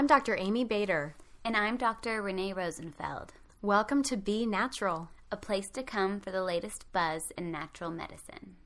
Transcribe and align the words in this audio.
I'm 0.00 0.06
Dr. 0.06 0.34
Amy 0.34 0.64
Bader. 0.64 1.14
And 1.44 1.54
I'm 1.54 1.76
Dr. 1.76 2.22
Renee 2.22 2.54
Rosenfeld. 2.54 3.34
Welcome 3.60 4.02
to 4.04 4.16
Be 4.16 4.46
Natural, 4.46 5.10
a 5.30 5.36
place 5.36 5.68
to 5.72 5.82
come 5.82 6.20
for 6.20 6.30
the 6.30 6.42
latest 6.42 6.90
buzz 6.90 7.32
in 7.36 7.50
natural 7.50 7.90
medicine. 7.90 8.56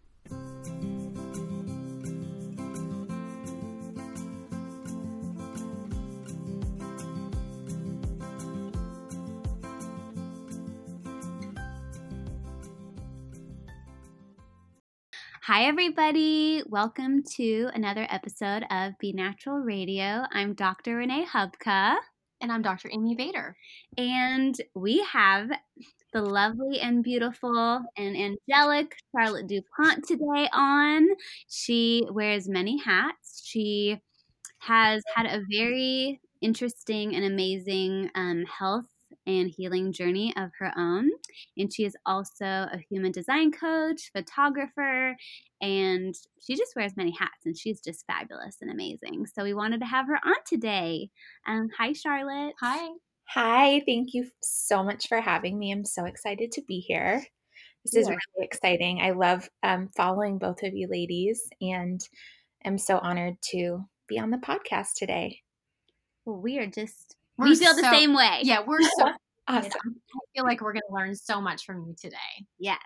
Hi, 15.46 15.64
everybody. 15.66 16.62
Welcome 16.66 17.22
to 17.36 17.68
another 17.74 18.06
episode 18.08 18.64
of 18.70 18.94
Be 18.98 19.12
Natural 19.12 19.58
Radio. 19.58 20.22
I'm 20.32 20.54
Dr. 20.54 20.96
Renee 20.96 21.26
Hubka. 21.30 21.96
And 22.40 22.50
I'm 22.50 22.62
Dr. 22.62 22.88
Amy 22.90 23.14
Bader. 23.14 23.54
And 23.98 24.58
we 24.74 25.04
have 25.12 25.50
the 26.14 26.22
lovely 26.22 26.80
and 26.80 27.04
beautiful 27.04 27.82
and 27.98 28.16
angelic 28.16 28.96
Charlotte 29.14 29.46
DuPont 29.46 30.08
today 30.08 30.48
on. 30.50 31.08
She 31.50 32.06
wears 32.10 32.48
many 32.48 32.78
hats. 32.82 33.42
She 33.44 34.00
has 34.60 35.02
had 35.14 35.26
a 35.26 35.42
very 35.52 36.22
interesting 36.40 37.14
and 37.14 37.22
amazing 37.22 38.10
um, 38.14 38.46
health 38.46 38.86
and 39.26 39.50
healing 39.50 39.92
journey 39.92 40.34
of 40.36 40.50
her 40.58 40.72
own. 40.76 41.10
And 41.56 41.72
she 41.72 41.84
is 41.84 41.96
also 42.06 42.44
a 42.44 42.78
human 42.88 43.12
design 43.12 43.52
coach, 43.52 44.10
photographer, 44.12 45.16
and 45.60 46.14
she 46.40 46.56
just 46.56 46.74
wears 46.76 46.96
many 46.96 47.14
hats 47.18 47.46
and 47.46 47.56
she's 47.56 47.80
just 47.80 48.04
fabulous 48.06 48.56
and 48.60 48.70
amazing. 48.70 49.26
So 49.26 49.44
we 49.44 49.54
wanted 49.54 49.80
to 49.80 49.86
have 49.86 50.06
her 50.06 50.16
on 50.24 50.36
today. 50.46 51.10
Um, 51.46 51.68
hi, 51.76 51.92
Charlotte. 51.92 52.54
Hi. 52.60 52.88
Hi, 53.28 53.82
thank 53.86 54.12
you 54.12 54.26
so 54.42 54.84
much 54.84 55.08
for 55.08 55.20
having 55.20 55.58
me. 55.58 55.72
I'm 55.72 55.84
so 55.84 56.04
excited 56.04 56.52
to 56.52 56.62
be 56.68 56.80
here. 56.80 57.24
This 57.84 57.96
is 57.96 58.08
really 58.08 58.20
exciting. 58.38 59.00
I 59.02 59.10
love 59.10 59.48
um, 59.62 59.90
following 59.96 60.38
both 60.38 60.62
of 60.62 60.74
you 60.74 60.88
ladies 60.90 61.42
and 61.60 62.00
I'm 62.64 62.78
so 62.78 62.98
honored 62.98 63.36
to 63.50 63.84
be 64.08 64.18
on 64.18 64.30
the 64.30 64.38
podcast 64.38 64.94
today. 64.96 65.40
Well, 66.24 66.40
we 66.40 66.58
are 66.58 66.66
just 66.66 67.16
we're 67.36 67.48
we 67.48 67.56
feel 67.56 67.74
so, 67.74 67.82
the 67.82 67.90
same 67.90 68.14
way. 68.14 68.40
Yeah, 68.42 68.60
we're 68.66 68.80
so 68.80 69.10
awesome. 69.48 69.70
I 69.74 70.18
feel 70.34 70.44
like 70.44 70.60
we're 70.60 70.72
going 70.72 70.82
to 70.88 70.94
learn 70.94 71.14
so 71.14 71.40
much 71.40 71.64
from 71.64 71.84
you 71.86 71.94
today. 72.00 72.46
Yes. 72.58 72.78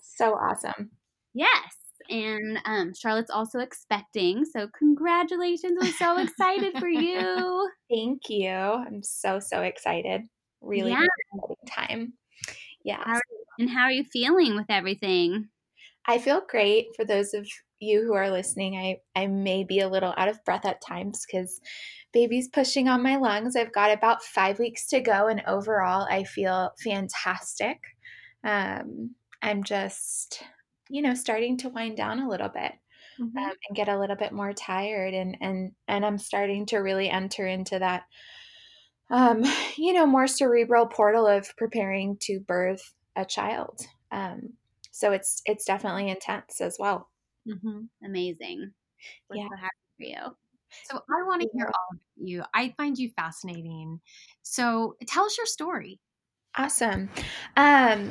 So 0.00 0.34
awesome. 0.34 0.90
Yes. 1.34 1.76
And 2.08 2.58
um, 2.64 2.92
Charlotte's 2.94 3.30
also 3.30 3.58
expecting. 3.58 4.44
So, 4.44 4.68
congratulations. 4.78 5.78
We're 5.80 5.92
so 5.92 6.18
excited 6.18 6.78
for 6.78 6.88
you. 6.88 7.70
Thank 7.90 8.28
you. 8.28 8.50
I'm 8.50 9.02
so, 9.02 9.40
so 9.40 9.62
excited. 9.62 10.22
Really 10.60 10.92
yeah. 10.92 11.02
exciting 11.34 11.56
time. 11.68 12.12
Yeah. 12.84 13.20
And 13.58 13.68
how 13.68 13.82
are 13.82 13.92
you 13.92 14.04
feeling 14.04 14.54
with 14.54 14.66
everything? 14.68 15.48
I 16.06 16.18
feel 16.18 16.42
great. 16.48 16.88
For 16.96 17.04
those 17.04 17.34
of 17.34 17.46
you 17.80 18.02
who 18.02 18.14
are 18.14 18.30
listening, 18.30 18.76
I, 18.76 19.20
I 19.20 19.26
may 19.26 19.64
be 19.64 19.80
a 19.80 19.88
little 19.88 20.14
out 20.16 20.28
of 20.28 20.44
breath 20.44 20.64
at 20.64 20.80
times 20.80 21.26
because 21.26 21.60
baby's 22.12 22.48
pushing 22.48 22.88
on 22.88 23.02
my 23.02 23.16
lungs. 23.16 23.56
I've 23.56 23.72
got 23.72 23.92
about 23.92 24.22
five 24.22 24.58
weeks 24.58 24.86
to 24.88 25.00
go, 25.00 25.26
and 25.26 25.42
overall, 25.46 26.06
I 26.08 26.24
feel 26.24 26.72
fantastic. 26.82 27.78
Um, 28.44 29.14
I'm 29.42 29.64
just, 29.64 30.42
you 30.88 31.02
know, 31.02 31.14
starting 31.14 31.58
to 31.58 31.68
wind 31.68 31.96
down 31.96 32.20
a 32.20 32.28
little 32.28 32.48
bit. 32.48 32.72
Mm-hmm. 33.20 33.38
Um, 33.38 33.52
and 33.68 33.76
get 33.76 33.88
a 33.88 33.98
little 33.98 34.16
bit 34.16 34.32
more 34.32 34.52
tired 34.52 35.14
and 35.14 35.38
and 35.40 35.72
and 35.88 36.04
I'm 36.04 36.18
starting 36.18 36.66
to 36.66 36.78
really 36.78 37.08
enter 37.08 37.46
into 37.46 37.78
that 37.78 38.02
um, 39.08 39.42
you 39.78 39.94
know 39.94 40.04
more 40.04 40.26
cerebral 40.26 40.84
portal 40.84 41.26
of 41.26 41.48
preparing 41.56 42.18
to 42.22 42.40
birth 42.40 42.92
a 43.16 43.24
child 43.24 43.80
um, 44.12 44.52
so 44.96 45.12
it's 45.12 45.42
it's 45.46 45.64
definitely 45.64 46.08
intense 46.08 46.60
as 46.60 46.76
well 46.78 47.08
mm-hmm. 47.48 47.80
amazing 48.04 48.72
We're 49.28 49.36
yeah 49.36 49.48
so 49.48 49.56
happy 49.56 49.74
for 49.98 50.04
you 50.04 50.36
so 50.84 50.96
I 50.96 51.22
want 51.26 51.42
to 51.42 51.48
hear 51.54 51.66
all 51.66 51.88
of 51.92 52.00
you. 52.16 52.42
I 52.54 52.74
find 52.76 52.98
you 52.98 53.10
fascinating. 53.16 54.00
So 54.42 54.96
tell 55.06 55.24
us 55.24 55.36
your 55.36 55.46
story. 55.46 56.00
Awesome. 56.56 57.08
Um, 57.56 58.10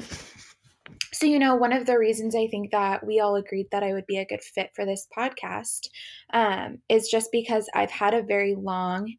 so, 1.14 1.26
you 1.26 1.40
know, 1.40 1.56
one 1.56 1.74
of 1.74 1.86
the 1.86 1.98
reasons 1.98 2.36
I 2.36 2.48
think 2.48 2.72
that 2.72 3.06
we 3.06 3.20
all 3.20 3.36
agreed 3.36 3.68
that 3.72 3.84
I 3.84 3.94
would 3.94 4.06
be 4.06 4.18
a 4.18 4.26
good 4.26 4.44
fit 4.44 4.70
for 4.76 4.86
this 4.86 5.08
podcast 5.16 5.88
um, 6.34 6.80
is 6.90 7.10
just 7.10 7.32
because 7.32 7.70
I've 7.74 7.92
had 7.92 8.14
a 8.14 8.24
very 8.24 8.56
long 8.56 9.14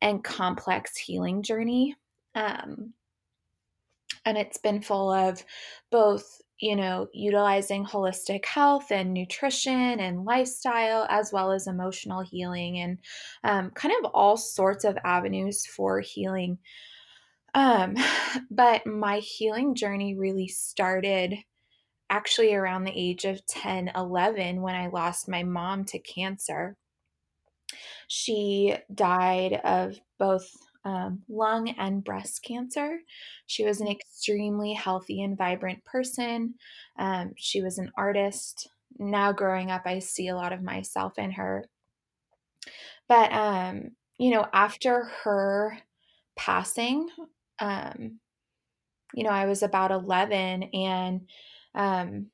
and 0.00 0.24
complex 0.24 0.96
healing 0.96 1.42
journey. 1.42 1.94
Um, 2.34 2.92
and 4.24 4.38
it's 4.38 4.58
been 4.58 4.82
full 4.82 5.12
of 5.12 5.44
both 5.90 6.40
you 6.62 6.76
know, 6.76 7.08
utilizing 7.12 7.84
holistic 7.84 8.46
health 8.46 8.92
and 8.92 9.12
nutrition 9.12 9.98
and 9.98 10.24
lifestyle, 10.24 11.08
as 11.10 11.32
well 11.32 11.50
as 11.50 11.66
emotional 11.66 12.22
healing 12.22 12.78
and 12.78 12.98
um, 13.42 13.70
kind 13.72 13.92
of 13.98 14.12
all 14.14 14.36
sorts 14.36 14.84
of 14.84 14.96
avenues 15.04 15.66
for 15.66 15.98
healing. 15.98 16.56
Um, 17.52 17.96
but 18.50 18.86
my 18.86 19.18
healing 19.18 19.74
journey 19.74 20.14
really 20.14 20.46
started 20.46 21.34
actually 22.08 22.54
around 22.54 22.84
the 22.84 22.92
age 22.94 23.24
of 23.24 23.44
10, 23.46 23.90
11 23.96 24.62
when 24.62 24.76
I 24.76 24.86
lost 24.86 25.28
my 25.28 25.42
mom 25.42 25.84
to 25.86 25.98
cancer. 25.98 26.76
She 28.06 28.76
died 28.94 29.54
of 29.64 29.98
both 30.16 30.48
um, 30.84 31.22
lung 31.28 31.70
and 31.70 32.04
breast 32.04 32.42
cancer. 32.42 32.98
She 33.46 33.64
was 33.64 33.80
an 33.80 33.86
mm. 33.86 33.92
extremely 33.92 34.72
healthy 34.72 35.22
and 35.22 35.36
vibrant 35.36 35.84
person. 35.84 36.54
Um, 36.98 37.32
she 37.36 37.62
was 37.62 37.78
an 37.78 37.90
artist. 37.96 38.68
Now, 38.98 39.32
growing 39.32 39.70
up, 39.70 39.82
I 39.86 40.00
see 40.00 40.28
a 40.28 40.36
lot 40.36 40.52
of 40.52 40.62
myself 40.62 41.18
in 41.18 41.32
her. 41.32 41.64
But, 43.08 43.32
um, 43.32 43.90
you 44.18 44.30
know, 44.30 44.46
after 44.52 45.04
her 45.24 45.78
passing, 46.36 47.08
um, 47.58 48.18
you 49.14 49.24
know, 49.24 49.30
I 49.30 49.46
was 49.46 49.62
about 49.62 49.90
11 49.90 50.62
and 50.74 51.20
um, 51.74 52.26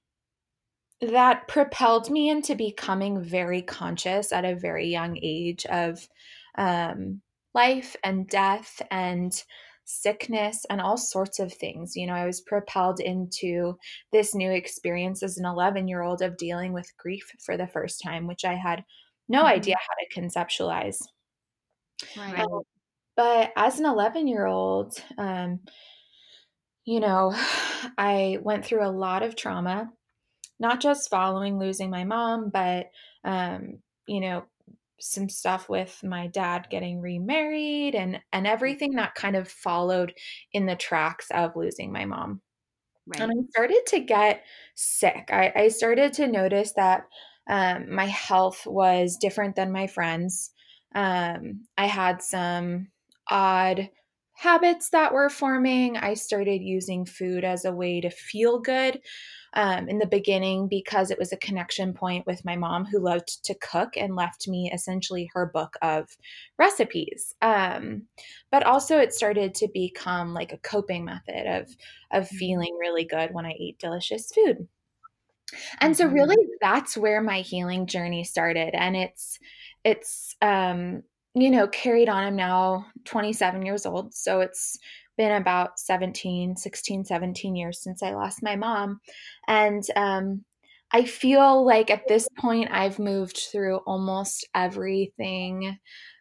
that 1.00 1.48
propelled 1.48 2.10
me 2.10 2.28
into 2.28 2.54
becoming 2.54 3.22
very 3.22 3.62
conscious 3.62 4.32
at 4.32 4.44
a 4.44 4.56
very 4.56 4.88
young 4.88 5.18
age 5.22 5.64
of 5.66 6.08
um, 6.56 7.20
life 7.54 7.96
and 8.04 8.28
death 8.28 8.80
and 8.90 9.42
sickness 9.84 10.66
and 10.68 10.80
all 10.80 10.98
sorts 10.98 11.38
of 11.38 11.52
things. 11.52 11.96
You 11.96 12.06
know, 12.06 12.12
I 12.12 12.26
was 12.26 12.42
propelled 12.42 13.00
into 13.00 13.78
this 14.12 14.34
new 14.34 14.50
experience 14.50 15.22
as 15.22 15.38
an 15.38 15.46
11 15.46 15.88
year 15.88 16.02
old 16.02 16.20
of 16.20 16.36
dealing 16.36 16.72
with 16.72 16.96
grief 16.98 17.30
for 17.44 17.56
the 17.56 17.66
first 17.66 18.02
time, 18.02 18.26
which 18.26 18.44
I 18.44 18.54
had 18.54 18.84
no 19.28 19.40
mm-hmm. 19.40 19.48
idea 19.48 19.76
how 19.76 19.94
to 19.94 20.20
conceptualize. 20.20 20.98
Right. 22.16 22.40
Um, 22.40 22.62
but 23.16 23.52
as 23.56 23.80
an 23.80 23.86
11 23.86 24.28
year 24.28 24.46
old, 24.46 24.94
um, 25.16 25.60
you 26.84 27.00
know, 27.00 27.34
I 27.98 28.38
went 28.42 28.64
through 28.64 28.86
a 28.86 28.90
lot 28.90 29.22
of 29.22 29.36
trauma, 29.36 29.90
not 30.60 30.80
just 30.80 31.10
following 31.10 31.58
losing 31.58 31.90
my 31.90 32.04
mom, 32.04 32.50
but, 32.52 32.90
um, 33.24 33.78
you 34.06 34.20
know, 34.20 34.44
some 35.00 35.28
stuff 35.28 35.68
with 35.68 36.00
my 36.02 36.26
dad 36.28 36.66
getting 36.70 37.00
remarried 37.00 37.94
and 37.94 38.20
and 38.32 38.46
mm. 38.46 38.50
everything 38.50 38.92
that 38.94 39.14
kind 39.14 39.36
of 39.36 39.48
followed 39.48 40.12
in 40.52 40.66
the 40.66 40.76
tracks 40.76 41.26
of 41.30 41.56
losing 41.56 41.92
my 41.92 42.04
mom 42.04 42.40
right. 43.06 43.20
and 43.20 43.32
i 43.32 43.50
started 43.50 43.82
to 43.86 44.00
get 44.00 44.44
sick 44.74 45.28
i, 45.32 45.52
I 45.54 45.68
started 45.68 46.12
to 46.14 46.26
notice 46.26 46.72
that 46.74 47.04
um, 47.48 47.94
my 47.94 48.06
health 48.06 48.66
was 48.66 49.16
different 49.16 49.56
than 49.56 49.72
my 49.72 49.86
friends 49.86 50.50
um, 50.94 51.64
i 51.76 51.86
had 51.86 52.22
some 52.22 52.88
odd 53.30 53.88
habits 54.38 54.90
that 54.90 55.12
were 55.12 55.28
forming 55.28 55.96
i 55.96 56.14
started 56.14 56.62
using 56.62 57.04
food 57.04 57.44
as 57.44 57.64
a 57.64 57.72
way 57.72 58.00
to 58.00 58.10
feel 58.10 58.58
good 58.60 59.00
um, 59.54 59.88
in 59.88 59.98
the 59.98 60.06
beginning 60.06 60.68
because 60.68 61.10
it 61.10 61.18
was 61.18 61.32
a 61.32 61.38
connection 61.38 61.92
point 61.92 62.26
with 62.26 62.44
my 62.44 62.56
mom 62.56 62.84
who 62.84 63.00
loved 63.00 63.44
to 63.44 63.54
cook 63.54 63.96
and 63.96 64.14
left 64.14 64.46
me 64.46 64.70
essentially 64.72 65.28
her 65.32 65.46
book 65.46 65.76
of 65.82 66.16
recipes. 66.58 67.34
Um, 67.40 68.02
but 68.50 68.62
also 68.64 68.98
it 68.98 69.14
started 69.14 69.54
to 69.56 69.68
become 69.72 70.34
like 70.34 70.52
a 70.52 70.58
coping 70.58 71.04
method 71.04 71.46
of 71.46 71.68
of 72.10 72.24
mm-hmm. 72.24 72.36
feeling 72.36 72.76
really 72.78 73.04
good 73.04 73.32
when 73.32 73.46
I 73.46 73.54
ate 73.58 73.78
delicious 73.78 74.30
food. 74.32 74.68
And 75.80 75.96
so 75.96 76.06
really 76.06 76.36
mm-hmm. 76.36 76.56
that's 76.60 76.96
where 76.96 77.22
my 77.22 77.40
healing 77.40 77.86
journey 77.86 78.24
started 78.24 78.74
and 78.74 78.96
it's 78.96 79.38
it's 79.82 80.36
um 80.42 81.02
you 81.40 81.50
know 81.50 81.68
carried 81.68 82.08
on 82.08 82.24
i'm 82.24 82.36
now 82.36 82.86
27 83.04 83.64
years 83.64 83.86
old 83.86 84.14
so 84.14 84.40
it's 84.40 84.78
been 85.18 85.32
about 85.32 85.78
17, 85.78 86.56
16, 86.56 87.04
17 87.04 87.56
years 87.56 87.82
since 87.82 88.02
I 88.02 88.14
lost 88.14 88.42
my 88.42 88.56
mom. 88.56 89.00
And 89.46 89.82
um, 89.96 90.44
I 90.92 91.04
feel 91.04 91.66
like 91.66 91.90
at 91.90 92.08
this 92.08 92.26
point 92.38 92.70
I've 92.70 92.98
moved 92.98 93.36
through 93.52 93.78
almost 93.78 94.48
everything 94.54 95.76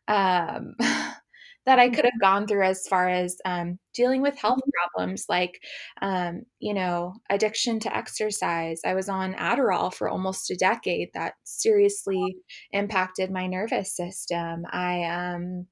um, 0.10 0.76
that 1.68 1.80
I 1.80 1.90
could 1.90 2.06
have 2.06 2.20
gone 2.20 2.48
through 2.48 2.64
as 2.64 2.88
far 2.88 3.10
as 3.10 3.38
um, 3.44 3.78
dealing 3.94 4.22
with 4.22 4.38
health 4.38 4.62
problems 4.74 5.26
like, 5.28 5.62
um, 6.02 6.44
you 6.60 6.74
know, 6.74 7.14
addiction 7.30 7.82
to 7.82 7.96
exercise. 7.96 8.80
I 8.86 8.94
was 8.94 9.10
on 9.10 9.34
Adderall 9.34 9.94
for 9.94 10.08
almost 10.08 10.50
a 10.50 10.56
decade 10.56 11.10
that 11.14 11.34
seriously 11.44 12.38
impacted 12.72 13.32
my 13.32 13.48
nervous 13.48 13.94
system. 13.94 14.64
I, 14.72 15.04
um, 15.04 15.68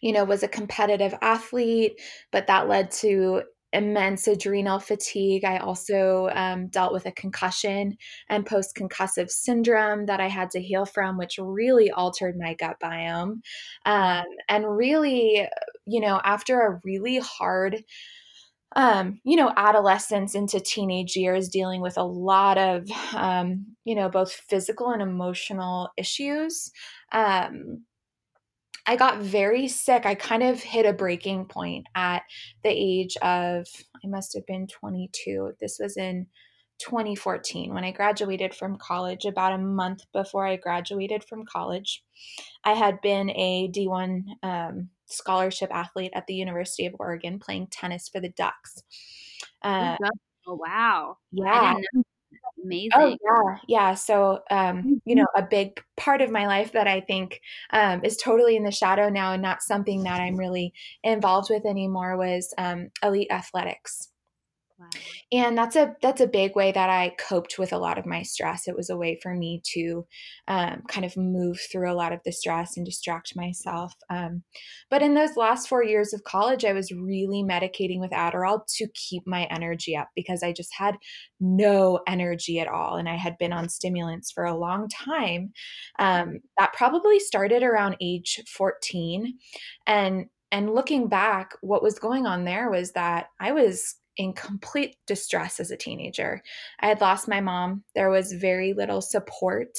you 0.00 0.12
know, 0.12 0.24
was 0.24 0.42
a 0.42 0.48
competitive 0.48 1.14
athlete, 1.22 2.00
but 2.32 2.48
that 2.48 2.68
led 2.68 2.90
to 2.90 3.42
immense 3.72 4.26
adrenal 4.26 4.80
fatigue. 4.80 5.44
I 5.44 5.58
also 5.58 6.28
um, 6.32 6.68
dealt 6.68 6.92
with 6.92 7.06
a 7.06 7.12
concussion 7.12 7.96
and 8.28 8.46
post 8.46 8.74
concussive 8.76 9.30
syndrome 9.30 10.06
that 10.06 10.20
I 10.20 10.28
had 10.28 10.50
to 10.50 10.62
heal 10.62 10.86
from, 10.86 11.16
which 11.16 11.38
really 11.40 11.90
altered 11.90 12.36
my 12.38 12.54
gut 12.54 12.76
biome. 12.82 13.40
Um, 13.86 14.24
and 14.48 14.76
really, 14.76 15.46
you 15.86 16.00
know, 16.00 16.20
after 16.24 16.60
a 16.60 16.80
really 16.84 17.18
hard, 17.18 17.84
um, 18.76 19.20
you 19.24 19.36
know, 19.36 19.52
adolescence 19.56 20.34
into 20.34 20.60
teenage 20.60 21.16
years, 21.16 21.48
dealing 21.48 21.80
with 21.80 21.98
a 21.98 22.04
lot 22.04 22.56
of, 22.56 22.88
um, 23.14 23.66
you 23.84 23.94
know, 23.94 24.08
both 24.08 24.32
physical 24.32 24.90
and 24.90 25.02
emotional 25.02 25.90
issues. 25.96 26.70
Um, 27.12 27.84
I 28.86 28.96
got 28.96 29.18
very 29.18 29.68
sick. 29.68 30.06
I 30.06 30.14
kind 30.14 30.42
of 30.42 30.62
hit 30.62 30.86
a 30.86 30.92
breaking 30.92 31.46
point 31.46 31.86
at 31.94 32.22
the 32.62 32.70
age 32.70 33.16
of, 33.18 33.66
I 34.04 34.08
must 34.08 34.34
have 34.34 34.46
been 34.46 34.66
22. 34.66 35.52
This 35.60 35.78
was 35.80 35.96
in 35.96 36.26
2014 36.80 37.74
when 37.74 37.84
I 37.84 37.92
graduated 37.92 38.54
from 38.54 38.78
college, 38.78 39.24
about 39.24 39.52
a 39.52 39.58
month 39.58 40.00
before 40.12 40.46
I 40.46 40.56
graduated 40.56 41.22
from 41.24 41.44
college. 41.44 42.02
I 42.64 42.72
had 42.72 43.00
been 43.00 43.30
a 43.30 43.70
D1 43.70 44.22
um, 44.42 44.88
scholarship 45.06 45.70
athlete 45.72 46.12
at 46.14 46.26
the 46.26 46.34
University 46.34 46.86
of 46.86 46.94
Oregon 46.98 47.38
playing 47.38 47.68
tennis 47.70 48.08
for 48.08 48.20
the 48.20 48.30
Ducks. 48.30 48.82
Uh, 49.62 49.96
oh, 50.46 50.54
wow. 50.54 51.18
Yeah. 51.32 51.74
Oh, 52.44 52.62
Amazing. 52.64 52.92
Oh 52.94 53.16
yeah, 53.24 53.58
yeah. 53.68 53.94
So 53.94 54.40
um, 54.50 54.88
you 55.04 55.14
know, 55.14 55.26
a 55.36 55.42
big 55.42 55.82
part 55.96 56.20
of 56.20 56.30
my 56.30 56.46
life 56.46 56.72
that 56.72 56.86
I 56.86 57.00
think 57.00 57.40
um, 57.72 58.02
is 58.04 58.16
totally 58.16 58.56
in 58.56 58.64
the 58.64 58.70
shadow 58.70 59.08
now 59.08 59.32
and 59.32 59.42
not 59.42 59.62
something 59.62 60.02
that 60.04 60.20
I'm 60.20 60.36
really 60.36 60.72
involved 61.02 61.50
with 61.50 61.64
anymore 61.66 62.16
was 62.16 62.52
um, 62.58 62.90
elite 63.02 63.30
athletics. 63.30 64.09
And 65.32 65.56
that's 65.56 65.76
a 65.76 65.94
that's 66.02 66.20
a 66.20 66.26
big 66.26 66.56
way 66.56 66.72
that 66.72 66.90
I 66.90 67.14
coped 67.18 67.58
with 67.58 67.72
a 67.72 67.78
lot 67.78 67.98
of 67.98 68.06
my 68.06 68.22
stress. 68.22 68.66
It 68.66 68.76
was 68.76 68.90
a 68.90 68.96
way 68.96 69.18
for 69.22 69.34
me 69.34 69.62
to 69.74 70.06
um, 70.48 70.82
kind 70.88 71.04
of 71.04 71.16
move 71.16 71.58
through 71.70 71.90
a 71.90 71.94
lot 71.94 72.12
of 72.12 72.20
the 72.24 72.32
stress 72.32 72.76
and 72.76 72.84
distract 72.84 73.36
myself. 73.36 73.94
Um, 74.08 74.42
but 74.90 75.02
in 75.02 75.14
those 75.14 75.36
last 75.36 75.68
four 75.68 75.84
years 75.84 76.12
of 76.12 76.24
college, 76.24 76.64
I 76.64 76.72
was 76.72 76.92
really 76.92 77.42
medicating 77.42 78.00
with 78.00 78.10
Adderall 78.10 78.60
to 78.76 78.88
keep 78.94 79.26
my 79.26 79.44
energy 79.44 79.96
up 79.96 80.08
because 80.16 80.42
I 80.42 80.52
just 80.52 80.74
had 80.74 80.96
no 81.38 82.00
energy 82.06 82.58
at 82.60 82.68
all, 82.68 82.96
and 82.96 83.08
I 83.08 83.16
had 83.16 83.38
been 83.38 83.52
on 83.52 83.68
stimulants 83.68 84.30
for 84.32 84.44
a 84.44 84.56
long 84.56 84.88
time. 84.88 85.52
Um, 85.98 86.40
that 86.58 86.72
probably 86.72 87.18
started 87.18 87.62
around 87.62 87.96
age 88.00 88.40
fourteen, 88.48 89.38
and 89.86 90.26
and 90.52 90.74
looking 90.74 91.08
back, 91.08 91.52
what 91.60 91.82
was 91.82 91.98
going 91.98 92.26
on 92.26 92.44
there 92.44 92.70
was 92.70 92.92
that 92.92 93.26
I 93.38 93.52
was 93.52 93.94
in 94.20 94.34
complete 94.34 94.96
distress 95.06 95.60
as 95.60 95.70
a 95.70 95.78
teenager. 95.78 96.42
I 96.80 96.88
had 96.88 97.00
lost 97.00 97.26
my 97.26 97.40
mom. 97.40 97.84
There 97.94 98.10
was 98.10 98.34
very 98.34 98.74
little 98.74 99.00
support, 99.00 99.78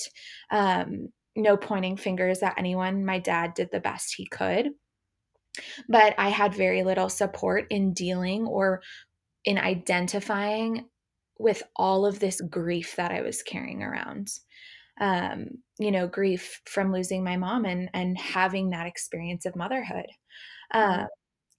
um, 0.50 1.10
no 1.36 1.56
pointing 1.56 1.96
fingers 1.96 2.42
at 2.42 2.58
anyone. 2.58 3.06
My 3.06 3.20
dad 3.20 3.54
did 3.54 3.70
the 3.72 3.80
best 3.80 4.16
he 4.18 4.26
could. 4.26 4.72
But 5.88 6.16
I 6.18 6.30
had 6.30 6.56
very 6.56 6.82
little 6.82 7.08
support 7.08 7.68
in 7.70 7.94
dealing 7.94 8.48
or 8.48 8.82
in 9.46 9.60
identifying 9.60 10.86
with 11.38 11.62
all 11.76 12.08
of 12.08 12.20
this 12.20 12.42
grief 12.42 12.96
that 12.96 13.12
I 13.12 13.22
was 13.22 13.44
carrying 13.44 13.84
around. 13.84 14.30
Um, 15.00 15.50
you 15.78 15.92
know, 15.92 16.08
grief 16.08 16.62
from 16.66 16.92
losing 16.92 17.24
my 17.24 17.38
mom 17.38 17.66
and 17.66 17.92
and 17.94 18.18
having 18.18 18.72
that 18.72 18.88
experience 18.88 19.46
of 19.46 19.56
motherhood. 19.56 20.08
Uh, 20.74 21.06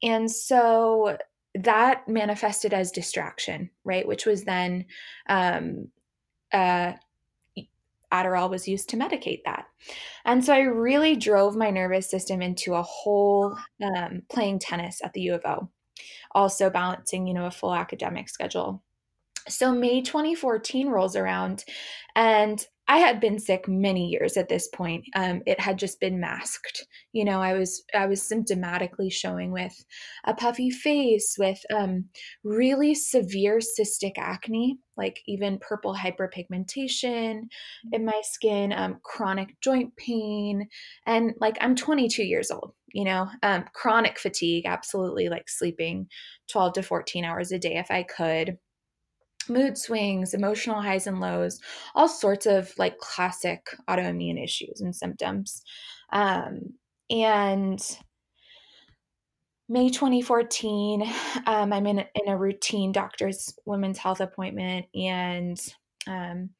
and 0.03 0.29
so 0.29 1.17
that 1.55 2.09
manifested 2.09 2.73
as 2.73 2.91
distraction, 2.91 3.71
right? 3.85 4.07
Which 4.07 4.27
was 4.27 4.45
then 4.45 4.87
um, 5.29 5.89
uh, 6.53 6.93
Adderall 8.13 8.51
was 8.51 8.69
used 8.69 8.91
to 8.91 8.97
medicate 8.97 9.43
that. 9.45 9.67
And 10.25 10.45
so 10.45 10.53
I 10.53 10.61
really 10.61 11.17
drove 11.17 11.57
my 11.57 11.71
nervous 11.71 12.11
system 12.11 12.43
into 12.43 12.75
a 12.75 12.83
whole 12.83 13.57
um, 13.83 14.23
playing 14.31 14.59
tennis 14.59 15.01
at 15.03 15.13
the 15.15 15.23
U 15.23 15.35
of 15.35 15.43
O, 15.47 15.69
also 16.33 16.69
balancing, 16.69 17.27
you 17.27 17.35
know, 17.35 17.47
a 17.47 17.51
full 17.51 17.75
academic 17.75 18.29
schedule. 18.29 18.83
So 19.49 19.73
May 19.73 20.03
2014 20.03 20.89
rolls 20.89 21.17
around 21.17 21.65
and 22.15 22.65
I 22.89 22.99
had 22.99 23.21
been 23.21 23.39
sick 23.39 23.69
many 23.69 24.09
years 24.09 24.37
at 24.37 24.49
this 24.49 24.69
point. 24.69 25.05
Um, 25.15 25.43
it 25.47 25.61
had 25.61 25.79
just 25.79 26.01
been 26.01 26.19
masked. 26.19 26.87
You 27.13 27.25
know, 27.25 27.41
I 27.41 27.55
was 27.55 27.85
I 27.95 28.07
was 28.07 28.21
symptomatically 28.21 29.13
showing 29.13 29.53
with 29.53 29.85
a 30.25 30.35
puffy 30.35 30.71
face, 30.71 31.37
with 31.39 31.61
um, 31.73 32.07
really 32.43 32.95
severe 32.95 33.61
cystic 33.61 34.15
acne, 34.19 34.79
like 34.97 35.21
even 35.27 35.59
purple 35.61 35.95
hyperpigmentation 35.95 37.43
in 37.93 38.05
my 38.05 38.21
skin, 38.25 38.73
um, 38.73 38.99
chronic 39.03 39.61
joint 39.61 39.95
pain, 39.97 40.69
and 41.07 41.35
like 41.41 41.57
I'm 41.61 41.77
22 41.77 42.25
years 42.25 42.51
old. 42.51 42.75
You 42.93 43.05
know, 43.05 43.29
um, 43.43 43.65
chronic 43.73 44.19
fatigue, 44.19 44.67
absolutely, 44.67 45.29
like 45.29 45.49
sleeping 45.49 46.09
12 46.51 46.75
to 46.75 46.83
14 46.83 47.25
hours 47.25 47.53
a 47.53 47.59
day 47.59 47.77
if 47.77 47.91
I 47.91 48.03
could 48.03 48.59
mood 49.49 49.79
swings, 49.79 50.35
emotional 50.35 50.81
highs 50.81 51.07
and 51.07 51.21
lows, 51.21 51.61
all 51.95 52.09
sorts 52.09 52.47
of 52.47 52.73
like 52.79 52.99
classic 52.99 53.67
autoimmune 53.89 54.43
issues 54.43 54.81
and 54.81 54.95
symptoms. 54.95 55.63
Um, 56.13 56.75
and 57.11 57.81
May 59.69 59.89
2014, 59.89 61.03
um, 61.47 61.73
I'm 61.73 61.87
in, 61.87 62.01
in 62.01 62.29
a 62.29 62.37
routine 62.37 62.93
doctor's 62.93 63.55
women's 63.65 63.99
health 63.99 64.21
appointment, 64.21 64.87
and, 64.95 65.59
um, 66.07 66.51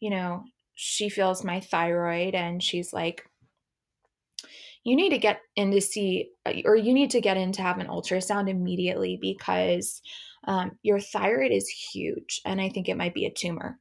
you 0.00 0.10
know, 0.10 0.44
she 0.74 1.08
feels 1.08 1.44
my 1.44 1.60
thyroid 1.60 2.34
and 2.34 2.62
she's 2.62 2.92
like, 2.92 3.24
you 4.84 4.96
need 4.96 5.10
to 5.10 5.18
get 5.18 5.40
in 5.54 5.70
to 5.70 5.80
see, 5.80 6.30
or 6.64 6.74
you 6.74 6.92
need 6.92 7.10
to 7.10 7.20
get 7.20 7.36
in 7.36 7.52
to 7.52 7.62
have 7.62 7.78
an 7.78 7.86
ultrasound 7.86 8.48
immediately 8.48 9.18
because 9.20 10.02
um, 10.44 10.72
your 10.82 11.00
thyroid 11.00 11.52
is 11.52 11.68
huge 11.68 12.40
and 12.44 12.60
I 12.60 12.68
think 12.68 12.88
it 12.88 12.96
might 12.96 13.14
be 13.14 13.26
a 13.26 13.32
tumor. 13.32 13.78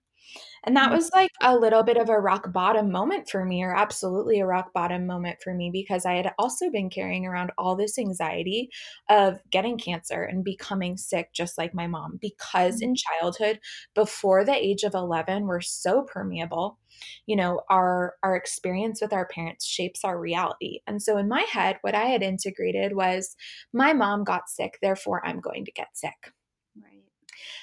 And 0.64 0.76
that 0.76 0.86
mm-hmm. 0.86 0.96
was 0.96 1.10
like 1.14 1.32
a 1.42 1.58
little 1.58 1.84
bit 1.84 1.98
of 1.98 2.10
a 2.10 2.20
rock 2.20 2.54
bottom 2.54 2.92
moment 2.92 3.30
for 3.30 3.44
me, 3.44 3.64
or 3.64 3.76
absolutely 3.76 4.40
a 4.40 4.46
rock 4.46 4.72
bottom 4.74 5.08
moment 5.08 5.38
for 5.44 5.54
me, 5.54 5.72
because 5.72 6.06
I 6.06 6.14
had 6.14 6.34
also 6.38 6.70
been 6.70 6.90
carrying 6.90 7.26
around 7.26 7.52
all 7.58 7.76
this 7.76 7.98
anxiety 7.98 8.70
of 9.10 9.40
getting 9.50 9.78
cancer 9.78 10.24
and 10.24 10.44
becoming 10.44 10.98
sick, 10.98 11.34
just 11.34 11.58
like 11.58 11.74
my 11.74 11.88
mom. 11.88 12.20
Because 12.22 12.76
mm-hmm. 12.76 12.90
in 12.90 12.96
childhood, 12.96 13.60
before 13.96 14.46
the 14.46 14.56
age 14.56 14.84
of 14.84 14.94
11, 14.94 15.48
we're 15.48 15.62
so 15.62 16.04
permeable. 16.04 16.78
You 17.26 17.36
know, 17.36 17.62
our 17.70 18.16
our 18.22 18.36
experience 18.36 19.02
with 19.02 19.14
our 19.14 19.26
parents 19.28 19.66
shapes 19.66 20.02
our 20.04 20.20
reality. 20.20 20.82
And 20.86 21.02
so 21.02 21.18
in 21.18 21.28
my 21.28 21.46
head, 21.52 21.78
what 21.82 21.96
I 21.96 22.06
had 22.06 22.22
integrated 22.22 22.96
was 22.96 23.36
my 23.74 23.94
mom 23.94 24.24
got 24.24 24.50
sick, 24.50 24.78
therefore 24.82 25.26
I'm 25.26 25.40
going 25.40 25.66
to 25.66 25.72
get 25.72 25.88
sick. 25.94 26.34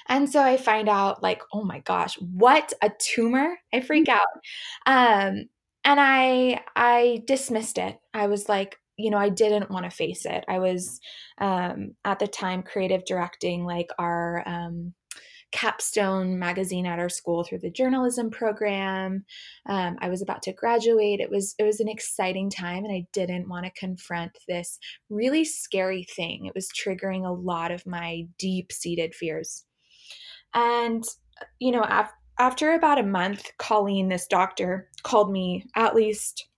And 0.08 0.30
so 0.30 0.42
I 0.42 0.56
find 0.56 0.88
out 0.88 1.22
like, 1.22 1.42
oh 1.52 1.64
my 1.64 1.80
gosh, 1.80 2.16
what 2.20 2.72
a 2.82 2.90
tumor. 2.98 3.58
I 3.72 3.80
freak 3.80 4.06
mm. 4.06 4.18
out. 4.18 4.28
Um, 4.86 5.48
and 5.84 6.00
I 6.00 6.60
I 6.76 7.22
dismissed 7.26 7.78
it. 7.78 7.98
I 8.12 8.26
was 8.26 8.48
like, 8.48 8.78
you 8.96 9.10
know, 9.10 9.18
I 9.18 9.28
didn't 9.28 9.70
want 9.70 9.84
to 9.84 9.90
face 9.90 10.26
it. 10.26 10.44
I 10.48 10.58
was 10.58 11.00
um, 11.40 11.94
at 12.04 12.18
the 12.18 12.26
time 12.26 12.62
creative 12.62 13.04
directing 13.04 13.64
like 13.64 13.88
our 13.98 14.42
um, 14.46 14.92
capstone 15.50 16.38
magazine 16.38 16.84
at 16.84 16.98
our 16.98 17.08
school 17.08 17.42
through 17.42 17.60
the 17.60 17.70
journalism 17.70 18.30
program. 18.30 19.24
Um, 19.66 19.96
I 20.00 20.08
was 20.08 20.20
about 20.20 20.42
to 20.42 20.52
graduate. 20.52 21.20
It 21.20 21.30
was 21.30 21.54
it 21.58 21.64
was 21.64 21.80
an 21.80 21.88
exciting 21.88 22.50
time, 22.50 22.84
and 22.84 22.92
I 22.92 23.06
didn't 23.12 23.48
want 23.48 23.64
to 23.64 23.72
confront 23.72 24.32
this 24.46 24.78
really 25.08 25.44
scary 25.44 26.04
thing. 26.04 26.46
It 26.46 26.54
was 26.54 26.68
triggering 26.68 27.26
a 27.26 27.32
lot 27.32 27.70
of 27.70 27.86
my 27.86 28.24
deep 28.38 28.72
seated 28.72 29.14
fears. 29.14 29.64
And, 30.54 31.04
you 31.58 31.72
know, 31.72 31.82
af- 31.82 32.12
after 32.38 32.74
about 32.74 32.98
a 32.98 33.02
month, 33.02 33.52
Colleen, 33.58 34.08
this 34.08 34.26
doctor, 34.26 34.88
called 35.02 35.30
me 35.30 35.64
at 35.74 35.94
least 35.94 36.48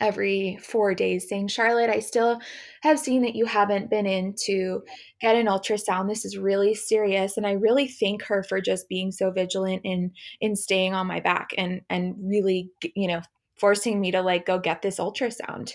every 0.00 0.58
four 0.62 0.94
days 0.94 1.28
saying, 1.28 1.48
Charlotte, 1.48 1.90
I 1.90 2.00
still 2.00 2.40
have 2.82 2.98
seen 2.98 3.22
that 3.22 3.34
you 3.34 3.44
haven't 3.44 3.90
been 3.90 4.06
in 4.06 4.34
to 4.46 4.82
get 5.20 5.36
an 5.36 5.46
ultrasound. 5.46 6.08
This 6.08 6.24
is 6.24 6.38
really 6.38 6.74
serious. 6.74 7.36
And 7.36 7.46
I 7.46 7.52
really 7.52 7.86
thank 7.86 8.22
her 8.24 8.42
for 8.42 8.60
just 8.60 8.88
being 8.88 9.12
so 9.12 9.30
vigilant 9.30 9.82
in 9.84 10.12
in 10.40 10.56
staying 10.56 10.94
on 10.94 11.06
my 11.06 11.20
back 11.20 11.50
and 11.56 11.82
and 11.90 12.14
really, 12.18 12.70
you 12.94 13.08
know, 13.08 13.20
forcing 13.58 14.00
me 14.00 14.10
to 14.12 14.22
like 14.22 14.46
go 14.46 14.58
get 14.58 14.82
this 14.82 14.98
ultrasound. 14.98 15.72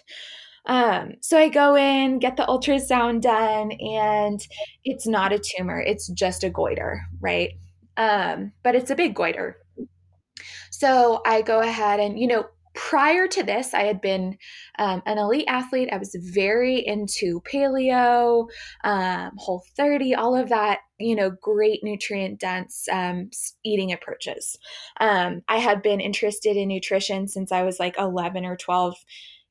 Um, 0.67 1.13
so 1.22 1.38
I 1.38 1.50
go 1.50 1.75
in, 1.75 2.19
get 2.19 2.38
the 2.38 2.43
ultrasound 2.43 3.22
done, 3.22 3.72
and 3.72 4.45
it's 4.84 5.07
not 5.07 5.34
a 5.34 5.39
tumor, 5.39 5.79
it's 5.79 6.07
just 6.10 6.43
a 6.43 6.50
goiter, 6.50 7.01
right? 7.19 7.51
Um, 7.98 8.51
but 8.63 8.75
it's 8.75 8.91
a 8.91 8.95
big 8.95 9.15
goiter. 9.15 9.57
So 10.72 11.22
I 11.25 11.41
go 11.41 11.62
ahead 11.62 12.00
and, 12.00 12.19
you 12.19 12.27
know, 12.27 12.45
prior 12.75 13.27
to 13.27 13.41
this, 13.41 13.74
I 13.74 13.84
had 13.84 14.01
been 14.01 14.38
um, 14.77 15.01
an 15.05 15.17
elite 15.17 15.45
athlete. 15.48 15.89
I 15.91 15.98
was 15.98 16.15
very 16.19 16.86
into 16.86 17.41
paleo, 17.41 18.48
um, 18.84 19.31
whole 19.38 19.63
30, 19.75 20.13
all 20.13 20.36
of 20.36 20.50
that, 20.50 20.79
you 21.00 21.15
know, 21.15 21.31
great 21.41 21.84
nutrient 21.84 22.39
dense 22.39 22.88
um, 22.91 23.29
eating 23.63 23.91
approaches. 23.91 24.57
Um, 25.00 25.41
I 25.48 25.57
had 25.57 25.81
been 25.81 26.01
interested 26.01 26.57
in 26.57 26.67
nutrition 26.67 27.27
since 27.27 27.51
I 27.51 27.63
was 27.63 27.79
like 27.79 27.98
11 27.98 28.45
or 28.45 28.57
12, 28.57 28.95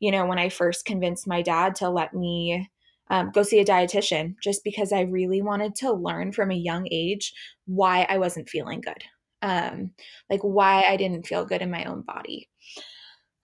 you 0.05 0.11
know, 0.11 0.27
when 0.27 0.39
I 0.39 0.51
first 0.51 0.85
convinced 0.85 1.27
my 1.27 1.41
dad 1.41 1.77
to 1.77 1.89
let 1.89 2.13
me. 2.13 2.69
Um, 3.11 3.31
go 3.35 3.43
see 3.43 3.61
a 3.61 3.67
dietitian 3.67 4.35
just 4.43 4.65
because 4.65 4.91
I 4.91 5.03
really 5.03 5.43
wanted 5.43 5.75
to 5.77 5.93
learn 5.93 6.33
from 6.33 6.51
a 6.51 6.55
young 6.57 6.89
age 6.91 7.35
why 7.67 8.07
I 8.09 8.17
wasn't 8.17 8.49
feeling 8.49 8.81
good. 8.81 9.05
Um, 9.43 9.91
like 10.31 10.41
why 10.41 10.85
I 10.89 10.97
didn't 10.97 11.27
feel 11.27 11.45
good 11.45 11.61
in 11.61 11.71
my 11.71 11.85
own 11.85 12.01
body. 12.01 12.49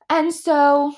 And 0.08 0.32
so, 0.34 0.94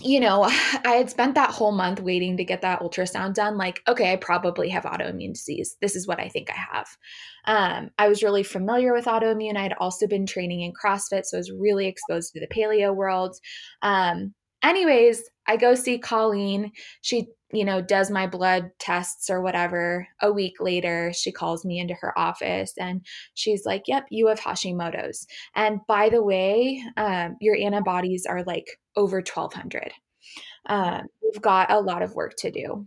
you 0.00 0.18
know, 0.18 0.42
I 0.84 0.94
had 0.96 1.10
spent 1.10 1.36
that 1.36 1.50
whole 1.50 1.72
month 1.72 2.00
waiting 2.00 2.36
to 2.36 2.44
get 2.44 2.62
that 2.62 2.80
ultrasound 2.80 3.34
done. 3.34 3.56
Like, 3.56 3.80
okay, 3.86 4.12
I 4.12 4.16
probably 4.16 4.68
have 4.70 4.82
autoimmune 4.82 5.34
disease. 5.34 5.76
This 5.80 5.94
is 5.94 6.06
what 6.06 6.20
I 6.20 6.28
think 6.28 6.50
I 6.50 6.56
have. 6.72 6.88
Um, 7.46 7.90
I 7.98 8.08
was 8.08 8.24
really 8.24 8.42
familiar 8.42 8.92
with 8.92 9.06
autoimmune. 9.06 9.56
I 9.56 9.62
had 9.62 9.74
also 9.78 10.08
been 10.08 10.26
training 10.26 10.62
in 10.62 10.72
CrossFit, 10.72 11.24
so 11.24 11.36
I 11.36 11.40
was 11.40 11.52
really 11.52 11.86
exposed 11.86 12.32
to 12.32 12.40
the 12.40 12.48
paleo 12.48 12.94
world. 12.94 13.36
Um, 13.82 14.34
anyways, 14.62 15.22
I 15.46 15.56
go 15.56 15.74
see 15.74 15.98
Colleen. 15.98 16.72
She 17.00 17.28
you 17.52 17.64
know, 17.64 17.80
does 17.80 18.10
my 18.10 18.26
blood 18.26 18.70
tests 18.78 19.30
or 19.30 19.40
whatever. 19.40 20.06
A 20.20 20.30
week 20.30 20.60
later, 20.60 21.12
she 21.14 21.32
calls 21.32 21.64
me 21.64 21.78
into 21.78 21.94
her 21.94 22.18
office 22.18 22.74
and 22.78 23.04
she's 23.34 23.64
like, 23.64 23.84
Yep, 23.86 24.06
you 24.10 24.26
have 24.26 24.40
Hashimoto's. 24.40 25.26
And 25.54 25.80
by 25.88 26.10
the 26.10 26.22
way, 26.22 26.82
um, 26.96 27.36
your 27.40 27.56
antibodies 27.56 28.26
are 28.26 28.42
like 28.44 28.78
over 28.96 29.18
1200. 29.18 29.92
Um, 30.66 31.06
we've 31.22 31.40
got 31.40 31.70
a 31.70 31.80
lot 31.80 32.02
of 32.02 32.14
work 32.14 32.34
to 32.38 32.50
do. 32.50 32.86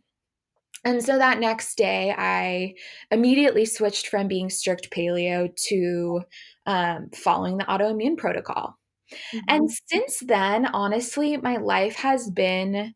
And 0.83 1.03
so 1.03 1.17
that 1.17 1.39
next 1.39 1.75
day, 1.75 2.13
I 2.15 2.73
immediately 3.11 3.65
switched 3.65 4.07
from 4.07 4.27
being 4.27 4.49
strict 4.49 4.91
paleo 4.91 5.55
to 5.67 6.21
um, 6.65 7.09
following 7.13 7.57
the 7.57 7.65
autoimmune 7.65 8.17
protocol. 8.17 8.77
Mm-hmm. 9.11 9.39
And 9.47 9.69
since 9.87 10.19
then, 10.19 10.65
honestly, 10.67 11.37
my 11.37 11.57
life 11.57 11.95
has 11.95 12.29
been 12.29 12.93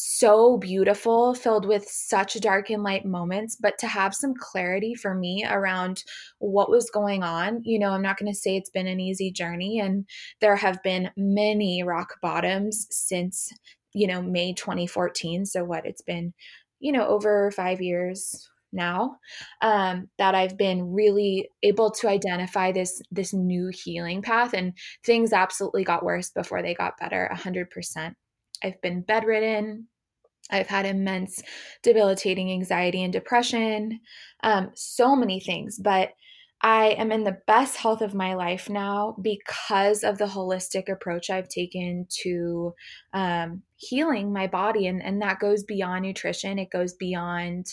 so 0.00 0.56
beautiful, 0.58 1.34
filled 1.34 1.66
with 1.66 1.88
such 1.88 2.38
dark 2.40 2.70
and 2.70 2.82
light 2.82 3.04
moments, 3.04 3.56
but 3.60 3.78
to 3.78 3.86
have 3.88 4.14
some 4.14 4.32
clarity 4.38 4.94
for 4.94 5.14
me 5.14 5.44
around 5.48 6.04
what 6.38 6.70
was 6.70 6.90
going 6.90 7.24
on. 7.24 7.60
You 7.64 7.80
know, 7.80 7.90
I'm 7.90 8.02
not 8.02 8.16
going 8.16 8.32
to 8.32 8.38
say 8.38 8.56
it's 8.56 8.70
been 8.70 8.86
an 8.86 9.00
easy 9.00 9.32
journey, 9.32 9.80
and 9.80 10.06
there 10.40 10.56
have 10.56 10.82
been 10.82 11.10
many 11.16 11.82
rock 11.82 12.14
bottoms 12.22 12.86
since, 12.90 13.52
you 13.92 14.06
know, 14.06 14.22
May 14.22 14.52
2014. 14.52 15.46
So, 15.46 15.64
what 15.64 15.84
it's 15.84 16.02
been, 16.02 16.32
you 16.78 16.92
know, 16.92 17.06
over 17.06 17.50
five 17.50 17.80
years 17.80 18.48
now 18.72 19.16
um, 19.62 20.08
that 20.18 20.34
I've 20.34 20.56
been 20.56 20.92
really 20.92 21.50
able 21.62 21.90
to 21.92 22.08
identify 22.08 22.72
this 22.72 23.00
this 23.10 23.32
new 23.32 23.70
healing 23.72 24.22
path 24.22 24.52
and 24.52 24.72
things 25.04 25.32
absolutely 25.32 25.84
got 25.84 26.04
worse 26.04 26.30
before 26.30 26.62
they 26.62 26.74
got 26.74 26.98
better 26.98 27.30
100% 27.34 28.14
I've 28.62 28.80
been 28.80 29.02
bedridden. 29.02 29.88
I've 30.50 30.66
had 30.66 30.86
immense 30.86 31.42
debilitating 31.82 32.50
anxiety 32.50 33.02
and 33.02 33.12
depression, 33.12 34.00
um, 34.42 34.70
so 34.74 35.14
many 35.14 35.40
things. 35.40 35.78
But 35.78 36.10
I 36.60 36.88
am 36.98 37.12
in 37.12 37.22
the 37.22 37.38
best 37.46 37.76
health 37.76 38.00
of 38.00 38.14
my 38.14 38.34
life 38.34 38.68
now 38.68 39.14
because 39.22 40.02
of 40.02 40.18
the 40.18 40.24
holistic 40.24 40.90
approach 40.90 41.30
I've 41.30 41.48
taken 41.48 42.06
to 42.22 42.74
um, 43.12 43.62
healing 43.76 44.32
my 44.32 44.48
body. 44.48 44.88
And, 44.88 45.00
and 45.02 45.22
that 45.22 45.38
goes 45.38 45.62
beyond 45.62 46.02
nutrition, 46.02 46.58
it 46.58 46.70
goes 46.70 46.94
beyond 46.94 47.66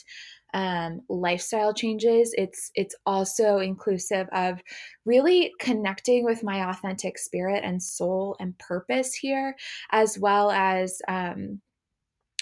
um, 0.54 1.02
lifestyle 1.10 1.74
changes. 1.74 2.34
It's 2.38 2.72
it's 2.76 2.96
also 3.06 3.60
inclusive 3.60 4.28
of 4.32 4.62
really 5.06 5.52
connecting 5.60 6.24
with 6.24 6.44
my 6.44 6.70
authentic 6.70 7.18
spirit 7.18 7.64
and 7.64 7.82
soul 7.82 8.36
and 8.40 8.58
purpose 8.58 9.14
here, 9.14 9.56
as 9.92 10.18
well 10.18 10.52
as 10.52 11.02
um, 11.08 11.62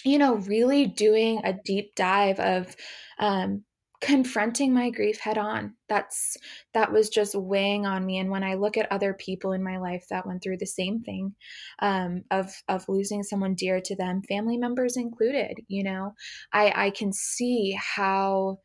you 0.03 0.17
know 0.17 0.36
really 0.36 0.86
doing 0.86 1.41
a 1.43 1.53
deep 1.65 1.95
dive 1.95 2.39
of 2.39 2.75
um, 3.19 3.63
confronting 4.03 4.74
my 4.74 4.89
grief 4.89 5.19
head 5.19 5.38
on. 5.38 5.75
That's 5.89 6.38
that 6.74 6.91
was 6.91 7.10
just 7.10 7.36
weighing 7.36 7.86
on 7.86 8.05
me 8.05 8.17
and 8.17 8.29
when 8.31 8.43
i 8.43 8.55
look 8.55 8.77
at 8.77 8.91
other 8.91 9.13
people 9.13 9.51
in 9.51 9.63
my 9.63 9.77
life 9.77 10.05
that 10.10 10.25
went 10.25 10.41
through 10.41 10.57
the 10.57 10.65
same 10.65 11.01
thing 11.01 11.36
um, 11.79 12.24
of 12.31 12.51
of 12.67 12.83
losing 12.89 13.22
someone 13.22 13.53
dear 13.53 13.79
to 13.79 13.95
them 13.95 14.24
family 14.27 14.57
members 14.57 14.98
included 14.98 15.60
you 15.67 15.83
know 15.83 16.13
i 16.51 16.88
i 16.88 16.89
can 16.89 17.13
see 17.13 17.77
how 17.79 18.57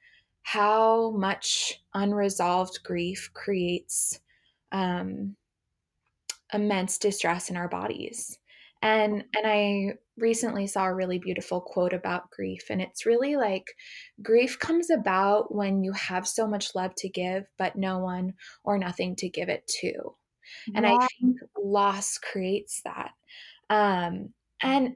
how 0.42 1.10
much 1.10 1.78
unresolved 1.92 2.80
grief 2.82 3.30
creates 3.34 4.18
um, 4.72 5.36
immense 6.52 6.98
distress 6.98 7.50
in 7.50 7.56
our 7.56 7.68
bodies. 7.68 8.38
And 8.80 9.24
and 9.34 9.44
i 9.44 9.94
recently 10.20 10.66
saw 10.66 10.84
a 10.84 10.94
really 10.94 11.18
beautiful 11.18 11.60
quote 11.60 11.92
about 11.92 12.30
grief 12.30 12.66
and 12.70 12.80
it's 12.80 13.06
really 13.06 13.36
like 13.36 13.74
grief 14.22 14.58
comes 14.58 14.90
about 14.90 15.54
when 15.54 15.82
you 15.82 15.92
have 15.92 16.26
so 16.26 16.46
much 16.46 16.74
love 16.74 16.92
to 16.96 17.08
give 17.08 17.44
but 17.58 17.76
no 17.76 17.98
one 17.98 18.34
or 18.64 18.78
nothing 18.78 19.16
to 19.16 19.28
give 19.28 19.48
it 19.48 19.66
to 19.66 19.92
and 20.74 20.86
i 20.86 20.96
think 21.20 21.36
loss 21.62 22.18
creates 22.18 22.82
that 22.84 23.10
um 23.70 24.30
and 24.62 24.94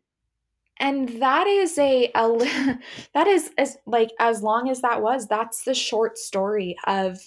and 0.81 1.21
that 1.21 1.47
is 1.47 1.79
a, 1.79 2.11
a 2.14 2.79
that 3.14 3.26
is 3.26 3.50
as 3.59 3.76
like 3.87 4.11
as 4.19 4.43
long 4.43 4.69
as 4.69 4.81
that 4.81 5.02
was 5.02 5.29
that's 5.29 5.64
the 5.64 5.75
short 5.75 6.19
story 6.19 6.76
of 6.87 7.19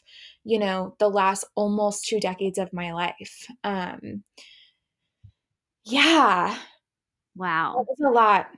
you 0.44 0.60
know 0.60 0.96
the 1.00 1.10
last 1.10 1.46
almost 1.56 2.06
two 2.06 2.20
decades 2.20 2.58
of 2.58 2.74
my 2.74 2.92
life 2.94 3.46
um 3.64 4.24
yeah. 5.86 6.58
Wow. 7.36 7.76
That 7.78 7.86
was 7.88 8.00
a 8.06 8.14
lot. 8.14 8.50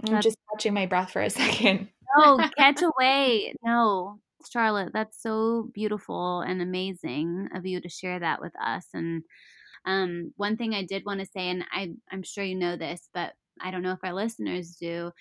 I'm 0.00 0.06
That's- 0.06 0.24
just 0.24 0.38
catching 0.52 0.74
my 0.74 0.86
breath 0.86 1.10
for 1.12 1.22
a 1.22 1.30
second. 1.42 1.88
no, 2.16 2.38
catch 2.58 2.82
away. 2.82 3.54
No, 3.62 4.20
Charlotte, 4.50 4.92
that's 4.92 5.20
so 5.22 5.70
beautiful 5.74 6.40
and 6.40 6.62
amazing 6.62 7.48
of 7.54 7.66
you 7.66 7.80
to 7.80 7.88
share 7.88 8.20
that 8.20 8.40
with 8.40 8.52
us. 8.62 8.86
And 8.94 9.22
um, 9.84 10.32
one 10.36 10.56
thing 10.56 10.74
I 10.74 10.84
did 10.84 11.04
want 11.04 11.20
to 11.20 11.26
say, 11.26 11.50
and 11.50 11.64
I, 11.72 11.92
I'm 12.10 12.22
sure 12.22 12.44
you 12.44 12.54
know 12.54 12.76
this, 12.76 13.08
but 13.12 13.32
I 13.60 13.70
don't 13.70 13.82
know 13.82 13.92
if 13.92 14.04
our 14.04 14.12
listeners 14.14 14.76
do. 14.76 15.12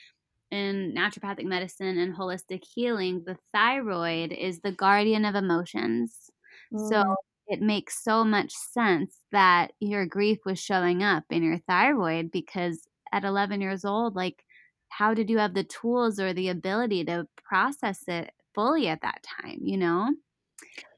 In 0.50 0.94
naturopathic 0.98 1.44
medicine 1.44 1.98
and 1.98 2.16
holistic 2.16 2.64
healing, 2.64 3.22
the 3.26 3.36
thyroid 3.54 4.32
is 4.32 4.62
the 4.62 4.72
guardian 4.72 5.26
of 5.26 5.36
emotions. 5.36 6.30
Mm. 6.74 6.88
So 6.90 7.16
it 7.48 7.62
makes 7.62 8.04
so 8.04 8.24
much 8.24 8.52
sense 8.54 9.24
that 9.32 9.74
your 9.80 10.06
grief 10.06 10.40
was 10.46 10.60
showing 10.60 11.04
up 11.04 11.24
in 11.30 11.44
your 11.44 11.60
thyroid 11.60 12.32
because 12.32 12.88
at 13.12 13.24
11 13.26 13.62
years 13.62 13.86
old, 13.86 14.16
like, 14.16 14.44
how 14.90 15.14
did 15.14 15.30
you 15.30 15.38
have 15.40 15.54
the 15.54 15.64
tools 15.64 16.20
or 16.20 16.34
the 16.34 16.50
ability 16.50 17.06
to 17.06 17.28
process 17.38 18.04
it 18.08 18.32
fully 18.56 18.88
at 18.88 19.02
that 19.02 19.24
time? 19.42 19.60
You 19.62 19.78
know, 19.78 20.14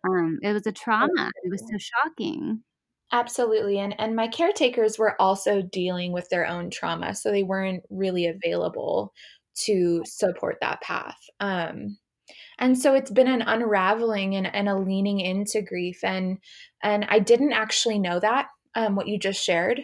um, 0.10 0.40
it 0.44 0.54
was 0.54 0.68
a 0.68 0.72
trauma. 0.72 1.32
It 1.44 1.52
was 1.52 1.62
so 1.72 1.78
shocking. 1.78 2.64
Absolutely. 3.12 3.80
And 3.80 4.00
and 4.00 4.16
my 4.16 4.28
caretakers 4.28 5.00
were 5.00 5.20
also 5.20 5.62
dealing 5.62 6.12
with 6.12 6.30
their 6.30 6.46
own 6.46 6.70
trauma, 6.70 7.16
so 7.16 7.32
they 7.32 7.44
weren't 7.44 7.84
really 7.90 8.28
available 8.28 9.14
to 9.66 10.04
support 10.06 10.58
that 10.62 10.82
path. 10.82 11.18
Um 11.40 11.98
and 12.60 12.78
so 12.78 12.94
it's 12.94 13.10
been 13.10 13.28
an 13.28 13.42
unraveling 13.42 14.36
and, 14.36 14.54
and 14.54 14.70
a 14.70 14.78
leaning 14.78 15.20
into 15.20 15.62
grief 15.62 16.04
and 16.04 16.38
and 16.84 17.06
i 17.10 17.18
didn't 17.20 17.54
actually 17.54 17.98
know 17.98 18.20
that 18.20 18.48
um, 18.76 18.96
what 18.96 19.08
you 19.08 19.18
just 19.18 19.44
shared 19.44 19.82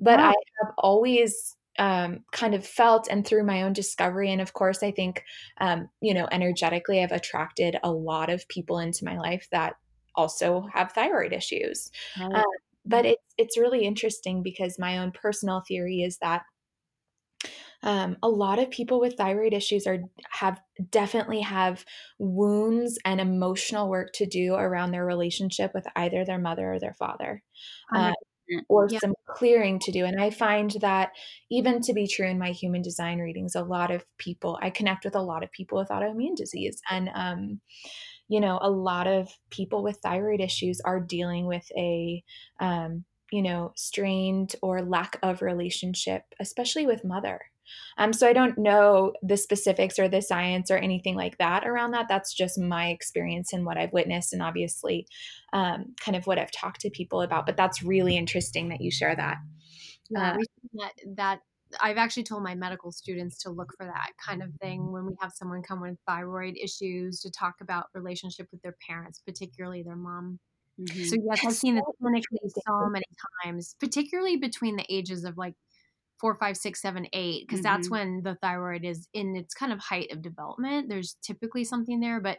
but 0.00 0.18
wow. 0.18 0.30
i 0.30 0.34
have 0.62 0.74
always 0.78 1.56
um, 1.76 2.20
kind 2.30 2.54
of 2.54 2.64
felt 2.64 3.08
and 3.10 3.26
through 3.26 3.44
my 3.44 3.62
own 3.62 3.72
discovery 3.72 4.32
and 4.32 4.40
of 4.40 4.52
course 4.52 4.82
i 4.82 4.90
think 4.90 5.22
um, 5.60 5.88
you 6.00 6.14
know 6.14 6.28
energetically 6.32 7.02
i've 7.02 7.12
attracted 7.12 7.76
a 7.82 7.90
lot 7.90 8.30
of 8.30 8.48
people 8.48 8.78
into 8.78 9.04
my 9.04 9.18
life 9.18 9.46
that 9.52 9.74
also 10.16 10.66
have 10.72 10.92
thyroid 10.92 11.32
issues 11.32 11.90
right. 12.20 12.32
uh, 12.34 12.42
but 12.86 13.04
it's 13.04 13.34
it's 13.38 13.58
really 13.58 13.84
interesting 13.84 14.42
because 14.42 14.78
my 14.78 14.98
own 14.98 15.10
personal 15.10 15.62
theory 15.66 16.02
is 16.02 16.18
that 16.18 16.42
um, 17.84 18.16
a 18.22 18.28
lot 18.28 18.58
of 18.58 18.70
people 18.70 19.00
with 19.00 19.16
thyroid 19.16 19.54
issues 19.54 19.86
are 19.86 20.00
have 20.30 20.60
definitely 20.90 21.40
have 21.42 21.84
wounds 22.18 22.98
and 23.04 23.20
emotional 23.20 23.88
work 23.90 24.12
to 24.14 24.26
do 24.26 24.54
around 24.54 24.90
their 24.92 25.06
relationship 25.06 25.72
with 25.74 25.86
either 25.96 26.24
their 26.24 26.38
mother 26.40 26.72
or 26.74 26.80
their 26.80 26.94
father. 26.94 27.42
Uh, 27.94 28.12
or 28.68 28.88
Yeah. 28.88 29.00
some 29.02 29.14
clearing 29.28 29.78
to 29.80 29.92
do. 29.92 30.04
And 30.04 30.20
I 30.20 30.30
find 30.30 30.70
that 30.80 31.12
even 31.50 31.80
to 31.82 31.92
be 31.94 32.06
true 32.06 32.26
in 32.26 32.38
my 32.38 32.50
human 32.50 32.82
design 32.82 33.18
readings, 33.18 33.54
a 33.54 33.64
lot 33.64 33.90
of 33.90 34.06
people, 34.18 34.58
I 34.62 34.70
connect 34.70 35.04
with 35.04 35.14
a 35.14 35.22
lot 35.22 35.42
of 35.42 35.52
people 35.52 35.78
with 35.78 35.88
autoimmune 35.88 36.36
disease. 36.36 36.80
And, 36.90 37.10
um, 37.14 37.60
you 38.28 38.40
know, 38.40 38.58
a 38.62 38.70
lot 38.70 39.06
of 39.06 39.30
people 39.50 39.82
with 39.82 39.98
thyroid 39.98 40.40
issues 40.40 40.80
are 40.84 41.00
dealing 41.00 41.46
with 41.46 41.70
a, 41.76 42.24
um, 42.60 43.04
you 43.30 43.42
know, 43.42 43.72
strained 43.76 44.56
or 44.62 44.82
lack 44.82 45.18
of 45.22 45.42
relationship, 45.42 46.24
especially 46.40 46.86
with 46.86 47.04
mother. 47.04 47.40
Um, 47.98 48.12
so 48.12 48.28
I 48.28 48.32
don't 48.32 48.58
know 48.58 49.12
the 49.22 49.36
specifics 49.36 49.98
or 49.98 50.08
the 50.08 50.22
science 50.22 50.70
or 50.70 50.76
anything 50.76 51.14
like 51.16 51.38
that 51.38 51.66
around 51.66 51.92
that. 51.92 52.06
That's 52.08 52.34
just 52.34 52.58
my 52.58 52.88
experience 52.88 53.52
and 53.52 53.64
what 53.64 53.78
I've 53.78 53.92
witnessed, 53.92 54.32
and 54.32 54.42
obviously, 54.42 55.06
um, 55.52 55.94
kind 56.00 56.16
of 56.16 56.26
what 56.26 56.38
I've 56.38 56.52
talked 56.52 56.80
to 56.82 56.90
people 56.90 57.22
about. 57.22 57.46
But 57.46 57.56
that's 57.56 57.82
really 57.82 58.16
interesting 58.16 58.68
that 58.68 58.80
you 58.80 58.90
share 58.90 59.16
that. 59.16 59.36
Yeah, 60.10 60.32
Uh, 60.34 60.38
that 60.74 60.92
that 61.16 61.40
I've 61.80 61.96
actually 61.96 62.24
told 62.24 62.42
my 62.42 62.54
medical 62.54 62.92
students 62.92 63.38
to 63.42 63.50
look 63.50 63.72
for 63.76 63.86
that 63.86 64.12
kind 64.24 64.42
of 64.42 64.50
thing 64.60 64.92
when 64.92 65.06
we 65.06 65.14
have 65.20 65.32
someone 65.32 65.62
come 65.62 65.80
with 65.80 65.98
thyroid 66.06 66.56
issues 66.56 67.20
to 67.20 67.30
talk 67.30 67.56
about 67.60 67.86
relationship 67.94 68.48
with 68.52 68.62
their 68.62 68.76
parents, 68.86 69.20
particularly 69.26 69.82
their 69.82 69.96
mom. 69.96 70.38
Mhm. 70.80 71.04
So 71.06 71.16
yes, 71.24 71.44
I've 71.44 71.54
seen 71.54 71.76
this 71.76 71.84
clinically 72.02 72.50
so 72.66 72.88
many 72.88 73.06
times, 73.42 73.76
particularly 73.80 74.36
between 74.36 74.76
the 74.76 74.86
ages 74.88 75.24
of 75.24 75.36
like 75.36 75.54
four, 76.20 76.34
five, 76.36 76.56
six, 76.56 76.80
seven, 76.82 77.06
eight, 77.12 77.44
because 77.46 77.62
that's 77.62 77.90
Mhm. 77.90 77.90
when 77.90 78.22
the 78.22 78.36
thyroid 78.36 78.84
is 78.84 79.08
in 79.12 79.36
its 79.36 79.54
kind 79.54 79.72
of 79.72 79.80
height 79.80 80.12
of 80.12 80.22
development. 80.22 80.88
There's 80.88 81.16
typically 81.22 81.64
something 81.64 82.00
there, 82.00 82.20
but 82.20 82.38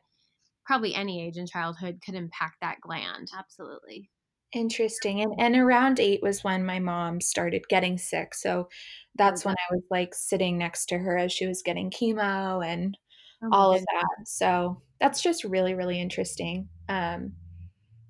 probably 0.65 0.96
any 0.96 1.25
age 1.25 1.38
in 1.38 1.48
childhood 1.48 2.01
could 2.05 2.15
impact 2.15 2.58
that 2.62 2.82
gland. 2.82 3.29
Absolutely. 3.32 4.10
Interesting. 4.53 5.20
And 5.22 5.34
and 5.38 5.55
around 5.55 6.00
8 6.00 6.22
was 6.22 6.44
when 6.44 6.65
my 6.65 6.79
mom 6.79 7.20
started 7.20 7.63
getting 7.67 7.98
sick. 7.98 8.34
So 8.34 8.70
that's 9.15 9.44
when 9.44 9.55
I 9.55 9.74
was 9.74 9.84
like 9.91 10.13
sitting 10.15 10.58
next 10.58 10.86
to 10.88 10.98
her 10.98 11.17
as 11.17 11.34
she 11.34 11.46
was 11.48 11.62
getting 11.62 11.89
chemo 11.91 12.65
and 12.65 12.98
Oh 13.41 13.51
all 13.51 13.74
of 13.74 13.82
that. 13.82 14.27
So 14.27 14.84
that's 15.01 15.22
just 15.22 15.44
really, 15.46 15.74
really 15.75 16.00
interesting. 16.01 16.70
Um, 16.89 17.36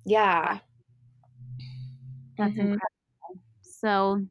yeah. 0.06 0.60
That's 2.38 2.52
Mhm. 2.54 2.58
incredible. 2.58 2.90
So, 3.62 4.26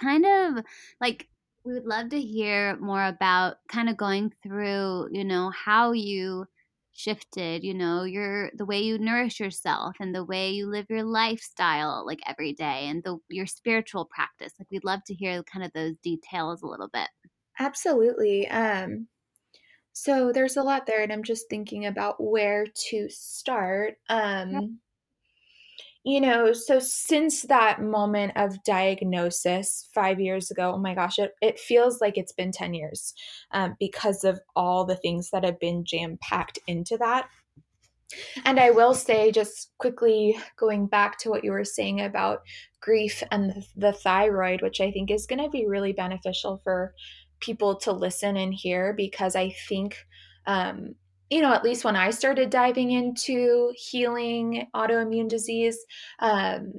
kind 0.00 0.26
of 0.26 0.64
like 1.00 1.28
we 1.64 1.74
would 1.74 1.86
love 1.86 2.10
to 2.10 2.20
hear 2.20 2.76
more 2.78 3.04
about 3.04 3.56
kind 3.70 3.88
of 3.88 3.96
going 3.96 4.32
through, 4.42 5.08
you 5.12 5.24
know, 5.24 5.50
how 5.50 5.92
you 5.92 6.46
shifted, 6.92 7.62
you 7.64 7.74
know, 7.74 8.02
your 8.04 8.50
the 8.54 8.64
way 8.64 8.80
you 8.80 8.98
nourish 8.98 9.38
yourself 9.40 9.96
and 10.00 10.14
the 10.14 10.24
way 10.24 10.50
you 10.50 10.66
live 10.68 10.86
your 10.88 11.04
lifestyle 11.04 12.04
like 12.06 12.20
every 12.26 12.52
day 12.52 12.86
and 12.88 13.02
the 13.04 13.18
your 13.28 13.46
spiritual 13.46 14.06
practice. 14.06 14.52
Like 14.58 14.70
we'd 14.70 14.84
love 14.84 15.00
to 15.06 15.14
hear 15.14 15.42
kind 15.44 15.64
of 15.64 15.72
those 15.72 15.96
details 16.02 16.62
a 16.62 16.66
little 16.66 16.88
bit. 16.88 17.08
Absolutely. 17.58 18.46
Um, 18.48 19.08
so 19.92 20.32
there's 20.32 20.56
a 20.56 20.64
lot 20.64 20.86
there, 20.86 21.02
and 21.02 21.12
I'm 21.12 21.24
just 21.24 21.48
thinking 21.50 21.86
about 21.86 22.22
where 22.22 22.66
to 22.90 23.08
start. 23.10 23.98
Um, 24.08 24.80
you 26.08 26.22
know, 26.22 26.54
so 26.54 26.78
since 26.78 27.42
that 27.42 27.82
moment 27.82 28.32
of 28.34 28.64
diagnosis 28.64 29.90
five 29.92 30.18
years 30.18 30.50
ago, 30.50 30.72
oh 30.74 30.78
my 30.78 30.94
gosh, 30.94 31.18
it, 31.18 31.34
it 31.42 31.60
feels 31.60 32.00
like 32.00 32.16
it's 32.16 32.32
been 32.32 32.50
10 32.50 32.72
years 32.72 33.12
um, 33.52 33.76
because 33.78 34.24
of 34.24 34.40
all 34.56 34.86
the 34.86 34.96
things 34.96 35.28
that 35.30 35.44
have 35.44 35.60
been 35.60 35.84
jam 35.84 36.18
packed 36.22 36.58
into 36.66 36.96
that. 36.96 37.28
And 38.46 38.58
I 38.58 38.70
will 38.70 38.94
say, 38.94 39.30
just 39.30 39.70
quickly 39.76 40.38
going 40.56 40.86
back 40.86 41.18
to 41.18 41.28
what 41.28 41.44
you 41.44 41.50
were 41.50 41.62
saying 41.62 42.00
about 42.00 42.38
grief 42.80 43.22
and 43.30 43.62
the, 43.76 43.92
thyroid, 43.92 44.62
which 44.62 44.80
I 44.80 44.90
think 44.90 45.10
is 45.10 45.26
going 45.26 45.42
to 45.42 45.50
be 45.50 45.66
really 45.68 45.92
beneficial 45.92 46.58
for 46.64 46.94
people 47.38 47.76
to 47.80 47.92
listen 47.92 48.38
and 48.38 48.54
hear 48.54 48.94
because 48.94 49.36
I 49.36 49.50
think, 49.68 49.98
um, 50.46 50.94
you 51.30 51.42
know, 51.42 51.52
at 51.52 51.64
least 51.64 51.84
when 51.84 51.96
I 51.96 52.10
started 52.10 52.50
diving 52.50 52.90
into 52.90 53.72
healing 53.76 54.68
autoimmune 54.74 55.28
disease, 55.28 55.78
um, 56.20 56.74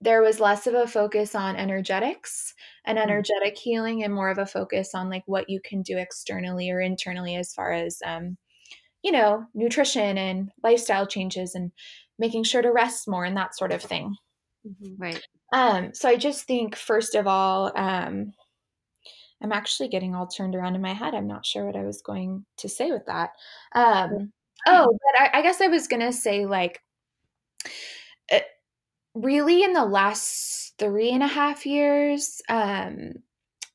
there 0.00 0.22
was 0.22 0.40
less 0.40 0.66
of 0.66 0.74
a 0.74 0.86
focus 0.86 1.34
on 1.34 1.56
energetics 1.56 2.54
and 2.86 2.98
Mm. 3.04 3.24
energetic 3.24 3.58
healing 3.58 4.04
and 4.04 4.14
more 4.14 4.30
of 4.30 4.38
a 4.38 4.46
focus 4.46 4.94
on 4.94 5.10
like 5.10 5.24
what 5.26 5.50
you 5.50 5.60
can 5.64 5.82
do 5.82 5.98
externally 5.98 6.70
or 6.70 6.80
internally 6.80 7.36
as 7.36 7.54
far 7.54 7.72
as 7.72 8.00
um, 8.04 8.38
you 9.02 9.12
know, 9.12 9.46
nutrition 9.54 10.18
and 10.18 10.52
lifestyle 10.62 11.06
changes 11.06 11.54
and 11.54 11.72
making 12.18 12.44
sure 12.44 12.62
to 12.62 12.72
rest 12.72 13.08
more 13.08 13.24
and 13.24 13.36
that 13.36 13.56
sort 13.56 13.72
of 13.72 13.82
thing. 13.82 14.14
Mhm. 14.64 14.98
Right. 14.98 15.24
Um, 15.52 15.92
so 15.94 16.08
I 16.08 16.16
just 16.16 16.46
think, 16.46 16.76
first 16.76 17.14
of 17.14 17.26
all, 17.26 17.72
um, 17.76 18.32
I'm 19.42 19.52
actually 19.52 19.88
getting 19.88 20.14
all 20.14 20.26
turned 20.26 20.54
around 20.54 20.74
in 20.74 20.82
my 20.82 20.92
head. 20.92 21.14
I'm 21.14 21.26
not 21.26 21.46
sure 21.46 21.64
what 21.64 21.76
I 21.76 21.84
was 21.84 22.02
going 22.02 22.44
to 22.58 22.68
say 22.68 22.90
with 22.90 23.06
that. 23.06 23.30
Um, 23.74 24.32
oh, 24.66 24.98
but 25.02 25.20
I, 25.20 25.38
I 25.38 25.42
guess 25.42 25.60
I 25.60 25.68
was 25.68 25.88
going 25.88 26.02
to 26.02 26.12
say, 26.12 26.46
like, 26.46 26.80
uh, 28.32 28.40
really 29.14 29.62
in 29.62 29.72
the 29.72 29.84
last 29.84 30.74
three 30.78 31.10
and 31.10 31.22
a 31.22 31.28
half 31.28 31.64
years 31.66 32.42
um, 32.48 33.14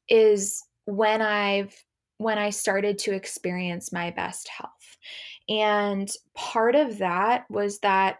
is 0.09 0.63
when 0.85 1.21
I've 1.21 1.75
when 2.17 2.37
I 2.37 2.49
started 2.49 2.97
to 2.99 3.13
experience 3.13 3.91
my 3.91 4.11
best 4.11 4.47
health. 4.47 4.71
And 5.49 6.09
part 6.33 6.75
of 6.75 6.99
that 6.99 7.45
was 7.49 7.79
that 7.79 8.19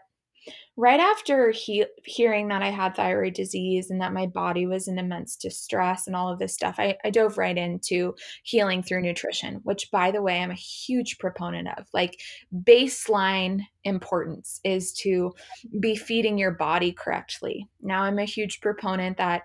right 0.76 1.00
after 1.00 1.50
he- 1.50 1.86
hearing 2.04 2.48
that 2.48 2.62
I 2.62 2.70
had 2.70 2.94
thyroid 2.94 3.34
disease 3.34 3.90
and 3.90 4.00
that 4.00 4.12
my 4.12 4.26
body 4.26 4.66
was 4.66 4.88
in 4.88 4.98
immense 4.98 5.36
distress 5.36 6.06
and 6.06 6.14
all 6.14 6.30
of 6.30 6.38
this 6.38 6.54
stuff, 6.54 6.76
I, 6.78 6.96
I 7.04 7.10
dove 7.10 7.38
right 7.38 7.56
into 7.56 8.14
healing 8.42 8.82
through 8.82 9.02
nutrition, 9.02 9.60
which, 9.64 9.90
by 9.90 10.10
the 10.10 10.22
way, 10.22 10.40
I'm 10.40 10.50
a 10.50 10.54
huge 10.54 11.18
proponent 11.18 11.68
of. 11.76 11.86
Like, 11.92 12.20
baseline 12.54 13.62
importance 13.84 14.60
is 14.64 14.92
to 14.94 15.34
be 15.80 15.96
feeding 15.96 16.38
your 16.38 16.52
body 16.52 16.92
correctly. 16.92 17.68
Now, 17.80 18.02
I'm 18.02 18.18
a 18.18 18.24
huge 18.24 18.60
proponent 18.60 19.16
that 19.16 19.42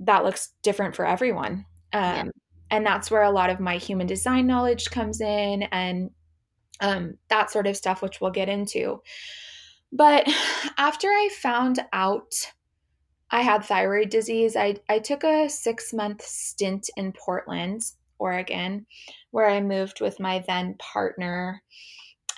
that 0.00 0.24
looks 0.24 0.52
different 0.62 0.94
for 0.96 1.06
everyone. 1.06 1.66
Um, 1.92 2.02
Yeah. 2.02 2.24
And 2.72 2.86
that's 2.86 3.10
where 3.10 3.24
a 3.24 3.32
lot 3.32 3.50
of 3.50 3.58
my 3.58 3.78
human 3.78 4.06
design 4.06 4.46
knowledge 4.46 4.92
comes 4.92 5.20
in 5.20 5.64
and 5.72 6.10
um, 6.80 7.14
that 7.28 7.50
sort 7.50 7.66
of 7.66 7.76
stuff, 7.76 8.00
which 8.00 8.20
we'll 8.20 8.30
get 8.30 8.48
into. 8.48 9.02
But 9.92 10.28
after 10.78 11.08
I 11.08 11.28
found 11.32 11.80
out 11.92 12.52
I 13.30 13.42
had 13.42 13.64
thyroid 13.64 14.10
disease, 14.10 14.56
I, 14.56 14.76
I 14.88 14.98
took 14.98 15.24
a 15.24 15.48
six 15.48 15.92
month 15.92 16.22
stint 16.22 16.90
in 16.96 17.12
Portland, 17.12 17.82
Oregon, 18.18 18.86
where 19.30 19.48
I 19.48 19.60
moved 19.60 20.00
with 20.00 20.20
my 20.20 20.40
then 20.46 20.74
partner. 20.78 21.62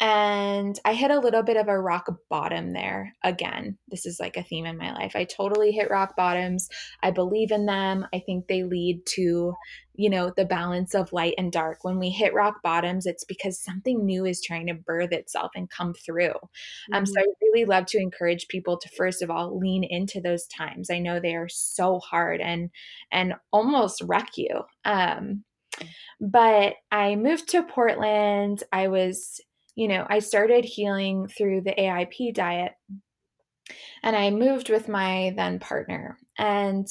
And 0.03 0.77
I 0.85 0.95
hit 0.95 1.13
a 1.13 1.21
little 1.21 1.45
bit 1.45 1.57
of 1.57 1.69
a 1.69 1.79
rock 1.79 2.13
bottom 2.29 2.73
there 2.73 3.15
again. 3.23 3.79
This 3.87 4.05
is 4.05 4.19
like 4.19 4.37
a 4.37 4.43
theme 4.43 4.67
in 4.67 4.77
my 4.77 4.93
life. 4.93 5.15
I 5.15 5.23
totally 5.23 5.71
hit 5.71 5.93
rock 5.93 6.17
bottoms. 6.17 6.69
I 7.05 7.13
believe 7.13 7.53
in 7.53 7.67
them. 7.67 8.09
I 8.13 8.19
think 8.19 8.49
they 8.49 8.65
lead 8.65 9.07
to, 9.11 9.55
you 9.95 10.11
know, 10.11 10.33
the 10.37 10.45
balance 10.45 10.97
of 10.97 11.13
light 11.13 11.35
and 11.39 11.53
dark. 11.53 11.85
When 11.85 12.01
we 12.01 12.11
hit 12.11 12.35
rock 12.35 12.65
bottoms, 12.65 13.07
it's 13.07 13.23
because 13.23 13.63
something 13.63 14.05
new 14.05 14.27
is 14.27 14.43
trying 14.43 14.67
to 14.67 14.75
birth 14.75 15.13
itself 15.13 15.53
and 15.55 15.71
come 15.71 15.95
through. 15.95 16.35
Um, 16.93 17.07
so 17.07 17.21
I 17.21 17.27
really 17.41 17.65
love 17.65 17.87
to 17.87 17.99
encourage 18.01 18.49
people 18.49 18.79
to 18.79 18.89
first 18.97 19.23
of 19.23 19.31
all 19.31 19.57
lean 19.57 19.85
into 19.85 20.21
those 20.21 20.49
times. 20.49 20.91
I 20.91 20.99
know 20.99 21.21
they 21.21 21.37
are 21.37 21.49
so 21.49 22.01
hard 22.01 22.41
and 22.41 22.71
and 23.13 23.35
almost 23.53 24.03
wreck 24.03 24.31
you. 24.37 24.63
Um, 24.85 25.45
but 26.21 26.75
I 26.91 27.15
moved 27.17 27.49
to 27.51 27.63
Portland. 27.63 28.63
I 28.73 28.89
was, 28.89 29.41
you 29.75 29.89
know, 29.89 30.07
I 30.09 30.21
started 30.21 30.65
healing 30.65 31.29
through 31.29 31.63
the 31.63 31.75
AIP 31.79 32.33
diet, 32.33 32.73
and 34.03 34.17
I 34.17 34.31
moved 34.31 34.69
with 34.71 34.89
my 34.89 35.33
then 35.37 35.59
partner, 35.59 36.19
and 36.39 36.87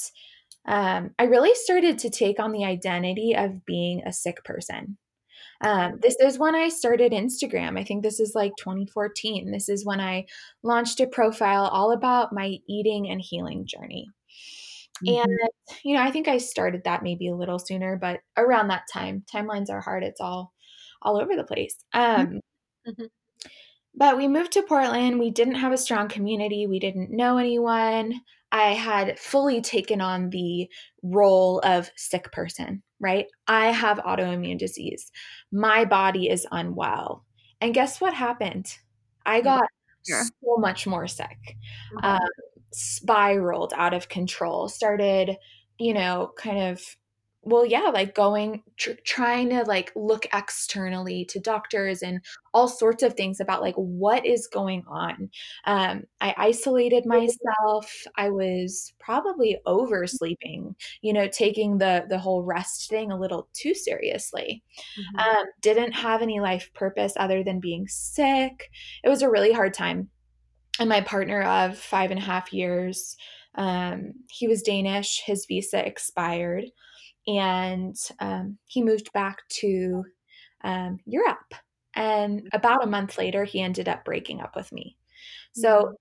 um, 0.67 1.11
I 1.19 1.23
really 1.23 1.55
started 1.55 1.99
to 1.99 2.09
take 2.09 2.39
on 2.39 2.51
the 2.51 2.65
identity 2.65 3.35
of 3.35 3.65
being 3.65 4.03
a 4.05 4.13
sick 4.13 4.43
person. 4.45 4.97
Um, 5.61 5.99
this 6.01 6.17
is 6.21 6.39
when 6.39 6.55
I 6.55 6.69
started 6.69 7.13
Instagram. 7.13 7.79
I 7.79 7.83
think 7.85 8.03
this 8.03 8.19
is 8.19 8.33
like 8.35 8.53
2014. 8.57 9.51
This 9.51 9.69
is 9.69 9.85
when 9.85 10.01
I 10.01 10.25
launched 10.63 10.99
a 11.01 11.07
profile 11.07 11.65
all 11.65 11.91
about 11.93 12.33
my 12.33 12.57
eating 12.69 13.09
and 13.09 13.21
healing 13.21 13.65
journey. 13.67 14.07
Mhm. 15.05 15.23
And, 15.23 15.39
you 15.83 15.95
know, 15.95 16.01
I 16.03 16.11
think 16.11 16.27
I 16.27 16.37
started 16.37 16.83
that 16.85 17.03
maybe 17.03 17.27
a 17.27 17.35
little 17.35 17.59
sooner, 17.59 17.97
but 17.97 18.21
around 18.37 18.67
that 18.69 18.83
time, 18.91 19.23
timelines 19.33 19.69
are 19.69 19.81
hard. 19.81 20.03
It's 20.03 20.21
all 20.21 20.53
all 21.03 21.19
over 21.19 21.35
the 21.35 21.43
place. 21.43 21.83
Um, 21.93 22.39
Mhm. 22.85 23.09
but 23.95 24.17
we 24.17 24.27
moved 24.27 24.51
to 24.53 24.63
Portland. 24.63 25.19
We 25.19 25.31
didn't 25.31 25.55
have 25.55 25.73
a 25.73 25.77
strong 25.77 26.07
community. 26.07 26.67
We 26.67 26.79
didn't 26.79 27.11
know 27.11 27.37
anyone. 27.37 28.21
I 28.51 28.73
had 28.73 29.19
fully 29.19 29.61
taken 29.61 30.01
on 30.01 30.29
the 30.29 30.69
role 31.03 31.59
of 31.63 31.91
sick 31.95 32.31
person, 32.31 32.83
right? 32.99 33.27
I 33.47 33.67
have 33.71 33.97
autoimmune 33.99 34.57
disease. 34.59 35.11
My 35.51 35.85
body 35.85 36.29
is 36.29 36.47
unwell. 36.51 37.25
And 37.61 37.73
guess 37.73 38.01
what 38.01 38.13
happened? 38.13 38.77
I 39.25 39.41
got 39.41 39.63
Sure. 40.03 40.31
so 40.43 40.57
much 40.57 40.87
more 40.87 41.07
sick. 41.07 41.57
Mhm. 41.89 42.01
Um, 42.03 42.19
spiraled 42.73 43.73
out 43.75 43.93
of 43.93 44.09
control, 44.09 44.69
started, 44.69 45.37
you 45.79 45.93
know, 45.93 46.33
kind 46.37 46.59
of 46.59 46.97
well 47.43 47.65
yeah 47.65 47.89
like 47.93 48.13
going 48.13 48.61
tr- 48.77 48.91
trying 49.03 49.49
to 49.49 49.63
like 49.63 49.91
look 49.95 50.27
externally 50.33 51.25
to 51.25 51.39
doctors 51.39 52.03
and 52.03 52.21
all 52.53 52.67
sorts 52.67 53.01
of 53.01 53.13
things 53.13 53.39
about 53.39 53.61
like 53.61 53.75
what 53.75 54.25
is 54.25 54.47
going 54.47 54.83
on. 54.87 55.29
Um, 55.65 56.03
i 56.19 56.33
isolated 56.37 57.05
myself. 57.05 58.03
I 58.17 58.29
was 58.29 58.93
probably 58.99 59.57
oversleeping 59.65 60.75
you 61.01 61.13
know 61.13 61.27
taking 61.27 61.77
the 61.77 62.05
the 62.09 62.19
whole 62.19 62.43
rest 62.43 62.89
thing 62.89 63.11
a 63.11 63.19
little 63.19 63.49
too 63.53 63.73
seriously. 63.73 64.63
Mm-hmm. 64.99 65.19
um, 65.19 65.45
didn't 65.61 65.93
have 65.93 66.21
any 66.21 66.39
life 66.39 66.71
purpose 66.73 67.13
other 67.15 67.43
than 67.43 67.59
being 67.59 67.87
sick. 67.87 68.69
It 69.03 69.09
was 69.09 69.21
a 69.21 69.29
really 69.29 69.53
hard 69.53 69.73
time. 69.73 70.09
And 70.79 70.89
my 70.89 71.01
partner 71.01 71.41
of 71.43 71.77
five 71.77 72.11
and 72.11 72.19
a 72.19 72.23
half 72.23 72.53
years 72.53 73.15
um, 73.55 74.13
he 74.29 74.47
was 74.47 74.61
danish. 74.61 75.23
His 75.25 75.45
visa 75.45 75.85
expired 75.85 76.65
and 77.37 77.95
um, 78.19 78.57
he 78.65 78.83
moved 78.83 79.11
back 79.13 79.37
to 79.49 80.03
um, 80.63 80.99
Europe. 81.05 81.53
And 81.93 82.47
about 82.53 82.83
a 82.83 82.89
month 82.89 83.17
later, 83.17 83.43
he 83.43 83.61
ended 83.61 83.89
up 83.89 84.05
breaking 84.05 84.41
up 84.41 84.55
with 84.55 84.71
me. 84.71 84.97
So, 85.53 85.95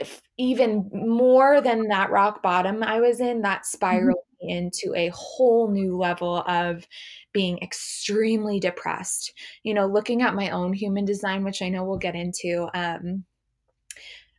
mm-hmm. 0.00 0.14
even 0.38 0.90
more 0.92 1.60
than 1.60 1.88
that 1.88 2.10
rock 2.10 2.42
bottom 2.42 2.82
I 2.82 3.00
was 3.00 3.20
in, 3.20 3.42
that 3.42 3.60
mm-hmm. 3.60 3.76
spiraled 3.76 4.16
mm-hmm. 4.42 4.48
into 4.48 4.94
a 4.96 5.10
whole 5.14 5.70
new 5.70 5.96
level 5.96 6.42
of 6.46 6.86
being 7.32 7.58
extremely 7.58 8.58
depressed. 8.58 9.34
You 9.62 9.74
know, 9.74 9.86
looking 9.86 10.22
at 10.22 10.34
my 10.34 10.50
own 10.50 10.72
human 10.72 11.04
design, 11.04 11.44
which 11.44 11.60
I 11.60 11.68
know 11.68 11.84
we'll 11.84 11.98
get 11.98 12.14
into. 12.14 12.68
Um, 12.74 13.24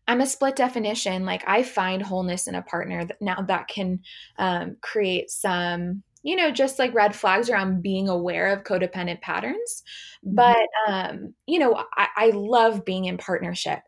I'm 0.07 0.21
a 0.21 0.27
split 0.27 0.55
definition. 0.55 1.25
Like 1.25 1.43
I 1.47 1.63
find 1.63 2.01
wholeness 2.01 2.47
in 2.47 2.55
a 2.55 2.61
partner 2.61 3.05
that 3.05 3.21
now 3.21 3.41
that 3.47 3.67
can 3.67 3.99
um, 4.37 4.77
create 4.81 5.29
some 5.29 6.03
you 6.25 6.35
know, 6.35 6.49
just 6.49 6.79
like 6.79 6.93
red 6.95 7.15
flags 7.15 7.51
around 7.51 7.83
being 7.83 8.09
aware 8.09 8.51
of 8.51 8.63
codependent 8.63 9.21
patterns. 9.21 9.83
Mm-hmm. 10.25 10.35
But, 10.35 10.67
um, 10.87 11.35
you 11.45 11.59
know, 11.59 11.85
I, 11.95 12.07
I 12.17 12.29
love 12.31 12.83
being 12.83 13.05
in 13.05 13.17
partnership. 13.17 13.79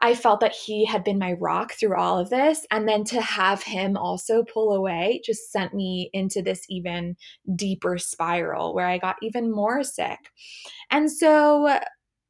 I 0.00 0.14
felt 0.14 0.40
that 0.40 0.54
he 0.54 0.86
had 0.86 1.04
been 1.04 1.18
my 1.18 1.32
rock 1.34 1.72
through 1.72 1.96
all 1.96 2.18
of 2.18 2.30
this. 2.30 2.64
And 2.70 2.88
then 2.88 3.04
to 3.04 3.20
have 3.20 3.62
him 3.62 3.98
also 3.98 4.44
pull 4.44 4.72
away 4.72 5.20
just 5.22 5.52
sent 5.52 5.74
me 5.74 6.08
into 6.14 6.40
this 6.40 6.64
even 6.70 7.16
deeper 7.54 7.98
spiral 7.98 8.74
where 8.74 8.86
I 8.86 8.96
got 8.96 9.16
even 9.20 9.52
more 9.52 9.82
sick. 9.82 10.20
And 10.90 11.12
so 11.12 11.78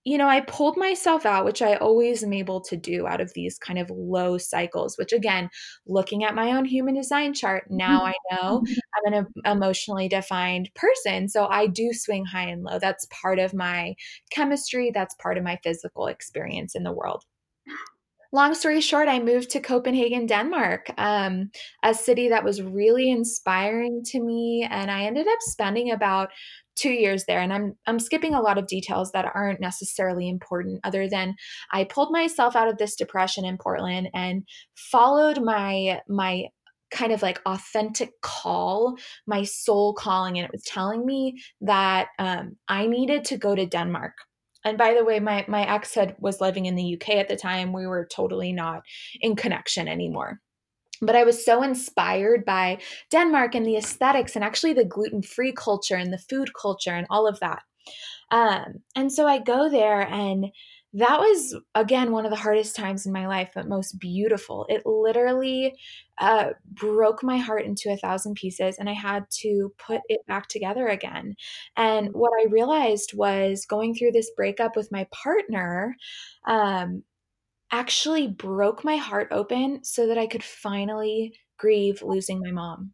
you 0.05 0.17
know, 0.17 0.29
I 0.29 0.41
pulled 0.41 0.77
myself 0.77 1.27
out, 1.27 1.45
which 1.45 1.61
I 1.61 1.75
always 1.77 2.23
am 2.25 2.33
able 2.33 2.61
to 2.63 2.77
do 2.77 3.07
out 3.07 3.21
of 3.21 3.33
these 3.35 3.59
kind 3.59 3.79
of 3.79 3.91
low 3.91 4.39
cycles, 4.39 4.97
which 4.97 5.13
again, 5.13 5.51
looking 5.87 6.25
at 6.25 6.35
my 6.35 6.53
own 6.53 6.65
human 6.65 6.95
design 6.95 7.35
chart, 7.35 7.65
now 7.69 8.05
I 8.05 8.15
know 8.31 8.63
I'm 9.07 9.13
an 9.13 9.27
emotionally 9.45 10.09
defined 10.09 10.71
person. 10.75 11.29
So 11.29 11.47
I 11.47 11.67
do 11.67 11.93
swing 11.93 12.25
high 12.25 12.49
and 12.49 12.63
low. 12.63 12.79
That's 12.79 13.07
part 13.11 13.39
of 13.39 13.53
my 13.55 13.95
chemistry, 14.31 14.91
that's 14.95 15.15
part 15.17 15.37
of 15.37 15.45
my 15.45 15.59
physical 15.63 16.07
experience 16.07 16.75
in 16.75 16.85
the 16.85 16.93
world 16.93 17.25
long 18.33 18.55
story 18.55 18.81
short, 18.81 19.09
I 19.09 19.21
moved 19.21 19.51
to 19.51 19.61
Copenhagen, 19.61 20.27
Denmark, 20.27 20.91
um, 20.99 21.51
a 21.83 21.95
city 21.95 22.29
that 22.29 22.45
was 22.45 22.63
really 22.63 23.11
inspiring 23.11 24.03
to 24.07 24.21
me. 24.21 24.67
And 24.69 24.91
I 24.91 25.05
ended 25.05 25.27
up 25.27 25.39
spending 25.41 25.93
about 25.93 26.31
two 26.79 26.91
years 26.91 27.25
there 27.27 27.41
and 27.41 27.53
i'm 27.53 27.75
i'm 27.87 27.99
skipping 27.99 28.35
a 28.35 28.41
lot 28.41 28.59
of 28.59 28.67
details 28.67 29.11
that 29.13 29.31
aren't 29.35 29.61
necessarily 29.61 30.29
important 30.29 30.81
other 30.85 31.09
than 31.09 31.35
i 31.73 31.85
pulled 31.85 32.13
myself 32.13 32.55
out 32.55 32.69
of 32.69 32.79
this 32.79 32.95
depression 32.95 33.45
in 33.45 33.59
portland 33.59 34.09
and 34.15 34.43
followed 34.77 35.43
my 35.43 36.01
my 36.09 36.45
kind 36.91 37.13
of 37.13 37.21
like 37.21 37.41
authentic 37.45 38.11
call 38.23 38.97
my 39.27 39.43
soul 39.43 39.93
calling 39.93 40.39
and 40.39 40.45
it 40.45 40.53
was 40.53 40.65
telling 40.65 41.05
me 41.05 41.35
that 41.61 42.09
um, 42.19 42.57
i 42.69 42.87
needed 42.87 43.25
to 43.25 43.37
go 43.37 43.55
to 43.55 43.67
denmark. 43.67 44.15
And 44.65 44.77
by 44.77 44.95
the 44.95 45.05
way 45.05 45.21
my 45.21 45.45
my 45.49 45.67
ex 45.67 45.95
had 45.95 46.17
was 46.19 46.41
living 46.41 46.67
in 46.67 46.75
the 46.75 46.95
uk 46.95 47.09
at 47.11 47.29
the 47.29 47.37
time. 47.37 47.73
We 47.73 47.87
were 47.87 48.09
totally 48.11 48.53
not 48.53 48.83
in 49.21 49.37
connection 49.37 49.87
anymore 49.87 50.41
but 51.01 51.17
I 51.17 51.25
was 51.25 51.45
so 51.45 51.63
inspired 51.63 52.45
by 52.45 52.79
Denmark 53.11 53.55
and 53.55 53.67
the 53.67 53.77
aesthetics 53.77 54.37
and 54.37 54.45
actually 54.45 54.73
the 54.73 54.85
gluten 54.85 55.23
free 55.23 55.53
culture 55.53 55.97
and 55.97 56.13
the 56.13 56.19
food 56.19 56.51
culture 56.61 56.95
and 56.95 57.07
all 57.11 57.27
of 57.27 57.41
that. 57.41 57.63
Um, 58.31 58.83
and 58.95 59.13
so 59.13 59.27
I 59.27 59.39
go 59.39 59.71
there, 59.71 60.03
and 60.03 60.47
that 60.95 61.19
was, 61.19 61.57
again, 61.75 62.13
one 62.13 62.25
of 62.25 62.31
the 62.31 62.37
hardest 62.37 62.77
times 62.77 63.07
in 63.07 63.13
my 63.13 63.27
life, 63.27 63.51
but 63.55 63.69
most 63.69 63.99
beautiful. 63.99 64.67
It 64.69 64.83
literally 64.85 65.75
uh, 66.19 66.51
broke 66.73 67.23
my 67.23 67.39
heart 67.39 67.65
into 67.65 67.91
a 67.91 67.97
thousand 67.97 68.35
pieces, 68.35 68.77
and 68.79 68.89
I 68.89 68.95
had 68.95 69.25
to 69.43 69.73
put 69.79 70.01
it 70.09 70.21
back 70.27 70.49
together 70.49 70.89
again. 70.89 71.35
And 71.77 72.09
what 72.13 72.33
I 72.41 72.51
realized 72.51 73.13
was 73.15 73.67
going 73.67 73.95
through 73.95 74.13
this 74.13 74.31
breakup 74.37 74.77
with 74.77 74.93
my 74.93 75.07
partner, 75.13 75.95
um, 76.47 77.03
actually 77.71 78.29
broke 78.29 78.85
my 78.85 78.97
heart 78.97 79.29
open 79.31 79.85
so 79.85 80.07
that 80.07 80.19
I 80.19 80.27
could 80.27 80.45
finally 80.45 81.35
grieve 81.59 82.03
losing 82.03 82.41
my 82.41 82.51
mom. 82.51 82.93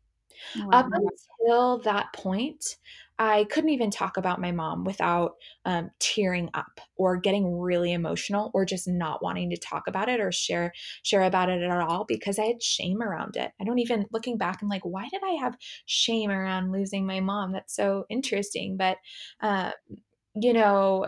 Wow. 0.54 0.72
Up 0.72 0.88
until 0.92 1.78
that 1.80 2.12
point, 2.14 2.76
I 3.18 3.44
couldn't 3.44 3.70
even 3.70 3.90
talk 3.90 4.16
about 4.16 4.40
my 4.40 4.50
mom 4.50 4.84
without 4.84 5.34
um, 5.64 5.90
tearing 6.00 6.50
up 6.54 6.80
or 6.96 7.16
getting 7.16 7.58
really 7.58 7.92
emotional 7.92 8.50
or 8.54 8.64
just 8.64 8.88
not 8.88 9.22
wanting 9.22 9.50
to 9.50 9.56
talk 9.56 9.84
about 9.87 10.08
it 10.08 10.20
or 10.20 10.32
share 10.32 10.72
share 11.04 11.22
about 11.22 11.48
it 11.48 11.62
at 11.62 11.80
all 11.80 12.04
because 12.08 12.40
I 12.40 12.46
had 12.46 12.62
shame 12.62 13.00
around 13.02 13.37
it. 13.37 13.52
I 13.60 13.64
don't 13.64 13.78
even 13.78 14.06
looking 14.12 14.37
back 14.37 14.62
and 14.62 14.68
like, 14.70 14.84
why 14.84 15.08
did 15.08 15.22
I 15.24 15.37
have 15.40 15.56
shame 15.87 16.30
around 16.30 16.72
losing 16.72 17.06
my 17.06 17.20
mom? 17.20 17.52
That's 17.52 17.76
so 17.76 18.04
interesting. 18.10 18.76
But 18.76 18.98
uh, 19.40 19.72
you 20.34 20.52
know, 20.52 21.06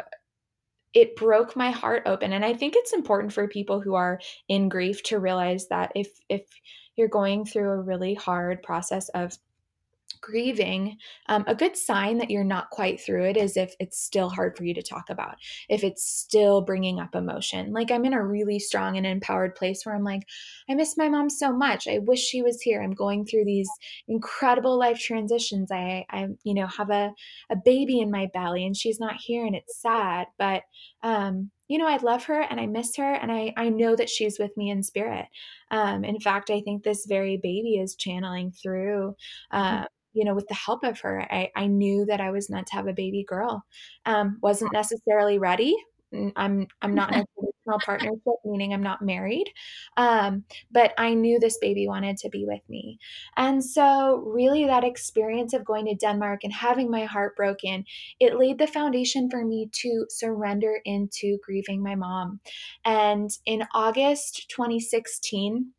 it 0.97 1.15
broke 1.15 1.55
my 1.55 1.71
heart 1.71 2.03
open 2.07 2.33
and 2.33 2.43
i 2.43 2.55
think 2.55 2.75
it's 2.75 2.95
important 2.95 3.31
for 3.31 3.47
people 3.47 3.83
who 3.83 3.95
are 3.95 4.19
in 4.49 4.71
grief 4.71 5.03
to 5.03 5.19
realize 5.19 5.69
that 5.69 5.93
if 5.95 6.09
if 6.31 6.43
you're 6.97 7.07
going 7.07 7.45
through 7.45 7.71
a 7.71 7.83
really 7.83 8.15
hard 8.15 8.63
process 8.63 9.11
of 9.11 9.37
grieving, 10.27 10.99
um, 11.29 11.45
a 11.47 11.55
good 11.55 11.77
sign 11.77 12.19
that 12.19 12.31
you're 12.31 12.43
not 12.43 12.71
quite 12.71 13.01
through 13.01 13.25
it 13.25 13.37
is 13.37 13.57
if 13.57 13.75
it's 13.79 14.03
still 14.03 14.29
hard 14.29 14.57
for 14.57 14.65
you 14.65 14.75
to 14.75 14.83
talk 14.83 15.09
about, 15.09 15.37
if 15.69 15.85
it's 15.85 16.03
still 16.03 16.61
bringing 16.63 16.99
up 16.99 17.15
emotion. 17.15 17.73
Like 17.73 17.93
I'm 17.93 18.05
in 18.05 18.13
a 18.13 18.25
really 18.25 18.59
strong 18.59 18.97
and 18.97 19.07
empowered 19.07 19.55
place 19.55 19.87
where 19.87 19.95
I'm 19.95 20.03
like, 20.03 20.23
I 20.69 20.75
miss 20.75 20.97
my 20.97 21.09
mom 21.09 21.31
so 21.31 21.53
much. 21.53 21.87
I 21.87 21.99
wish 21.99 22.21
she 22.21 22.43
was 22.43 22.61
here. 22.61 22.83
I'm 22.83 22.93
going 22.93 23.25
through 23.25 23.45
these 23.45 23.69
incredible 24.09 24.77
life 24.77 24.99
transitions. 24.99 25.71
I, 25.71 26.05
I, 26.11 26.27
you 26.43 26.55
know, 26.55 26.67
have 26.67 26.91
a, 26.91 27.13
a 27.51 27.57
baby 27.65 28.01
in 28.01 28.11
my 28.11 28.29
belly 28.35 28.67
and 28.67 28.77
she's 28.77 28.99
not 28.99 29.15
here 29.15 29.47
and 29.47 29.55
it's 29.55 29.81
sad, 29.81 30.27
but, 30.39 30.63
um, 31.05 31.53
you 31.69 31.79
know, 31.79 31.87
I 31.87 31.97
love 31.97 32.25
her 32.25 32.41
and 32.41 32.61
I 32.61 32.67
miss 32.67 32.97
her 32.97 33.13
and 33.13 33.31
I, 33.31 33.53
I 33.57 33.69
know 33.69 33.97
that 33.97 34.09
she's 34.09 34.39
with 34.39 34.57
me 34.57 34.71
in 34.71 34.83
spirit. 34.83 35.27
Um, 35.71 36.05
in 36.05 36.21
fact, 36.21 36.51
I 36.51 36.61
think 36.61 36.83
this 36.83 37.07
very 37.07 37.37
baby 37.37 37.77
is 37.77 37.97
channeling 37.97 38.53
through 38.53 39.17
uh, 39.51 39.85
you 40.17 40.25
know, 40.25 40.35
with 40.35 40.49
the 40.49 40.55
help 40.55 40.83
of 40.83 40.99
her, 41.01 41.21
I, 41.31 41.51
I 41.55 41.67
knew 41.67 42.07
that 42.07 42.23
I 42.23 42.31
was 42.31 42.49
meant 42.49 42.67
to 42.69 42.75
have 42.75 42.89
a 42.89 42.95
baby 42.95 43.23
girl. 43.29 43.63
Um, 44.07 44.39
wasn't 44.41 44.73
necessarily 44.73 45.39
ready. 45.39 45.77
I'm 46.37 46.67
I'm 46.81 46.95
not 46.95 47.13
in 47.13 47.21
a 47.21 47.25
traditional 47.35 47.81
partnership, 47.85 48.41
meaning 48.47 48.73
I'm 48.73 48.83
not 48.83 49.03
married. 49.03 49.53
Um, 49.99 50.45
but 50.71 50.95
I 50.97 51.13
knew 51.13 51.39
this 51.39 51.59
baby 51.61 51.87
wanted 51.87 52.17
to 52.19 52.31
be 52.31 52.47
with 52.47 52.63
me. 52.71 52.99
And 53.37 53.63
so 53.63 54.23
really 54.27 54.65
that 54.65 54.85
experience 54.85 55.53
of 55.53 55.67
going 55.67 55.85
to 55.85 55.95
Denmark 55.95 56.45
and 56.45 56.53
having 56.53 56.91
my 56.91 57.05
heart 57.05 57.37
broken, 57.37 57.85
it 58.19 58.39
laid 58.39 58.57
the 58.57 58.67
foundation 58.67 59.29
for 59.29 59.45
me 59.45 59.69
to 59.83 60.07
surrender 60.09 60.79
into 60.87 61.37
grieving 61.45 61.83
my 61.83 61.95
mom. 61.95 62.41
And 62.87 63.29
in 63.45 63.65
August 63.75 64.49
2016, 64.49 65.73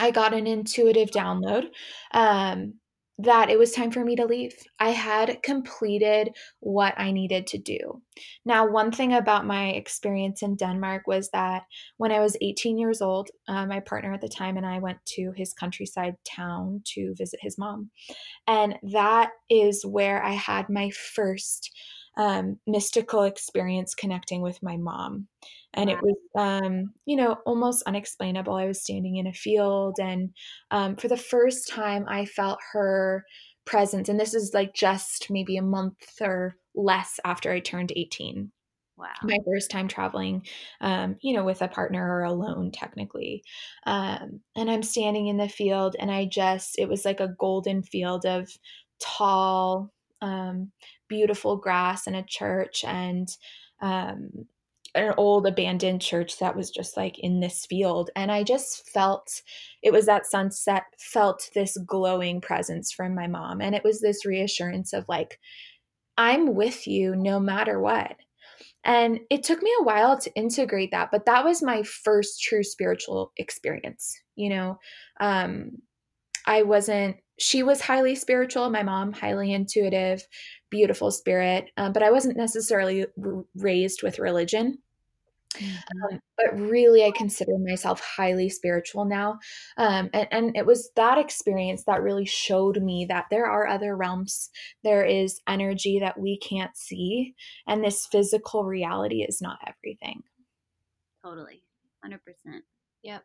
I 0.00 0.10
got 0.10 0.34
an 0.34 0.48
intuitive 0.48 1.10
download. 1.10 1.66
Um, 2.12 2.74
that 3.18 3.50
it 3.50 3.58
was 3.58 3.72
time 3.72 3.90
for 3.90 4.04
me 4.04 4.16
to 4.16 4.24
leave. 4.24 4.54
I 4.80 4.90
had 4.90 5.42
completed 5.42 6.30
what 6.60 6.94
I 6.96 7.12
needed 7.12 7.46
to 7.48 7.58
do. 7.58 8.02
Now, 8.44 8.68
one 8.68 8.90
thing 8.90 9.12
about 9.12 9.46
my 9.46 9.68
experience 9.68 10.42
in 10.42 10.56
Denmark 10.56 11.06
was 11.06 11.30
that 11.30 11.64
when 11.98 12.10
I 12.10 12.20
was 12.20 12.36
18 12.40 12.78
years 12.78 13.02
old, 13.02 13.28
uh, 13.48 13.66
my 13.66 13.80
partner 13.80 14.12
at 14.12 14.20
the 14.20 14.28
time 14.28 14.56
and 14.56 14.66
I 14.66 14.78
went 14.78 14.98
to 15.14 15.32
his 15.36 15.52
countryside 15.52 16.16
town 16.24 16.82
to 16.94 17.14
visit 17.16 17.40
his 17.42 17.58
mom. 17.58 17.90
And 18.46 18.76
that 18.92 19.30
is 19.50 19.84
where 19.84 20.22
I 20.22 20.32
had 20.32 20.68
my 20.68 20.90
first 20.90 21.70
um, 22.16 22.58
mystical 22.66 23.22
experience 23.22 23.94
connecting 23.94 24.42
with 24.42 24.62
my 24.62 24.76
mom. 24.76 25.28
And 25.74 25.88
it 25.88 25.98
was, 26.02 26.16
um, 26.36 26.92
you 27.06 27.16
know, 27.16 27.38
almost 27.46 27.82
unexplainable. 27.86 28.54
I 28.54 28.66
was 28.66 28.82
standing 28.82 29.16
in 29.16 29.26
a 29.26 29.32
field, 29.32 29.96
and 30.00 30.30
um, 30.70 30.96
for 30.96 31.08
the 31.08 31.16
first 31.16 31.68
time, 31.68 32.04
I 32.08 32.26
felt 32.26 32.58
her 32.72 33.24
presence. 33.64 34.08
And 34.08 34.18
this 34.20 34.34
is 34.34 34.52
like 34.52 34.74
just 34.74 35.30
maybe 35.30 35.56
a 35.56 35.62
month 35.62 35.96
or 36.20 36.56
less 36.74 37.20
after 37.24 37.50
I 37.50 37.60
turned 37.60 37.92
18. 37.94 38.50
Wow. 38.98 39.08
my 39.24 39.38
first 39.44 39.70
time 39.70 39.88
traveling, 39.88 40.46
um, 40.80 41.16
you 41.22 41.34
know, 41.34 41.44
with 41.44 41.60
a 41.60 41.66
partner 41.66 42.06
or 42.06 42.22
alone, 42.22 42.70
technically. 42.70 43.42
Um, 43.84 44.40
and 44.54 44.70
I'm 44.70 44.84
standing 44.84 45.26
in 45.26 45.38
the 45.38 45.48
field, 45.48 45.96
and 45.98 46.10
I 46.10 46.26
just, 46.26 46.78
it 46.78 46.88
was 46.88 47.04
like 47.04 47.18
a 47.18 47.34
golden 47.38 47.82
field 47.82 48.24
of 48.26 48.48
tall, 49.00 49.92
um, 50.20 50.70
beautiful 51.08 51.56
grass 51.56 52.06
and 52.06 52.14
a 52.14 52.22
church 52.22 52.84
and 52.84 53.28
um, 53.80 54.46
an 54.94 55.14
old 55.16 55.46
abandoned 55.46 56.02
church 56.02 56.38
that 56.38 56.54
was 56.54 56.70
just 56.70 56.96
like 56.96 57.18
in 57.18 57.40
this 57.40 57.64
field. 57.66 58.10
And 58.14 58.30
I 58.30 58.42
just 58.42 58.88
felt 58.90 59.42
it 59.82 59.92
was 59.92 60.06
that 60.06 60.26
sunset, 60.26 60.84
felt 60.98 61.50
this 61.54 61.76
glowing 61.86 62.40
presence 62.40 62.92
from 62.92 63.14
my 63.14 63.26
mom. 63.26 63.60
And 63.60 63.74
it 63.74 63.84
was 63.84 64.00
this 64.00 64.26
reassurance 64.26 64.92
of 64.92 65.06
like, 65.08 65.38
I'm 66.18 66.54
with 66.54 66.86
you 66.86 67.16
no 67.16 67.40
matter 67.40 67.80
what. 67.80 68.16
And 68.84 69.20
it 69.30 69.44
took 69.44 69.62
me 69.62 69.72
a 69.80 69.84
while 69.84 70.18
to 70.18 70.34
integrate 70.34 70.90
that, 70.90 71.10
but 71.10 71.24
that 71.26 71.44
was 71.44 71.62
my 71.62 71.84
first 71.84 72.42
true 72.42 72.64
spiritual 72.64 73.32
experience. 73.36 74.20
You 74.34 74.50
know, 74.50 74.78
um, 75.20 75.78
I 76.46 76.62
wasn't, 76.62 77.16
she 77.38 77.62
was 77.62 77.80
highly 77.80 78.14
spiritual, 78.14 78.70
my 78.70 78.82
mom, 78.82 79.12
highly 79.12 79.52
intuitive, 79.52 80.26
beautiful 80.70 81.10
spirit, 81.10 81.70
um, 81.76 81.92
but 81.92 82.02
I 82.02 82.10
wasn't 82.10 82.36
necessarily 82.36 83.06
r- 83.22 83.44
raised 83.54 84.02
with 84.02 84.18
religion. 84.18 84.78
Mm-hmm. 85.54 86.14
Um, 86.14 86.20
but 86.36 86.58
really, 86.58 87.04
I 87.04 87.10
consider 87.10 87.52
myself 87.58 88.00
highly 88.00 88.48
spiritual 88.48 89.04
now. 89.04 89.38
Um, 89.76 90.08
and, 90.14 90.28
and 90.30 90.56
it 90.56 90.64
was 90.64 90.90
that 90.96 91.18
experience 91.18 91.84
that 91.84 92.02
really 92.02 92.24
showed 92.24 92.82
me 92.82 93.06
that 93.08 93.26
there 93.30 93.46
are 93.46 93.66
other 93.66 93.96
realms. 93.96 94.50
There 94.82 95.04
is 95.04 95.42
energy 95.46 95.98
that 96.00 96.18
we 96.18 96.38
can't 96.38 96.74
see, 96.76 97.34
and 97.66 97.84
this 97.84 98.06
physical 98.10 98.64
reality 98.64 99.26
is 99.28 99.42
not 99.42 99.58
everything. 99.66 100.22
Totally. 101.22 101.62
100%. 102.04 102.18
Yep. 103.02 103.24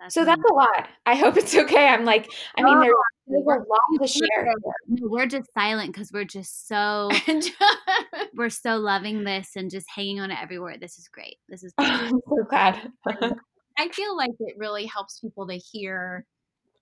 That's 0.00 0.14
so 0.14 0.24
that's 0.24 0.42
a 0.50 0.54
lot. 0.54 0.88
I 1.06 1.14
hope 1.14 1.36
it's 1.36 1.54
okay. 1.54 1.86
I'm 1.86 2.04
like, 2.04 2.30
I 2.58 2.62
mean, 2.62 2.80
there's, 2.80 2.94
there's 3.26 3.44
a 3.46 3.68
lot 3.68 4.02
to 4.02 4.06
share. 4.06 4.54
We're 5.00 5.26
just 5.26 5.52
silent 5.54 5.92
because 5.92 6.10
we're 6.12 6.24
just 6.24 6.68
so 6.68 7.10
we're 8.34 8.50
so 8.50 8.76
loving 8.76 9.24
this 9.24 9.52
and 9.56 9.70
just 9.70 9.86
hanging 9.94 10.20
on 10.20 10.30
it 10.30 10.38
everywhere. 10.40 10.76
This 10.78 10.98
is 10.98 11.08
great. 11.08 11.36
This 11.48 11.62
is 11.62 11.72
great. 11.76 11.90
I'm 11.90 12.20
so 12.28 12.44
glad. 12.48 12.92
I 13.76 13.88
feel 13.88 14.16
like 14.16 14.30
it 14.40 14.56
really 14.56 14.86
helps 14.86 15.20
people 15.20 15.46
to 15.48 15.54
hear 15.54 16.26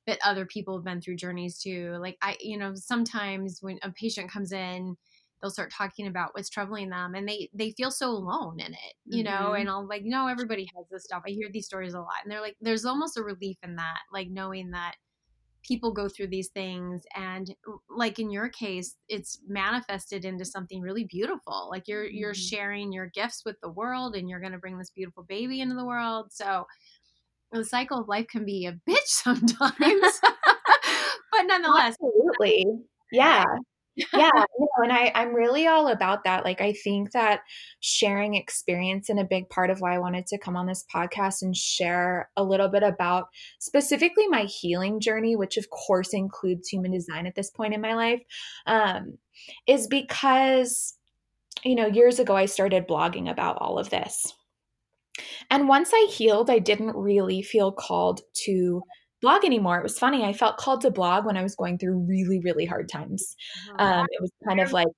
that 0.07 0.18
other 0.25 0.44
people 0.44 0.77
have 0.77 0.85
been 0.85 1.01
through 1.01 1.16
journeys 1.16 1.59
too. 1.59 1.96
Like 2.01 2.18
I, 2.22 2.37
you 2.40 2.59
know, 2.59 2.72
sometimes 2.75 3.59
when 3.61 3.79
a 3.83 3.90
patient 3.90 4.31
comes 4.31 4.53
in 4.53 4.96
they'll 5.42 5.50
start 5.50 5.72
talking 5.72 6.07
about 6.07 6.31
what's 6.33 6.48
troubling 6.48 6.88
them 6.88 7.14
and 7.14 7.28
they 7.28 7.50
they 7.52 7.72
feel 7.72 7.90
so 7.90 8.09
alone 8.09 8.61
in 8.61 8.72
it 8.72 8.94
you 9.05 9.24
mm-hmm. 9.24 9.42
know 9.42 9.52
and 9.52 9.68
i'll 9.68 9.87
like 9.87 10.02
no 10.05 10.28
everybody 10.28 10.68
has 10.76 10.87
this 10.90 11.05
stuff 11.05 11.22
i 11.26 11.31
hear 11.31 11.48
these 11.52 11.66
stories 11.66 11.94
a 11.94 12.00
lot 12.00 12.22
and 12.22 12.31
they're 12.31 12.40
like 12.40 12.57
there's 12.61 12.85
almost 12.85 13.18
a 13.18 13.22
relief 13.22 13.57
in 13.62 13.76
that 13.76 13.98
like 14.12 14.28
knowing 14.31 14.70
that 14.70 14.94
people 15.62 15.92
go 15.92 16.09
through 16.09 16.26
these 16.26 16.48
things 16.48 17.02
and 17.16 17.55
like 17.88 18.18
in 18.18 18.31
your 18.31 18.48
case 18.48 18.96
it's 19.09 19.40
manifested 19.46 20.24
into 20.24 20.44
something 20.44 20.81
really 20.81 21.05
beautiful 21.05 21.68
like 21.70 21.87
you're 21.87 22.05
mm-hmm. 22.05 22.16
you're 22.16 22.35
sharing 22.35 22.92
your 22.92 23.07
gifts 23.07 23.42
with 23.44 23.57
the 23.62 23.70
world 23.70 24.14
and 24.14 24.28
you're 24.28 24.40
going 24.40 24.52
to 24.52 24.59
bring 24.59 24.78
this 24.78 24.90
beautiful 24.90 25.24
baby 25.28 25.61
into 25.61 25.74
the 25.74 25.85
world 25.85 26.26
so 26.31 26.66
the 27.52 27.64
cycle 27.64 28.00
of 28.00 28.09
life 28.09 28.26
can 28.28 28.44
be 28.44 28.66
a 28.66 28.72
bitch 28.88 28.98
sometimes 29.07 29.70
but 31.33 31.42
nonetheless 31.46 31.94
absolutely 31.94 32.66
yeah 33.12 33.44
yeah 33.96 34.31
no, 34.59 34.68
and 34.83 34.92
I, 34.92 35.12
i'm 35.14 35.35
really 35.35 35.66
all 35.66 35.88
about 35.88 36.24
that 36.24 36.44
like 36.44 36.61
i 36.61 36.72
think 36.72 37.12
that 37.12 37.40
sharing 37.81 38.35
experience 38.35 39.09
and 39.09 39.18
a 39.18 39.24
big 39.24 39.48
part 39.48 39.70
of 39.70 39.81
why 39.81 39.94
i 39.94 39.98
wanted 39.98 40.26
to 40.28 40.38
come 40.38 40.57
on 40.57 40.66
this 40.66 40.85
podcast 40.94 41.42
and 41.42 41.57
share 41.57 42.31
a 42.37 42.44
little 42.44 42.68
bit 42.68 42.83
about 42.83 43.28
specifically 43.59 44.26
my 44.28 44.44
healing 44.44 45.00
journey 45.00 45.37
which 45.37 45.57
of 45.57 45.68
course 45.70 46.14
includes 46.14 46.68
human 46.68 46.90
design 46.90 47.26
at 47.26 47.35
this 47.35 47.50
point 47.50 47.74
in 47.74 47.81
my 47.81 47.94
life 47.94 48.22
um, 48.66 49.18
is 49.66 49.87
because 49.87 50.94
you 51.64 51.74
know 51.74 51.87
years 51.87 52.18
ago 52.18 52.35
i 52.35 52.46
started 52.46 52.88
blogging 52.88 53.31
about 53.31 53.59
all 53.61 53.78
of 53.78 53.90
this. 53.90 54.33
And 55.50 55.68
once 55.68 55.90
i 55.92 56.09
healed 56.11 56.48
i 56.48 56.59
didn't 56.59 56.96
really 56.96 57.42
feel 57.42 57.72
called 57.72 58.22
to 58.44 58.83
blog 59.23 59.45
anymore. 59.45 59.79
It 59.79 59.83
was 59.83 59.99
funny. 59.99 60.25
I 60.25 60.33
felt 60.33 60.59
called 60.59 60.83
to 60.83 60.91
blog 60.91 61.25
when 61.25 61.37
I 61.37 61.43
was 61.43 61.55
going 61.55 61.79
through 61.79 62.05
really, 62.07 62.41
really 62.41 62.67
hard 62.67 62.89
times. 62.89 63.35
Oh, 63.79 63.85
um, 63.85 64.07
it 64.11 64.21
was 64.21 64.31
kind 64.47 64.61
of 64.61 64.73
like 64.73 64.89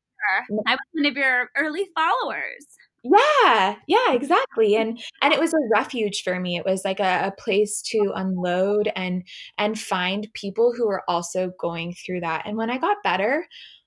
I 0.67 0.73
was 0.73 0.79
one 0.93 1.07
of 1.07 1.17
your 1.17 1.51
early 1.57 1.87
followers. 1.95 2.67
Yeah, 3.05 3.77
yeah, 3.87 4.13
exactly. 4.13 4.77
And 4.77 4.99
and 5.21 5.35
it 5.35 5.41
was 5.41 5.53
a 5.53 5.69
refuge 5.71 6.23
for 6.23 6.41
me. 6.41 6.57
It 6.57 6.65
was 6.65 6.85
like 6.85 7.01
a, 7.01 7.27
a 7.27 7.33
place 7.39 7.83
to 7.91 8.13
unload 8.15 8.91
and 8.97 9.23
and 9.59 9.79
find 9.79 10.27
people 10.33 10.73
who 10.75 10.87
were 10.87 11.03
also 11.07 11.53
going 11.61 11.95
through 11.95 12.21
that. 12.21 12.47
And 12.47 12.57
when 12.57 12.71
I 12.71 12.79
got 12.79 13.03
better, 13.05 13.47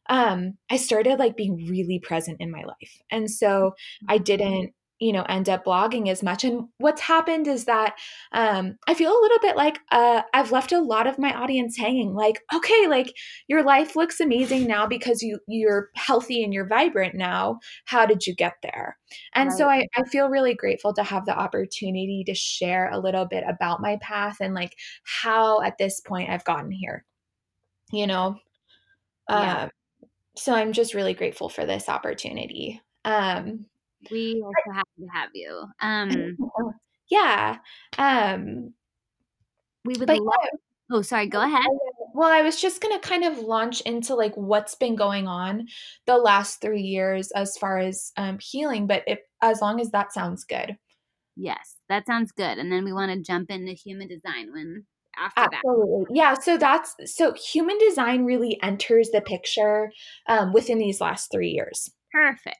um, 0.09 0.57
I 0.69 0.77
started 0.77 1.17
like 1.17 1.35
being 1.35 1.65
really 1.67 1.99
present 1.99 2.37
in 2.39 2.51
my 2.51 2.63
life. 2.63 3.01
And 3.11 3.29
so 3.29 3.73
I 4.07 4.15
mm-hmm. 4.15 4.23
didn't 4.23 4.73
you 4.99 5.13
know 5.13 5.23
end 5.23 5.47
up 5.47 5.65
blogging 5.65 6.09
as 6.09 6.23
much 6.23 6.43
and 6.43 6.67
what's 6.77 7.01
happened 7.01 7.47
is 7.47 7.65
that 7.65 7.95
um, 8.31 8.77
i 8.87 8.93
feel 8.93 9.11
a 9.11 9.21
little 9.21 9.39
bit 9.39 9.55
like 9.55 9.79
uh, 9.91 10.21
i've 10.33 10.51
left 10.51 10.71
a 10.71 10.79
lot 10.79 11.07
of 11.07 11.19
my 11.19 11.33
audience 11.33 11.77
hanging 11.77 12.13
like 12.13 12.41
okay 12.53 12.87
like 12.87 13.13
your 13.47 13.63
life 13.63 13.95
looks 13.95 14.19
amazing 14.19 14.65
now 14.65 14.87
because 14.87 15.21
you 15.21 15.39
you're 15.47 15.89
healthy 15.95 16.43
and 16.43 16.53
you're 16.53 16.67
vibrant 16.67 17.15
now 17.15 17.59
how 17.85 18.05
did 18.05 18.25
you 18.25 18.33
get 18.35 18.53
there 18.63 18.97
and 19.35 19.49
right. 19.49 19.57
so 19.57 19.69
I, 19.69 19.85
I 19.95 20.03
feel 20.03 20.29
really 20.29 20.55
grateful 20.55 20.93
to 20.93 21.03
have 21.03 21.25
the 21.25 21.37
opportunity 21.37 22.23
to 22.25 22.33
share 22.33 22.89
a 22.91 22.99
little 22.99 23.25
bit 23.25 23.43
about 23.47 23.81
my 23.81 23.97
path 24.01 24.37
and 24.41 24.53
like 24.53 24.75
how 25.03 25.61
at 25.61 25.77
this 25.77 26.01
point 26.01 26.29
i've 26.29 26.45
gotten 26.45 26.71
here 26.71 27.05
you 27.91 28.07
know 28.07 28.37
yeah. 29.29 29.63
um, 29.63 29.69
so 30.35 30.53
i'm 30.53 30.73
just 30.73 30.93
really 30.93 31.13
grateful 31.13 31.49
for 31.49 31.65
this 31.65 31.87
opportunity 31.87 32.81
um, 33.05 33.65
we 34.11 34.43
are 34.45 34.51
so 34.65 34.71
happy 34.71 35.01
to 35.01 35.07
have 35.07 35.29
you. 35.33 35.65
Um, 35.81 36.37
yeah. 37.09 37.57
Um, 37.97 38.73
we 39.85 39.95
would 39.97 40.09
love. 40.09 40.19
Yeah. 40.19 40.59
Oh, 40.91 41.01
sorry. 41.01 41.27
Go 41.27 41.41
ahead. 41.41 41.65
Well, 42.13 42.31
I 42.31 42.41
was 42.41 42.59
just 42.59 42.81
gonna 42.81 42.99
kind 42.99 43.23
of 43.23 43.39
launch 43.39 43.81
into 43.81 44.15
like 44.15 44.33
what's 44.35 44.75
been 44.75 44.95
going 44.95 45.27
on 45.27 45.67
the 46.05 46.17
last 46.17 46.61
three 46.61 46.81
years 46.81 47.31
as 47.31 47.57
far 47.57 47.77
as 47.77 48.11
um, 48.17 48.39
healing, 48.39 48.87
but 48.87 49.03
if 49.05 49.19
as 49.41 49.61
long 49.61 49.79
as 49.79 49.91
that 49.91 50.13
sounds 50.13 50.43
good. 50.43 50.77
Yes, 51.35 51.75
that 51.89 52.07
sounds 52.07 52.31
good. 52.31 52.57
And 52.57 52.71
then 52.71 52.83
we 52.83 52.93
want 52.93 53.11
to 53.11 53.21
jump 53.21 53.51
into 53.51 53.73
human 53.73 54.07
design 54.07 54.51
when 54.51 54.85
after 55.17 55.41
that. 55.41 55.53
Absolutely. 55.53 56.05
that. 56.09 56.15
Yeah. 56.15 56.33
So 56.35 56.57
that's 56.57 56.95
so 57.05 57.33
human 57.33 57.77
design 57.79 58.25
really 58.25 58.57
enters 58.63 59.09
the 59.09 59.21
picture 59.21 59.91
um, 60.27 60.53
within 60.53 60.79
these 60.79 61.01
last 61.01 61.31
three 61.31 61.49
years. 61.49 61.91
Perfect 62.11 62.57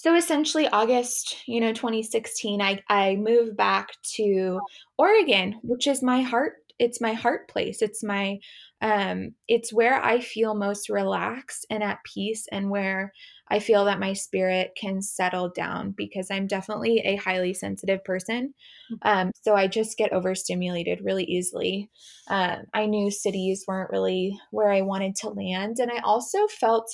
so 0.00 0.14
essentially 0.14 0.66
august 0.68 1.36
you 1.46 1.60
know 1.60 1.72
2016 1.72 2.62
i 2.62 2.80
i 2.88 3.16
moved 3.16 3.56
back 3.56 3.90
to 4.02 4.58
oregon 4.96 5.58
which 5.62 5.86
is 5.86 6.02
my 6.02 6.22
heart 6.22 6.54
it's 6.80 7.00
my 7.00 7.12
heart 7.12 7.46
place. 7.48 7.82
It's 7.82 8.02
my 8.02 8.38
um 8.82 9.32
it's 9.46 9.70
where 9.70 10.02
i 10.02 10.18
feel 10.18 10.54
most 10.54 10.88
relaxed 10.88 11.66
and 11.68 11.82
at 11.82 11.98
peace 12.14 12.46
and 12.50 12.70
where 12.70 13.12
i 13.50 13.58
feel 13.58 13.84
that 13.84 14.00
my 14.00 14.14
spirit 14.14 14.70
can 14.80 15.02
settle 15.02 15.50
down 15.54 15.92
because 15.94 16.28
i'm 16.30 16.46
definitely 16.46 17.02
a 17.04 17.16
highly 17.16 17.52
sensitive 17.52 18.02
person. 18.04 18.54
Mm. 18.90 19.24
um 19.24 19.30
so 19.42 19.54
i 19.54 19.66
just 19.66 19.98
get 19.98 20.14
overstimulated 20.14 21.00
really 21.04 21.24
easily. 21.24 21.90
Um 22.28 22.62
i 22.72 22.86
knew 22.86 23.10
cities 23.10 23.64
weren't 23.68 23.90
really 23.90 24.34
where 24.50 24.72
i 24.72 24.80
wanted 24.80 25.14
to 25.16 25.28
land 25.28 25.76
and 25.78 25.92
i 25.92 25.98
also 25.98 26.46
felt 26.46 26.88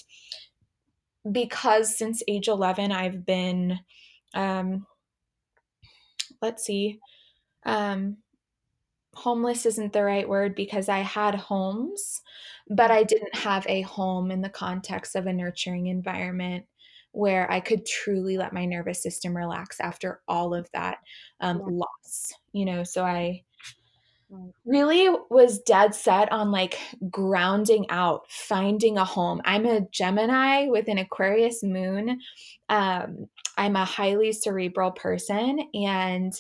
because 1.30 1.96
since 1.96 2.22
age 2.28 2.48
11 2.48 2.92
I've 2.92 3.24
been 3.24 3.78
um 4.34 4.86
let's 6.42 6.64
see 6.64 6.98
um 7.64 8.18
homeless 9.14 9.64
isn't 9.64 9.92
the 9.92 10.04
right 10.04 10.28
word 10.28 10.54
because 10.54 10.88
I 10.88 10.98
had 10.98 11.34
homes 11.34 12.20
but 12.68 12.90
I 12.90 13.02
didn't 13.02 13.34
have 13.34 13.66
a 13.68 13.82
home 13.82 14.30
in 14.30 14.42
the 14.42 14.48
context 14.48 15.16
of 15.16 15.26
a 15.26 15.32
nurturing 15.32 15.86
environment 15.86 16.66
where 17.12 17.50
I 17.50 17.60
could 17.60 17.86
truly 17.86 18.36
let 18.36 18.52
my 18.52 18.66
nervous 18.66 19.02
system 19.02 19.34
relax 19.34 19.80
after 19.80 20.20
all 20.28 20.54
of 20.54 20.68
that 20.74 20.98
um, 21.40 21.58
yeah. 21.58 21.64
loss 21.70 22.32
you 22.52 22.64
know 22.64 22.84
so 22.84 23.04
I 23.04 23.42
really 24.64 25.08
was 25.30 25.60
dead 25.60 25.94
set 25.94 26.32
on 26.32 26.50
like 26.50 26.78
grounding 27.10 27.86
out, 27.90 28.30
finding 28.30 28.98
a 28.98 29.04
home. 29.04 29.40
I'm 29.44 29.66
a 29.66 29.86
Gemini 29.90 30.66
with 30.66 30.88
an 30.88 30.98
Aquarius 30.98 31.62
moon. 31.62 32.20
Um, 32.68 33.26
I'm 33.56 33.76
a 33.76 33.84
highly 33.84 34.32
cerebral 34.32 34.90
person, 34.90 35.60
and 35.72 36.32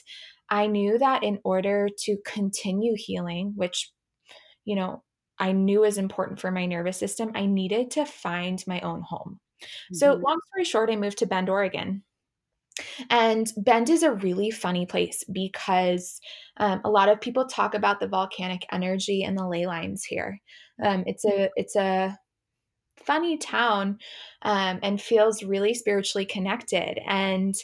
I 0.50 0.66
knew 0.66 0.98
that 0.98 1.22
in 1.22 1.38
order 1.44 1.88
to 2.04 2.16
continue 2.24 2.94
healing, 2.96 3.52
which, 3.56 3.90
you 4.64 4.76
know, 4.76 5.02
I 5.38 5.52
knew 5.52 5.80
was 5.80 5.98
important 5.98 6.40
for 6.40 6.50
my 6.50 6.66
nervous 6.66 6.98
system, 6.98 7.32
I 7.34 7.46
needed 7.46 7.90
to 7.92 8.04
find 8.04 8.62
my 8.66 8.80
own 8.80 9.02
home. 9.02 9.40
Mm-hmm. 9.62 9.96
So, 9.96 10.14
long 10.14 10.38
story 10.48 10.64
short, 10.64 10.90
I 10.90 10.96
moved 10.96 11.18
to 11.18 11.26
Bend, 11.26 11.48
Oregon. 11.48 12.02
And 13.10 13.46
Bend 13.56 13.90
is 13.90 14.02
a 14.02 14.12
really 14.12 14.50
funny 14.50 14.86
place 14.86 15.24
because 15.32 16.20
um, 16.58 16.80
a 16.84 16.90
lot 16.90 17.08
of 17.08 17.20
people 17.20 17.46
talk 17.46 17.74
about 17.74 18.00
the 18.00 18.08
volcanic 18.08 18.66
energy 18.70 19.22
and 19.22 19.36
the 19.36 19.46
ley 19.46 19.66
lines 19.66 20.04
here. 20.04 20.38
Um, 20.82 21.04
it's 21.06 21.24
a 21.24 21.50
it's 21.56 21.76
a 21.76 22.18
funny 22.98 23.38
town 23.38 23.98
um, 24.42 24.80
and 24.82 25.00
feels 25.00 25.42
really 25.42 25.74
spiritually 25.74 26.26
connected. 26.26 26.98
And 27.06 27.54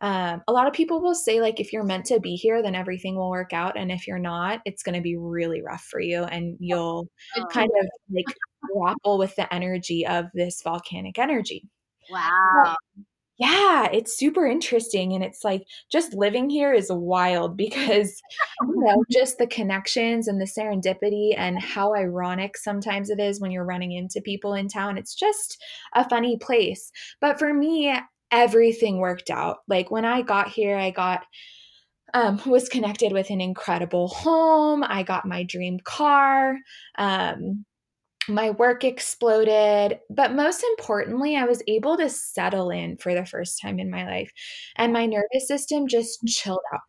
um, 0.00 0.42
a 0.48 0.52
lot 0.52 0.66
of 0.66 0.72
people 0.72 1.00
will 1.00 1.14
say 1.14 1.40
like 1.40 1.60
if 1.60 1.72
you're 1.72 1.84
meant 1.84 2.06
to 2.06 2.18
be 2.18 2.34
here, 2.34 2.60
then 2.60 2.74
everything 2.74 3.16
will 3.16 3.30
work 3.30 3.52
out, 3.52 3.78
and 3.78 3.92
if 3.92 4.08
you're 4.08 4.18
not, 4.18 4.60
it's 4.64 4.82
going 4.82 4.96
to 4.96 5.00
be 5.00 5.16
really 5.16 5.62
rough 5.62 5.84
for 5.88 6.00
you, 6.00 6.24
and 6.24 6.56
you'll 6.58 7.08
oh. 7.36 7.46
kind 7.46 7.70
of 7.80 7.88
like 8.12 8.26
grapple 8.72 9.16
with 9.16 9.34
the 9.36 9.52
energy 9.54 10.04
of 10.04 10.26
this 10.34 10.60
volcanic 10.62 11.20
energy. 11.20 11.68
Wow. 12.10 12.62
But, 12.64 13.04
yeah, 13.42 13.88
it's 13.92 14.16
super 14.16 14.46
interesting. 14.46 15.14
And 15.14 15.24
it's 15.24 15.42
like 15.42 15.66
just 15.90 16.14
living 16.14 16.48
here 16.48 16.72
is 16.72 16.92
wild 16.92 17.56
because, 17.64 18.22
you 18.60 18.84
know, 18.84 19.04
just 19.10 19.38
the 19.38 19.48
connections 19.48 20.28
and 20.28 20.40
the 20.40 20.44
serendipity 20.44 21.34
and 21.36 21.60
how 21.60 21.94
ironic 21.94 22.56
sometimes 22.56 23.10
it 23.10 23.18
is 23.18 23.40
when 23.40 23.50
you're 23.50 23.64
running 23.64 23.90
into 23.92 24.20
people 24.20 24.54
in 24.54 24.68
town. 24.68 24.96
It's 24.96 25.14
just 25.14 25.60
a 25.94 26.08
funny 26.08 26.36
place. 26.36 26.92
But 27.20 27.40
for 27.40 27.52
me, 27.52 27.92
everything 28.30 28.98
worked 28.98 29.30
out. 29.30 29.58
Like 29.66 29.90
when 29.90 30.04
I 30.04 30.22
got 30.22 30.48
here, 30.48 30.76
I 30.76 30.90
got 30.90 31.24
um, 32.14 32.40
was 32.46 32.68
connected 32.68 33.12
with 33.12 33.30
an 33.30 33.40
incredible 33.40 34.06
home. 34.08 34.84
I 34.84 35.02
got 35.02 35.26
my 35.26 35.42
dream 35.42 35.80
car. 35.82 36.58
Um, 36.96 37.64
my 38.28 38.50
work 38.50 38.84
exploded, 38.84 39.98
but 40.10 40.32
most 40.32 40.62
importantly, 40.62 41.36
I 41.36 41.44
was 41.44 41.62
able 41.66 41.96
to 41.96 42.08
settle 42.08 42.70
in 42.70 42.96
for 42.96 43.14
the 43.14 43.26
first 43.26 43.60
time 43.60 43.78
in 43.78 43.90
my 43.90 44.04
life. 44.06 44.30
And 44.76 44.92
my 44.92 45.06
nervous 45.06 45.48
system 45.48 45.88
just 45.88 46.20
chilled 46.26 46.60
out. 46.72 46.80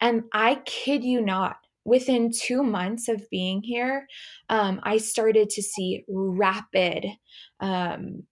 And 0.00 0.24
I 0.32 0.56
kid 0.64 1.04
you 1.04 1.20
not, 1.20 1.56
within 1.84 2.30
two 2.30 2.62
months 2.62 3.08
of 3.08 3.28
being 3.30 3.62
here, 3.62 4.06
um, 4.48 4.80
I 4.84 4.98
started 4.98 5.50
to 5.50 5.62
see 5.62 6.04
rapid 6.08 7.06
um, 7.60 8.22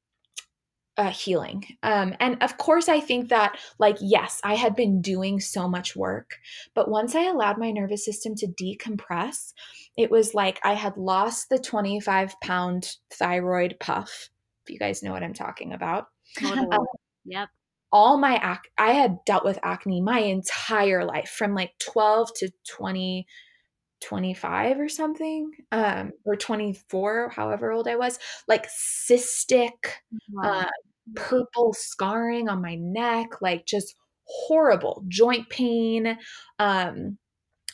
uh, 1.03 1.11
healing. 1.11 1.65
Um, 1.83 2.15
and 2.21 2.41
of 2.45 2.59
course, 2.59 2.89
I 2.89 3.01
think 3.01 3.29
that, 3.31 3.59
like, 3.81 3.97
yes, 4.01 4.41
I 4.45 4.55
had 4.55 4.77
been 4.77 5.03
doing 5.03 5.41
so 5.41 5.69
much 5.69 5.97
work, 5.97 6.39
but 6.75 6.89
once 6.89 7.17
I 7.17 7.25
allowed 7.25 7.59
my 7.59 7.73
nervous 7.73 8.05
system 8.05 8.37
to 8.37 8.47
decompress, 8.47 9.53
it 9.97 10.13
was 10.13 10.33
like 10.33 10.61
I 10.63 10.75
had 10.75 10.97
lost 10.97 11.49
the 11.49 11.59
25 11.59 12.41
pound 12.41 12.97
thyroid 13.13 13.79
puff. 13.81 14.31
If 14.65 14.73
you 14.73 14.79
guys 14.79 15.03
know 15.03 15.11
what 15.11 15.25
I'm 15.25 15.35
talking 15.35 15.73
about. 15.73 16.07
Totally. 16.39 16.69
Um, 16.71 16.87
yep. 17.25 17.49
All 17.91 18.17
my 18.17 18.37
ac- 18.37 18.71
I 18.79 18.93
had 18.93 19.19
dealt 19.27 19.45
with 19.45 19.59
acne 19.65 20.01
my 20.01 20.21
entire 20.21 21.05
life 21.05 21.31
from 21.31 21.57
like 21.57 21.73
12 21.81 22.33
to 22.37 22.53
20, 22.69 23.27
25 24.01 24.79
or 24.79 24.89
something, 24.89 25.51
um, 25.73 26.13
or 26.25 26.37
24, 26.37 27.31
however 27.31 27.73
old 27.73 27.89
I 27.89 27.97
was, 27.97 28.21
like 28.47 28.69
cystic, 28.69 29.73
wow. 30.31 30.61
uh, 30.61 30.71
purple 31.15 31.73
scarring 31.73 32.49
on 32.49 32.63
my 32.63 32.77
neck, 32.77 33.41
like 33.41 33.67
just 33.67 33.95
horrible 34.25 35.05
joint 35.09 35.49
pain, 35.49 36.17
um, 36.59 37.19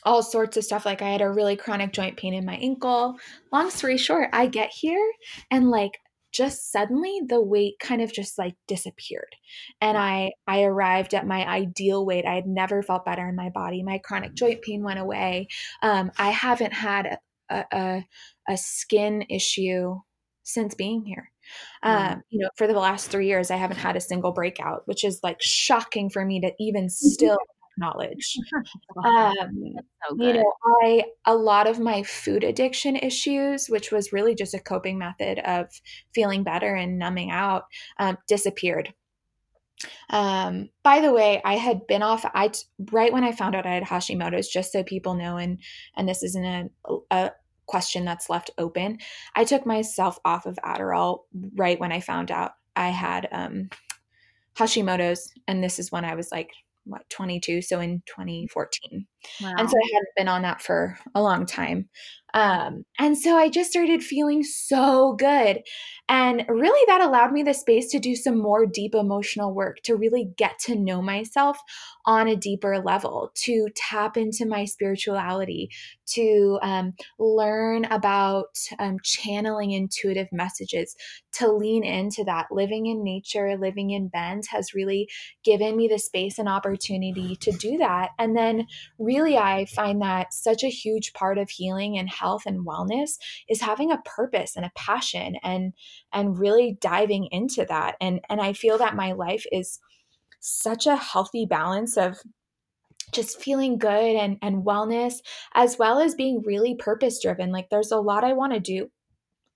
all 0.03 0.23
sorts 0.23 0.57
of 0.57 0.63
stuff. 0.63 0.85
Like 0.85 1.01
I 1.01 1.09
had 1.09 1.21
a 1.21 1.29
really 1.29 1.55
chronic 1.55 1.91
joint 1.91 2.17
pain 2.17 2.33
in 2.33 2.45
my 2.45 2.55
ankle. 2.55 3.17
Long 3.51 3.69
story 3.69 3.97
short, 3.97 4.29
I 4.33 4.47
get 4.47 4.71
here 4.71 5.11
and 5.51 5.69
like 5.69 5.99
just 6.31 6.71
suddenly 6.71 7.21
the 7.27 7.41
weight 7.41 7.75
kind 7.79 8.01
of 8.01 8.13
just 8.13 8.37
like 8.37 8.55
disappeared. 8.67 9.35
And 9.81 9.97
i 9.97 10.31
i 10.47 10.61
arrived 10.61 11.13
at 11.13 11.27
my 11.27 11.45
ideal 11.47 12.05
weight. 12.05 12.25
I 12.25 12.35
had 12.35 12.45
never 12.45 12.83
felt 12.83 13.05
better 13.05 13.27
in 13.27 13.35
my 13.35 13.49
body. 13.49 13.83
My 13.83 13.99
chronic 14.03 14.35
joint 14.35 14.61
pain 14.61 14.83
went 14.83 14.99
away. 14.99 15.47
Um, 15.81 16.11
i 16.17 16.29
haven't 16.29 16.73
had 16.73 17.17
a, 17.49 17.65
a, 17.71 18.05
a 18.47 18.57
skin 18.57 19.23
issue 19.29 19.95
since 20.43 20.75
being 20.75 21.03
here 21.05 21.31
um, 21.83 22.21
you 22.29 22.39
know 22.39 22.49
for 22.57 22.67
the 22.67 22.73
last 22.73 23.09
three 23.09 23.27
years 23.27 23.51
i 23.51 23.55
haven't 23.55 23.77
had 23.77 23.95
a 23.95 24.01
single 24.01 24.31
breakout 24.31 24.81
which 24.85 25.03
is 25.03 25.19
like 25.23 25.41
shocking 25.41 26.09
for 26.09 26.25
me 26.25 26.39
to 26.39 26.51
even 26.59 26.89
still 26.89 27.37
acknowledge. 27.79 28.37
Um, 29.05 29.75
so 30.09 30.15
you 30.17 30.33
know, 30.33 30.53
I 30.83 31.03
a 31.25 31.35
lot 31.35 31.67
of 31.67 31.79
my 31.79 32.03
food 32.03 32.43
addiction 32.43 32.95
issues, 32.97 33.67
which 33.67 33.91
was 33.91 34.11
really 34.11 34.35
just 34.35 34.53
a 34.53 34.59
coping 34.59 34.97
method 34.97 35.39
of 35.39 35.69
feeling 36.13 36.43
better 36.43 36.75
and 36.75 36.99
numbing 36.99 37.31
out, 37.31 37.65
um, 37.97 38.17
disappeared. 38.27 38.93
Um, 40.09 40.69
by 40.83 40.99
the 40.99 41.13
way, 41.13 41.41
I 41.45 41.55
had 41.55 41.87
been 41.87 42.01
off. 42.01 42.25
I 42.33 42.51
right 42.91 43.13
when 43.13 43.23
I 43.23 43.31
found 43.31 43.55
out 43.55 43.65
I 43.65 43.75
had 43.75 43.83
Hashimoto's, 43.83 44.49
just 44.49 44.73
so 44.73 44.83
people 44.83 45.13
know, 45.13 45.37
and 45.37 45.59
and 45.95 46.09
this 46.09 46.23
isn't 46.23 46.45
a, 46.45 46.69
a 47.11 47.31
question 47.69 48.03
that's 48.03 48.29
left 48.29 48.49
open. 48.57 48.97
I 49.35 49.43
took 49.43 49.65
myself 49.65 50.17
off 50.25 50.47
of 50.47 50.57
Adderall 50.65 51.19
right 51.55 51.79
when 51.79 51.91
I 51.91 51.99
found 51.99 52.31
out 52.31 52.53
I 52.75 52.89
had 52.89 53.29
um, 53.31 53.69
Hashimoto's, 54.57 55.31
and 55.47 55.63
this 55.63 55.77
is 55.77 55.91
when 55.91 56.03
I 56.03 56.15
was 56.15 56.31
like 56.31 56.49
what 56.85 57.07
22 57.09 57.61
so 57.61 57.79
in 57.79 58.01
2014 58.07 59.05
wow. 59.43 59.53
and 59.57 59.69
so 59.69 59.75
i 59.77 59.89
hadn't 59.93 60.07
been 60.15 60.27
on 60.27 60.41
that 60.41 60.61
for 60.61 60.97
a 61.13 61.21
long 61.21 61.45
time 61.45 61.87
um, 62.33 62.85
and 62.97 63.17
so 63.17 63.35
I 63.35 63.49
just 63.49 63.71
started 63.71 64.03
feeling 64.03 64.43
so 64.43 65.13
good. 65.13 65.61
And 66.07 66.43
really, 66.47 66.83
that 66.87 67.01
allowed 67.01 67.31
me 67.31 67.43
the 67.43 67.53
space 67.53 67.91
to 67.91 67.99
do 67.99 68.15
some 68.15 68.37
more 68.37 68.65
deep 68.65 68.95
emotional 68.95 69.53
work, 69.53 69.77
to 69.83 69.95
really 69.95 70.31
get 70.37 70.57
to 70.65 70.75
know 70.75 71.03
myself 71.03 71.59
on 72.05 72.27
a 72.27 72.35
deeper 72.35 72.79
level, 72.79 73.31
to 73.43 73.67
tap 73.75 74.17
into 74.17 74.47
my 74.47 74.65
spirituality, 74.65 75.69
to 76.07 76.57
um, 76.63 76.93
learn 77.19 77.85
about 77.85 78.57
um, 78.79 78.97
channeling 79.03 79.71
intuitive 79.71 80.27
messages, 80.31 80.95
to 81.33 81.51
lean 81.51 81.83
into 81.83 82.23
that. 82.23 82.47
Living 82.49 82.87
in 82.87 83.03
nature, 83.03 83.55
living 83.55 83.91
in 83.91 84.07
Bend 84.07 84.45
has 84.49 84.73
really 84.73 85.07
given 85.43 85.77
me 85.77 85.87
the 85.87 85.99
space 85.99 86.39
and 86.39 86.49
opportunity 86.49 87.35
to 87.35 87.51
do 87.51 87.77
that. 87.77 88.09
And 88.17 88.35
then, 88.35 88.65
really, 88.97 89.37
I 89.37 89.65
find 89.65 90.01
that 90.01 90.33
such 90.33 90.63
a 90.63 90.69
huge 90.69 91.13
part 91.13 91.37
of 91.37 91.51
healing 91.51 91.99
and 91.99 92.09
health 92.19 92.43
and 92.45 92.65
wellness 92.65 93.11
is 93.47 93.61
having 93.61 93.91
a 93.91 94.01
purpose 94.05 94.55
and 94.55 94.65
a 94.65 94.71
passion 94.75 95.35
and 95.43 95.73
and 96.13 96.39
really 96.39 96.77
diving 96.81 97.27
into 97.31 97.65
that 97.67 97.95
and 98.01 98.19
and 98.29 98.41
I 98.41 98.53
feel 98.53 98.77
that 98.77 98.95
my 98.95 99.13
life 99.13 99.45
is 99.51 99.79
such 100.39 100.87
a 100.87 100.95
healthy 100.95 101.45
balance 101.45 101.97
of 101.97 102.17
just 103.11 103.41
feeling 103.41 103.77
good 103.77 104.15
and 104.15 104.37
and 104.41 104.65
wellness 104.65 105.15
as 105.55 105.77
well 105.77 105.99
as 105.99 106.15
being 106.15 106.43
really 106.45 106.75
purpose 106.75 107.19
driven 107.21 107.51
like 107.51 107.69
there's 107.69 107.91
a 107.91 107.97
lot 107.97 108.23
I 108.23 108.33
want 108.33 108.53
to 108.53 108.59
do 108.59 108.89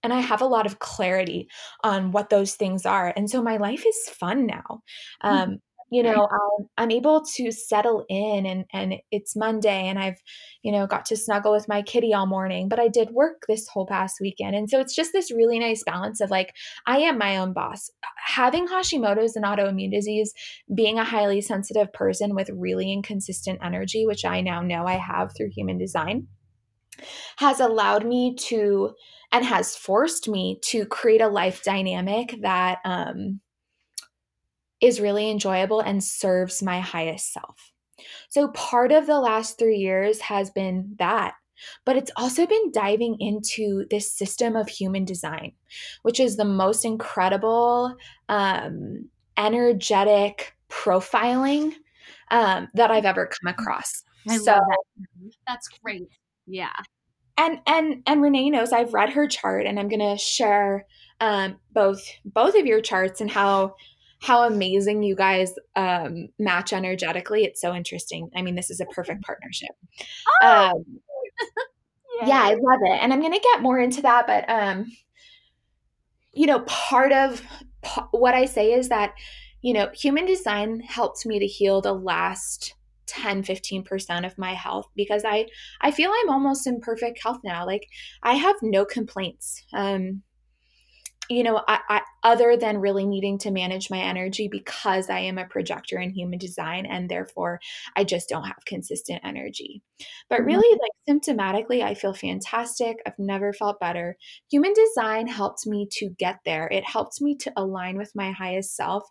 and 0.04 0.13
I 0.13 0.19
have 0.19 0.41
a 0.41 0.45
lot 0.45 0.65
of 0.65 0.80
clarity 0.80 1.47
on 1.84 2.12
what 2.12 2.30
those 2.30 2.56
things 2.56 2.86
are. 2.86 3.13
And 3.15 3.30
so 3.30 3.41
my 3.41 3.58
life 3.58 3.86
is 3.88 4.10
fun 4.10 4.45
now. 4.45 4.82
Mm. 5.23 5.30
Um, 5.30 5.58
you 5.93 6.01
know 6.01 6.27
um, 6.27 6.67
i'm 6.77 6.89
able 6.89 7.23
to 7.23 7.51
settle 7.51 8.03
in 8.10 8.45
and 8.45 8.65
and 8.73 8.95
it's 9.12 9.36
monday 9.36 9.88
and 9.88 9.99
i've 9.99 10.17
you 10.63 10.71
know 10.71 10.88
got 10.88 11.06
to 11.06 11.15
snuggle 11.15 11.51
with 11.51 11.67
my 11.67 11.82
kitty 11.82 12.13
all 12.13 12.25
morning 12.25 12.67
but 12.67 12.79
i 12.79 12.88
did 12.88 13.12
work 13.12 13.43
this 13.47 13.67
whole 13.67 13.86
past 13.86 14.17
weekend 14.19 14.56
and 14.56 14.69
so 14.69 14.79
it's 14.79 14.95
just 14.95 15.12
this 15.13 15.32
really 15.32 15.60
nice 15.60 15.84
balance 15.86 16.19
of 16.19 16.32
like 16.32 16.53
i 16.88 16.97
am 16.97 17.17
my 17.17 17.38
own 17.38 17.53
boss. 17.53 17.91
Having 18.25 18.67
hashimoto's 18.67 19.36
and 19.36 19.45
autoimmune 19.45 19.91
disease 19.91 20.34
being 20.73 20.97
a 20.97 21.03
highly 21.03 21.41
sensitive 21.41 21.93
person 21.93 22.34
with 22.34 22.49
really 22.49 22.91
inconsistent 22.91 23.60
energy 23.63 24.06
which 24.08 24.25
i 24.25 24.41
now 24.41 24.62
know 24.62 24.86
i 24.88 24.97
have 24.97 25.32
through 25.36 25.51
human 25.56 25.77
design 25.77 26.27
has 27.38 27.60
allowed 27.60 28.06
me 28.06 28.36
to 28.36 28.91
and 29.32 29.45
has 29.45 29.75
forced 29.75 30.27
me 30.27 30.60
to 30.63 30.86
create 30.86 31.21
a 31.21 31.27
life 31.27 31.63
dynamic 31.63 32.36
that 32.41 32.79
um 32.86 33.39
is 34.83 34.99
really 34.99 35.31
enjoyable 35.31 35.79
and 35.79 36.03
serves 36.03 36.61
my 36.61 36.79
highest 36.81 37.31
self. 37.31 37.71
So, 38.29 38.49
part 38.49 38.91
of 38.91 39.07
the 39.07 39.19
last 39.19 39.57
three 39.57 39.77
years 39.77 40.19
has 40.21 40.49
been 40.49 40.95
that. 40.99 41.36
But 41.86 41.95
it's 41.95 42.11
also 42.17 42.45
been 42.45 42.71
diving 42.71 43.15
into 43.19 43.86
this 43.89 44.11
system 44.11 44.57
of 44.57 44.67
human 44.67 45.05
design, 45.05 45.53
which 46.01 46.19
is 46.19 46.36
the 46.36 46.45
most 46.45 46.84
incredible, 46.84 47.95
um, 48.27 49.07
energetic 49.38 50.57
profiling 50.69 51.73
um, 52.31 52.67
that 52.73 52.91
I've 52.91 53.05
ever 53.05 53.27
come 53.27 53.53
across. 53.53 54.03
I 54.27 54.38
so, 54.38 54.53
love 54.53 54.61
that. 54.67 55.31
That's 55.47 55.67
great. 55.84 56.09
Yeah. 56.47 56.73
And 57.38 57.59
and 57.65 58.03
and 58.05 58.21
Renee 58.21 58.49
knows 58.49 58.73
I've 58.73 58.93
read 58.93 59.11
her 59.11 59.27
chart, 59.27 59.65
and 59.65 59.79
I'm 59.79 59.88
going 59.88 59.99
to 59.99 60.17
share 60.17 60.86
um, 61.19 61.57
both 61.71 62.03
both 62.25 62.55
of 62.55 62.65
your 62.65 62.81
charts 62.81 63.21
and 63.21 63.31
how 63.31 63.75
how 64.24 64.43
amazing 64.43 65.03
you 65.03 65.15
guys 65.15 65.53
um, 65.76 66.30
match 66.39 66.74
energetically. 66.74 67.43
It's 67.43 67.61
so 67.61 67.74
interesting. 67.74 68.30
I 68.36 68.41
mean, 68.41 68.55
this 68.55 68.69
is 68.69 68.80
a 68.80 68.86
perfect 68.86 69.24
partnership. 69.24 69.71
Oh. 70.41 70.71
Um, 70.76 70.99
yeah, 72.26 72.41
I 72.41 72.53
love 72.53 72.80
it. 72.84 72.99
And 73.01 73.11
I'm 73.11 73.19
going 73.19 73.34
to 73.34 73.39
get 73.39 73.61
more 73.61 73.80
into 73.80 74.01
that. 74.03 74.26
But, 74.26 74.49
um, 74.49 74.91
you 76.32 76.47
know, 76.47 76.61
part 76.61 77.11
of 77.11 77.41
what 78.11 78.34
I 78.34 78.45
say 78.45 78.74
is 78.74 78.89
that 78.89 79.13
you 79.63 79.74
know, 79.74 79.89
human 79.93 80.26
design 80.26 80.82
helped 80.82 81.26
me 81.26 81.39
to 81.39 81.47
heal 81.47 81.82
the 81.82 81.93
last 81.93 82.76
10 83.07 83.43
15% 83.43 84.26
of 84.26 84.38
my 84.38 84.53
health 84.53 84.88
because 84.95 85.24
i 85.26 85.45
i 85.82 85.91
feel 85.91 86.09
i'm 86.09 86.30
almost 86.30 86.65
in 86.65 86.80
perfect 86.80 87.21
health 87.21 87.38
now 87.43 87.65
like 87.65 87.86
i 88.24 88.34
have 88.34 88.55
no 88.61 88.86
complaints 88.86 89.61
um 89.74 90.21
you 91.34 91.43
know, 91.43 91.61
I, 91.67 91.79
I, 91.89 92.01
other 92.23 92.55
than 92.55 92.79
really 92.79 93.05
needing 93.05 93.38
to 93.39 93.51
manage 93.51 93.89
my 93.89 93.99
energy 93.99 94.47
because 94.47 95.09
I 95.09 95.19
am 95.19 95.38
a 95.38 95.45
projector 95.45 95.99
in 95.99 96.11
human 96.11 96.39
design 96.39 96.86
and 96.86 97.09
therefore 97.09 97.59
I 97.95 98.03
just 98.03 98.29
don't 98.29 98.45
have 98.45 98.65
consistent 98.65 99.21
energy. 99.23 99.81
But 100.29 100.39
mm-hmm. 100.39 100.47
really, 100.47 100.79
like 100.79 100.91
symptomatically, 101.09 101.84
I 101.84 101.93
feel 101.93 102.13
fantastic. 102.13 102.97
I've 103.05 103.17
never 103.17 103.53
felt 103.53 103.79
better. 103.79 104.17
Human 104.51 104.73
design 104.73 105.27
helped 105.27 105.65
me 105.65 105.88
to 105.93 106.09
get 106.17 106.39
there. 106.45 106.67
It 106.71 106.86
helped 106.86 107.21
me 107.21 107.36
to 107.38 107.51
align 107.57 107.97
with 107.97 108.11
my 108.15 108.31
highest 108.31 108.75
self 108.75 109.03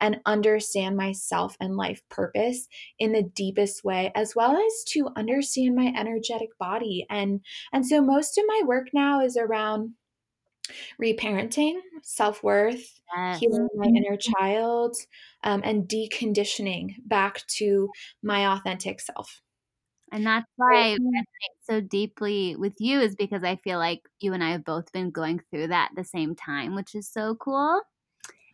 and 0.00 0.20
understand 0.26 0.96
myself 0.96 1.56
and 1.60 1.76
life 1.76 2.02
purpose 2.08 2.68
in 2.98 3.12
the 3.12 3.22
deepest 3.22 3.84
way, 3.84 4.12
as 4.14 4.34
well 4.36 4.56
as 4.56 4.84
to 4.88 5.08
understand 5.16 5.74
my 5.74 5.92
energetic 5.96 6.50
body. 6.58 7.06
And 7.10 7.40
and 7.72 7.86
so 7.86 8.00
most 8.00 8.38
of 8.38 8.44
my 8.46 8.62
work 8.64 8.88
now 8.92 9.20
is 9.20 9.36
around 9.36 9.94
reparenting, 11.00 11.78
self 12.02 12.42
worth, 12.42 13.00
yes. 13.16 13.40
healing 13.40 13.68
my 13.74 13.86
inner 13.86 14.16
child, 14.16 14.96
um, 15.44 15.62
and 15.64 15.88
deconditioning 15.88 16.96
back 17.06 17.46
to 17.58 17.88
my 18.22 18.54
authentic 18.54 19.00
self. 19.00 19.42
And 20.12 20.26
that's 20.26 20.46
why 20.56 20.92
I 20.92 20.96
resonate 20.96 21.60
so 21.62 21.80
deeply 21.80 22.56
with 22.56 22.74
you, 22.80 23.00
is 23.00 23.14
because 23.14 23.44
I 23.44 23.56
feel 23.56 23.78
like 23.78 24.00
you 24.18 24.32
and 24.32 24.42
I 24.42 24.50
have 24.50 24.64
both 24.64 24.90
been 24.92 25.10
going 25.10 25.40
through 25.50 25.68
that 25.68 25.90
at 25.92 25.96
the 25.96 26.04
same 26.04 26.34
time, 26.34 26.74
which 26.74 26.94
is 26.94 27.08
so 27.08 27.36
cool. 27.36 27.80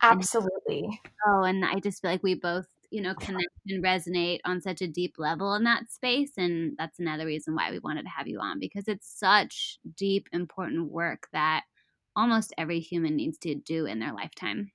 Absolutely. 0.01 0.83
And, 0.85 1.11
oh, 1.25 1.43
and 1.43 1.65
I 1.65 1.79
just 1.79 2.01
feel 2.01 2.11
like 2.11 2.21
we 2.21 2.35
both, 2.35 2.67
you 2.91 3.01
know, 3.01 3.15
connect 3.15 3.49
and 3.67 3.83
resonate 3.83 4.39
on 4.45 4.61
such 4.61 4.83
a 4.83 4.87
deep 4.87 5.15
level 5.17 5.55
in 5.55 5.63
that 5.63 5.91
space. 5.91 6.33
And 6.37 6.77
that's 6.77 6.99
another 6.99 7.25
reason 7.25 7.55
why 7.55 7.71
we 7.71 7.79
wanted 7.79 8.03
to 8.03 8.09
have 8.09 8.27
you 8.27 8.39
on 8.39 8.59
because 8.59 8.87
it's 8.87 9.09
such 9.09 9.79
deep, 9.95 10.29
important 10.31 10.91
work 10.91 11.27
that 11.33 11.63
almost 12.17 12.53
every 12.57 12.81
human 12.81 13.15
needs 13.15 13.37
to 13.39 13.55
do 13.55 13.85
in 13.85 13.99
their 13.99 14.13
lifetime. 14.13 14.71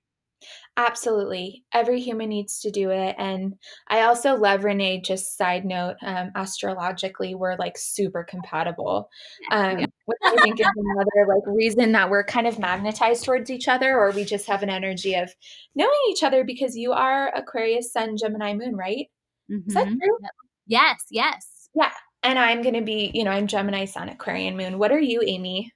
Absolutely. 0.76 1.64
Every 1.72 2.00
human 2.00 2.28
needs 2.28 2.60
to 2.60 2.70
do 2.70 2.90
it. 2.90 3.14
And 3.18 3.54
I 3.88 4.02
also 4.02 4.36
love 4.36 4.64
Renee, 4.64 5.02
just 5.02 5.36
side 5.36 5.64
note, 5.64 5.96
um, 6.02 6.30
astrologically, 6.34 7.34
we're 7.34 7.56
like 7.56 7.76
super 7.76 8.24
compatible. 8.24 9.08
Um, 9.50 9.80
yeah. 9.80 9.86
which 10.06 10.18
I 10.24 10.36
think 10.42 10.60
is 10.60 10.66
another 10.74 11.28
like 11.28 11.46
reason 11.46 11.92
that 11.92 12.10
we're 12.10 12.24
kind 12.24 12.46
of 12.46 12.58
magnetized 12.58 13.24
towards 13.24 13.50
each 13.50 13.68
other, 13.68 13.96
or 13.96 14.10
we 14.10 14.24
just 14.24 14.46
have 14.46 14.62
an 14.62 14.70
energy 14.70 15.14
of 15.14 15.30
knowing 15.74 15.90
each 16.10 16.22
other 16.22 16.44
because 16.44 16.76
you 16.76 16.92
are 16.92 17.28
Aquarius 17.34 17.92
Sun, 17.92 18.16
Gemini 18.16 18.54
Moon, 18.54 18.74
right? 18.74 19.06
Mm-hmm. 19.50 19.68
Is 19.68 19.74
that 19.74 19.86
mm-hmm. 19.86 19.98
true? 19.98 20.18
Yes, 20.66 21.04
yes. 21.10 21.68
Yeah. 21.74 21.92
And 22.22 22.38
I'm 22.38 22.62
going 22.62 22.74
to 22.74 22.82
be, 22.82 23.10
you 23.14 23.24
know, 23.24 23.30
I'm 23.30 23.46
Gemini 23.46 23.84
Sun, 23.84 24.08
Aquarian 24.08 24.56
Moon. 24.56 24.78
What 24.78 24.92
are 24.92 25.00
you, 25.00 25.22
Amy? 25.24 25.72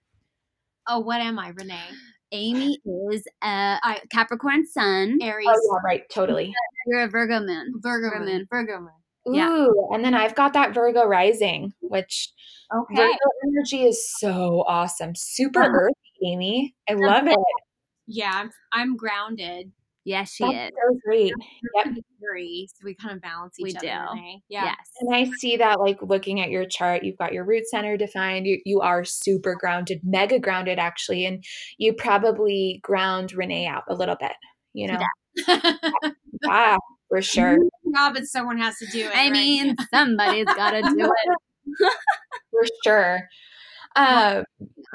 Oh, 0.89 1.01
what 1.01 1.20
am 1.20 1.39
I, 1.39 1.49
Renee? 1.49 1.78
Amy 2.32 2.78
is 3.11 3.26
a 3.43 3.78
Capricorn 4.11 4.66
Sun. 4.66 5.18
Aries. 5.22 5.47
Oh, 5.49 5.55
yeah, 5.72 5.80
right. 5.84 6.03
Totally. 6.11 6.53
You're 6.87 7.05
a 7.05 7.09
Virgo 7.09 7.41
moon. 7.41 7.74
Virgo, 7.80 8.18
moon. 8.18 8.47
Virgo 8.51 8.80
moon. 8.80 8.91
Ooh, 9.28 9.34
yeah. 9.34 9.66
and 9.93 10.05
then 10.05 10.14
I've 10.14 10.37
got 10.37 10.53
that 10.53 10.72
Virgo 10.72 11.05
rising, 11.05 11.72
which 11.80 12.30
okay. 12.72 12.95
Virgo 12.95 13.16
energy 13.45 13.82
is 13.82 14.09
so 14.18 14.64
awesome. 14.68 15.14
Super 15.16 15.62
uh-huh. 15.62 15.72
earthy, 15.72 16.32
Amy. 16.32 16.74
I 16.89 16.95
love 16.95 17.26
it. 17.26 17.39
Yeah, 18.07 18.30
I'm, 18.32 18.51
I'm 18.72 18.97
grounded. 18.97 19.72
Yes, 20.07 20.31
she 20.31 20.45
That's 20.45 20.55
is. 20.55 20.71
So 20.71 21.01
great. 21.05 21.33
Yep. 21.75 21.95
Three, 22.21 22.69
so 22.73 22.85
we 22.85 22.95
kind 22.95 23.17
of 23.17 23.21
balance 23.21 23.59
each 23.59 23.65
we 23.65 23.77
other. 23.91 24.15
Do. 24.15 24.21
Yeah. 24.49 24.65
Yes. 24.67 24.77
And 25.01 25.13
I 25.13 25.29
see 25.39 25.57
that 25.57 25.81
like 25.81 25.99
looking 26.01 26.41
at 26.41 26.49
your 26.49 26.65
chart, 26.65 27.03
you've 27.03 27.19
got 27.19 27.33
your 27.33 27.45
root 27.45 27.67
center 27.67 27.97
defined. 27.97 28.47
You, 28.47 28.61
you 28.65 28.81
are 28.81 29.05
super 29.05 29.57
grounded, 29.57 30.01
mega 30.05 30.39
grounded 30.39 30.79
actually. 30.79 31.27
And 31.27 31.43
you 31.79 31.93
probably 31.93 32.79
ground 32.85 33.33
Renee 33.33 33.67
out 33.67 33.83
a 33.89 33.97
little 33.97 34.15
bit, 34.19 34.33
you 34.75 34.87
know? 34.87 35.01
Yeah, 35.49 35.73
yeah 36.45 36.77
for 37.09 37.21
sure. 37.21 37.59
Yeah, 37.85 38.11
but 38.15 38.27
someone 38.27 38.59
has 38.59 38.79
to 38.79 38.87
do 38.87 39.07
it. 39.07 39.13
I 39.13 39.25
right? 39.25 39.33
mean, 39.33 39.75
somebody's 39.93 40.47
got 40.47 40.71
to 40.71 40.83
do 40.83 41.13
it. 41.13 41.39
for 42.53 42.63
sure. 42.85 43.21
Um, 43.97 44.45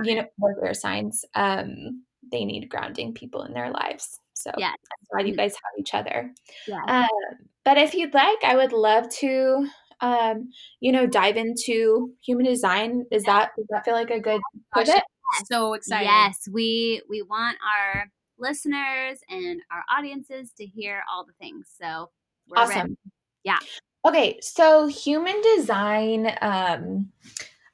you 0.05 0.16
know, 0.16 0.26
their 0.62 0.74
signs, 0.74 1.26
um, 1.36 2.05
they 2.32 2.45
need 2.45 2.70
grounding 2.70 3.14
people 3.14 3.43
in 3.43 3.53
their 3.53 3.72
lives. 3.72 4.22
So 4.41 4.51
yeah, 4.57 4.71
that's 4.71 5.07
why 5.09 5.21
you 5.21 5.35
guys 5.35 5.53
have 5.53 5.79
each 5.79 5.93
other. 5.93 6.31
Yeah. 6.67 6.83
Um, 6.87 7.07
but 7.63 7.77
if 7.77 7.93
you'd 7.93 8.13
like, 8.13 8.43
I 8.43 8.55
would 8.55 8.73
love 8.73 9.09
to, 9.19 9.67
um, 10.01 10.49
you 10.79 10.91
know, 10.91 11.05
dive 11.05 11.37
into 11.37 12.11
human 12.23 12.45
design. 12.45 13.05
Is 13.11 13.23
that 13.23 13.51
does 13.55 13.67
that 13.69 13.85
feel 13.85 13.93
like 13.93 14.09
a 14.09 14.19
good 14.19 14.41
pivot? 14.75 15.03
So 15.45 15.73
excited! 15.73 16.05
Yes, 16.05 16.47
we 16.51 17.01
we 17.09 17.21
want 17.21 17.57
our 17.63 18.11
listeners 18.37 19.19
and 19.29 19.61
our 19.71 19.83
audiences 19.95 20.51
to 20.57 20.65
hear 20.65 21.03
all 21.11 21.25
the 21.25 21.33
things. 21.39 21.67
So 21.79 22.09
awesome. 22.55 22.77
Ready. 22.77 22.97
Yeah. 23.43 23.59
Okay, 24.03 24.39
so 24.41 24.87
human 24.87 25.39
design. 25.55 26.35
Um, 26.41 27.11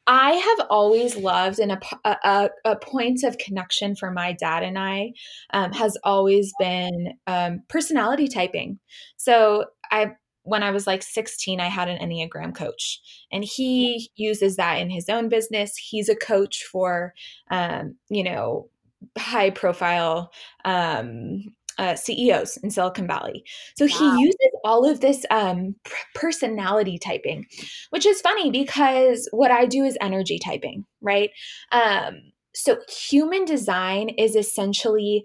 I 0.08 0.32
have 0.32 0.68
always 0.70 1.18
loved 1.18 1.60
and 1.60 1.74
a, 1.74 1.80
a, 2.06 2.50
a, 2.64 2.76
point 2.78 3.24
of 3.24 3.38
connection 3.38 3.94
for 3.94 4.10
my 4.10 4.32
dad 4.32 4.64
and 4.64 4.80
I 4.80 5.12
um, 5.54 5.74
has 5.74 5.98
always 6.04 6.54
been 6.58 7.14
um, 7.28 7.64
personality 7.68 8.30
typing. 8.30 8.80
So 9.18 9.66
I 9.92 10.14
when 10.44 10.64
I 10.64 10.72
was 10.72 10.88
like 10.88 11.04
16, 11.04 11.60
I 11.60 11.68
had 11.68 11.90
an 11.90 11.98
Enneagram 11.98 12.56
coach, 12.56 13.02
and 13.34 13.44
he 13.44 14.10
uses 14.16 14.56
that 14.56 14.80
in 14.80 14.90
his 14.90 15.10
own 15.10 15.28
business. 15.28 15.76
He's 15.76 16.08
a 16.08 16.16
coach 16.16 16.64
for, 16.64 17.14
um, 17.52 17.98
you 18.08 18.24
know, 18.24 18.70
high 19.18 19.50
profile 19.50 20.32
um, 20.64 21.54
uh, 21.78 21.96
CEOs 21.96 22.58
in 22.58 22.70
Silicon 22.70 23.08
Valley. 23.08 23.44
So 23.78 23.86
wow. 23.86 24.16
he 24.16 24.24
uses 24.24 24.52
all 24.64 24.90
of 24.90 25.02
this 25.02 25.26
um, 25.30 25.76
personality 26.16 26.98
typing, 26.98 27.46
which 27.90 28.06
is 28.06 28.22
funny 28.22 28.52
because 28.52 29.28
what 29.32 29.52
I 29.52 29.66
do 29.66 29.84
is 29.84 29.98
energy 30.02 30.40
typing, 30.44 30.86
right? 31.02 31.30
Um, 31.72 32.16
so 32.56 32.78
human 32.90 33.46
design 33.46 34.10
is 34.10 34.36
essentially 34.36 35.24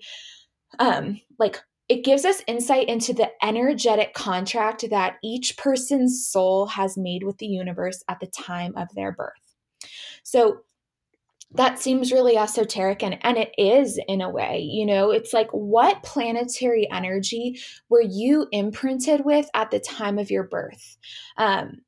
um, 0.79 1.21
like 1.39 1.61
it 1.89 2.05
gives 2.05 2.25
us 2.25 2.43
insight 2.47 2.89
into 2.89 3.13
the 3.13 3.31
energetic 3.43 4.15
contract 4.15 4.89
that 4.91 5.17
each 5.23 5.57
person's 5.57 6.27
soul 6.27 6.67
has 6.67 6.97
made 6.97 7.23
with 7.23 7.39
the 7.39 7.47
universe 7.47 8.03
at 8.09 8.21
the 8.21 8.27
time 8.27 8.73
of 8.77 8.89
their 8.95 9.13
birth. 9.13 9.33
So 10.23 10.59
that 11.55 11.79
seems 11.79 12.13
really 12.13 12.37
esoteric 12.37 13.03
and, 13.03 13.19
and 13.23 13.37
it 13.37 13.53
is 13.59 14.01
in 14.09 14.21
a 14.21 14.31
way 14.31 14.61
you 14.61 14.87
know? 14.87 15.11
It's 15.11 15.33
like 15.33 15.51
what 15.51 16.03
planetary 16.03 16.91
energy 16.91 17.61
were 17.89 18.03
you 18.03 18.47
imprinted 18.53 19.25
with 19.25 19.49
at 19.55 19.71
the 19.71 19.81
time 19.81 20.19
of 20.19 20.31
your 20.31 20.45
birth? 20.45 20.97
Um, 21.37 21.83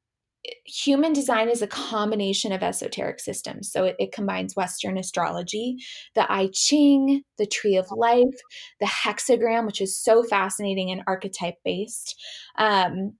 human 0.67 1.12
design 1.12 1.49
is 1.49 1.62
a 1.62 1.67
combination 1.67 2.53
of 2.53 2.62
esoteric 2.62 3.19
systems. 3.19 3.73
So 3.73 3.85
it, 3.85 3.97
it, 3.99 4.12
combines 4.12 4.55
western 4.55 4.97
astrology 4.97 5.79
the 6.15 6.31
i 6.31 6.49
ching 6.53 7.23
the 7.39 7.47
tree 7.47 7.77
of 7.77 7.91
life 7.91 8.39
the 8.79 8.87
hexagram 8.87 9.67
which 9.67 9.81
is 9.81 9.99
so 9.99 10.23
fascinating 10.23 10.91
and 10.91 11.03
archetype 11.07 11.57
based 11.65 12.21
um, 12.59 13.15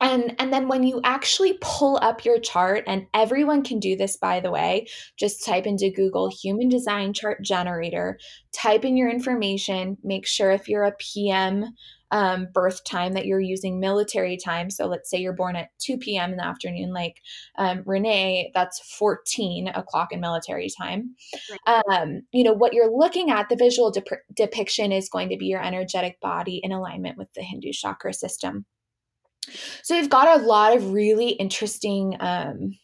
and 0.00 0.34
and 0.38 0.52
then 0.52 0.68
when 0.68 0.82
you 0.82 1.00
actually 1.04 1.58
pull 1.60 1.98
up 2.02 2.24
your 2.24 2.38
chart 2.38 2.84
and 2.86 3.06
everyone 3.14 3.62
can 3.62 3.78
do 3.78 3.96
this 3.96 4.16
by 4.16 4.40
the 4.40 4.50
way 4.50 4.86
just 5.18 5.44
type 5.44 5.66
into 5.66 5.90
google 5.90 6.30
human 6.30 6.68
design 6.68 7.12
chart 7.12 7.42
generator 7.42 8.18
type 8.52 8.84
in 8.84 8.96
your 8.96 9.10
information 9.10 9.96
make 10.02 10.26
sure 10.26 10.50
if 10.50 10.68
you're 10.68 10.84
a 10.84 10.94
pm 10.98 11.66
um, 12.10 12.48
birth 12.52 12.84
time 12.84 13.12
that 13.14 13.26
you're 13.26 13.40
using 13.40 13.80
military 13.80 14.36
time. 14.36 14.70
So 14.70 14.86
let's 14.86 15.10
say 15.10 15.18
you're 15.18 15.34
born 15.34 15.56
at 15.56 15.70
2 15.80 15.98
p.m 15.98 16.30
in 16.30 16.36
the 16.36 16.46
afternoon 16.46 16.92
like 16.92 17.16
um, 17.58 17.82
renee 17.84 18.50
that's 18.54 18.80
14 18.98 19.68
o'clock 19.68 20.12
in 20.12 20.20
military 20.20 20.68
time. 20.70 21.14
Right. 21.66 21.82
um, 21.86 22.22
you 22.32 22.44
know 22.44 22.54
what 22.54 22.72
you're 22.72 22.90
looking 22.90 23.30
at 23.30 23.48
the 23.48 23.56
visual 23.56 23.92
depiction 24.34 24.92
is 24.92 25.08
going 25.08 25.28
to 25.30 25.36
be 25.36 25.46
your 25.46 25.62
energetic 25.62 26.20
body 26.20 26.60
in 26.62 26.72
alignment 26.72 27.18
with 27.18 27.32
the 27.34 27.42
hindu 27.42 27.72
chakra 27.72 28.12
system 28.12 28.64
so 29.82 29.94
we've 29.94 30.10
got 30.10 30.40
a 30.40 30.44
lot 30.44 30.76
of 30.76 30.92
really 30.92 31.30
interesting 31.30 32.16
um, 32.20 32.78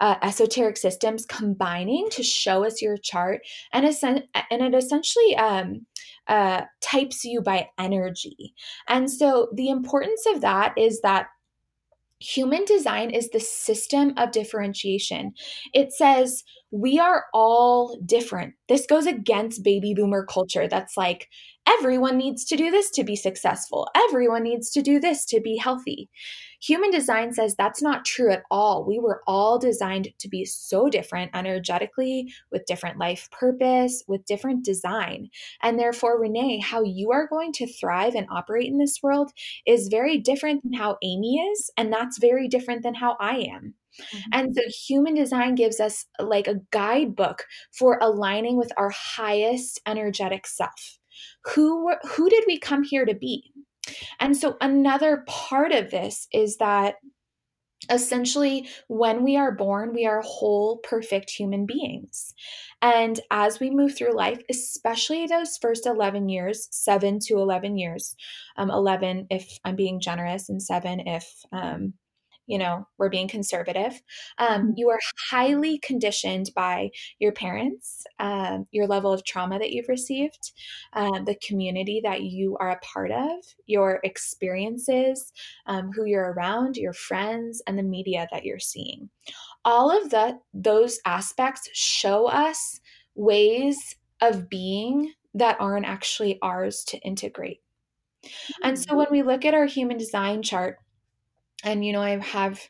uh, 0.00 0.16
esoteric 0.22 0.76
systems 0.76 1.24
combining 1.26 2.08
to 2.10 2.22
show 2.22 2.64
us 2.64 2.82
your 2.82 2.96
chart, 2.96 3.40
and, 3.72 3.84
and 3.84 4.24
it 4.50 4.74
essentially 4.74 5.36
um, 5.36 5.86
uh, 6.26 6.62
types 6.80 7.24
you 7.24 7.40
by 7.40 7.68
energy. 7.78 8.54
And 8.88 9.10
so 9.10 9.48
the 9.54 9.70
importance 9.70 10.24
of 10.26 10.42
that 10.42 10.74
is 10.76 11.00
that 11.02 11.28
Human 12.18 12.64
design 12.64 13.10
is 13.10 13.28
the 13.28 13.40
system 13.40 14.14
of 14.16 14.30
differentiation. 14.30 15.34
It 15.74 15.92
says 15.92 16.44
we 16.70 16.98
are 16.98 17.26
all 17.34 17.98
different. 18.06 18.54
This 18.68 18.86
goes 18.86 19.04
against 19.04 19.62
baby 19.62 19.92
boomer 19.94 20.24
culture 20.24 20.66
that's 20.66 20.96
like 20.96 21.28
everyone 21.66 22.16
needs 22.16 22.44
to 22.46 22.56
do 22.56 22.70
this 22.70 22.90
to 22.92 23.04
be 23.04 23.16
successful. 23.16 23.88
Everyone 23.94 24.42
needs 24.42 24.70
to 24.70 24.82
do 24.82 25.00
this 25.00 25.24
to 25.26 25.40
be 25.40 25.56
healthy. 25.56 26.08
Human 26.62 26.90
design 26.90 27.32
says 27.32 27.54
that's 27.54 27.82
not 27.82 28.04
true 28.04 28.30
at 28.30 28.42
all. 28.50 28.84
We 28.84 28.98
were 28.98 29.22
all 29.26 29.58
designed 29.58 30.08
to 30.18 30.28
be 30.28 30.44
so 30.44 30.88
different 30.88 31.32
energetically, 31.34 32.32
with 32.50 32.66
different 32.66 32.98
life 32.98 33.28
purpose, 33.30 34.02
with 34.08 34.24
different 34.24 34.64
design. 34.64 35.28
And 35.62 35.78
therefore, 35.78 36.18
Renee, 36.18 36.60
how 36.60 36.82
you 36.82 37.12
are 37.12 37.28
going 37.28 37.52
to 37.54 37.66
thrive 37.66 38.14
and 38.14 38.26
operate 38.30 38.68
in 38.68 38.78
this 38.78 39.00
world 39.02 39.32
is 39.66 39.88
very 39.88 40.18
different 40.18 40.62
than 40.62 40.72
how 40.72 40.96
Amy 41.02 41.36
is. 41.52 41.70
And 41.76 41.92
that's 41.92 42.18
very 42.18 42.48
different 42.48 42.82
than 42.82 42.94
how 42.94 43.16
I 43.20 43.48
am. 43.52 43.74
Mm-hmm. 44.00 44.30
And 44.32 44.54
so 44.54 44.62
human 44.88 45.14
design 45.14 45.54
gives 45.54 45.80
us 45.80 46.06
like 46.18 46.46
a 46.46 46.60
guidebook 46.70 47.44
for 47.72 47.98
aligning 48.00 48.56
with 48.56 48.72
our 48.76 48.90
highest 48.90 49.80
energetic 49.86 50.46
self. 50.46 50.95
Who 51.54 51.94
who 52.04 52.28
did 52.28 52.44
we 52.46 52.58
come 52.58 52.82
here 52.82 53.04
to 53.04 53.14
be? 53.14 53.52
And 54.20 54.36
so 54.36 54.56
another 54.60 55.24
part 55.28 55.72
of 55.72 55.90
this 55.90 56.26
is 56.32 56.56
that 56.56 56.96
essentially 57.90 58.68
when 58.88 59.22
we 59.22 59.36
are 59.36 59.52
born 59.52 59.92
we 59.94 60.06
are 60.06 60.22
whole 60.22 60.78
perfect 60.78 61.30
human 61.30 61.66
beings 61.66 62.34
and 62.82 63.20
as 63.30 63.60
we 63.60 63.70
move 63.70 63.94
through 63.94 64.16
life 64.16 64.40
especially 64.50 65.26
those 65.26 65.58
first 65.58 65.86
11 65.86 66.28
years 66.28 66.68
7 66.70 67.18
to 67.20 67.34
11 67.34 67.76
years 67.76 68.16
um, 68.56 68.70
11 68.70 69.26
if 69.30 69.58
i'm 69.64 69.76
being 69.76 70.00
generous 70.00 70.48
and 70.48 70.62
7 70.62 71.00
if 71.06 71.30
um, 71.52 71.92
you 72.46 72.58
know 72.58 72.86
we're 72.98 73.08
being 73.08 73.28
conservative 73.28 74.00
um, 74.38 74.62
mm-hmm. 74.62 74.70
you 74.76 74.88
are 74.90 74.98
highly 75.30 75.78
conditioned 75.78 76.50
by 76.54 76.90
your 77.18 77.32
parents 77.32 78.04
um, 78.18 78.66
your 78.70 78.86
level 78.86 79.12
of 79.12 79.24
trauma 79.24 79.58
that 79.58 79.72
you've 79.72 79.88
received 79.88 80.52
um, 80.94 81.24
the 81.24 81.36
community 81.46 82.00
that 82.02 82.22
you 82.22 82.56
are 82.58 82.70
a 82.70 82.78
part 82.78 83.10
of 83.10 83.36
your 83.66 84.00
experiences 84.04 85.32
um, 85.66 85.90
who 85.92 86.04
you're 86.04 86.32
around 86.32 86.76
your 86.76 86.92
friends 86.92 87.62
and 87.66 87.78
the 87.78 87.82
media 87.82 88.26
that 88.32 88.44
you're 88.44 88.58
seeing 88.58 89.08
all 89.64 89.90
of 89.90 90.10
that 90.10 90.38
those 90.54 90.98
aspects 91.04 91.68
show 91.72 92.26
us 92.26 92.80
ways 93.14 93.96
of 94.20 94.48
being 94.48 95.12
that 95.34 95.56
aren't 95.60 95.86
actually 95.86 96.38
ours 96.42 96.84
to 96.84 96.98
integrate 96.98 97.60
and 98.62 98.78
so 98.78 98.88
mm-hmm. 98.88 98.98
when 98.98 99.06
we 99.10 99.22
look 99.22 99.44
at 99.44 99.54
our 99.54 99.66
human 99.66 99.96
design 99.96 100.42
chart 100.42 100.78
and 101.64 101.84
you 101.84 101.92
know 101.92 102.02
i 102.02 102.16
have 102.18 102.60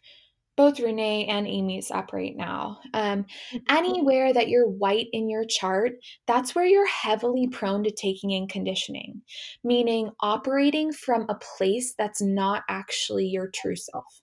both 0.57 0.80
renee 0.80 1.26
and 1.26 1.47
amy's 1.47 1.91
up 1.91 2.14
right 2.14 2.34
now. 2.34 2.78
Um, 2.95 3.24
mm-hmm. 3.24 3.59
anywhere 3.68 4.32
that 4.32 4.49
you're 4.49 4.66
white 4.66 5.09
in 5.12 5.28
your 5.28 5.45
chart 5.45 5.93
that's 6.26 6.55
where 6.55 6.64
you're 6.64 6.87
heavily 6.87 7.47
prone 7.47 7.84
to 7.84 7.91
taking 7.91 8.30
in 8.30 8.49
conditioning 8.49 9.22
meaning 9.62 10.11
operating 10.20 10.93
from 10.93 11.26
a 11.28 11.39
place 11.57 11.95
that's 11.97 12.22
not 12.22 12.62
actually 12.68 13.26
your 13.26 13.49
true 13.49 13.76
self. 13.76 14.22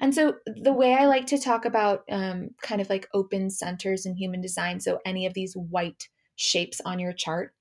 And 0.00 0.14
so 0.14 0.34
the 0.46 0.72
way 0.72 0.94
i 0.94 1.06
like 1.06 1.26
to 1.26 1.38
talk 1.38 1.64
about 1.64 2.04
um, 2.10 2.50
kind 2.62 2.80
of 2.80 2.88
like 2.88 3.08
open 3.14 3.50
centers 3.50 4.06
in 4.06 4.16
human 4.16 4.40
design 4.40 4.80
so 4.80 4.98
any 5.04 5.26
of 5.26 5.34
these 5.34 5.54
white 5.54 6.08
shapes 6.36 6.80
on 6.84 6.98
your 6.98 7.12
chart 7.12 7.52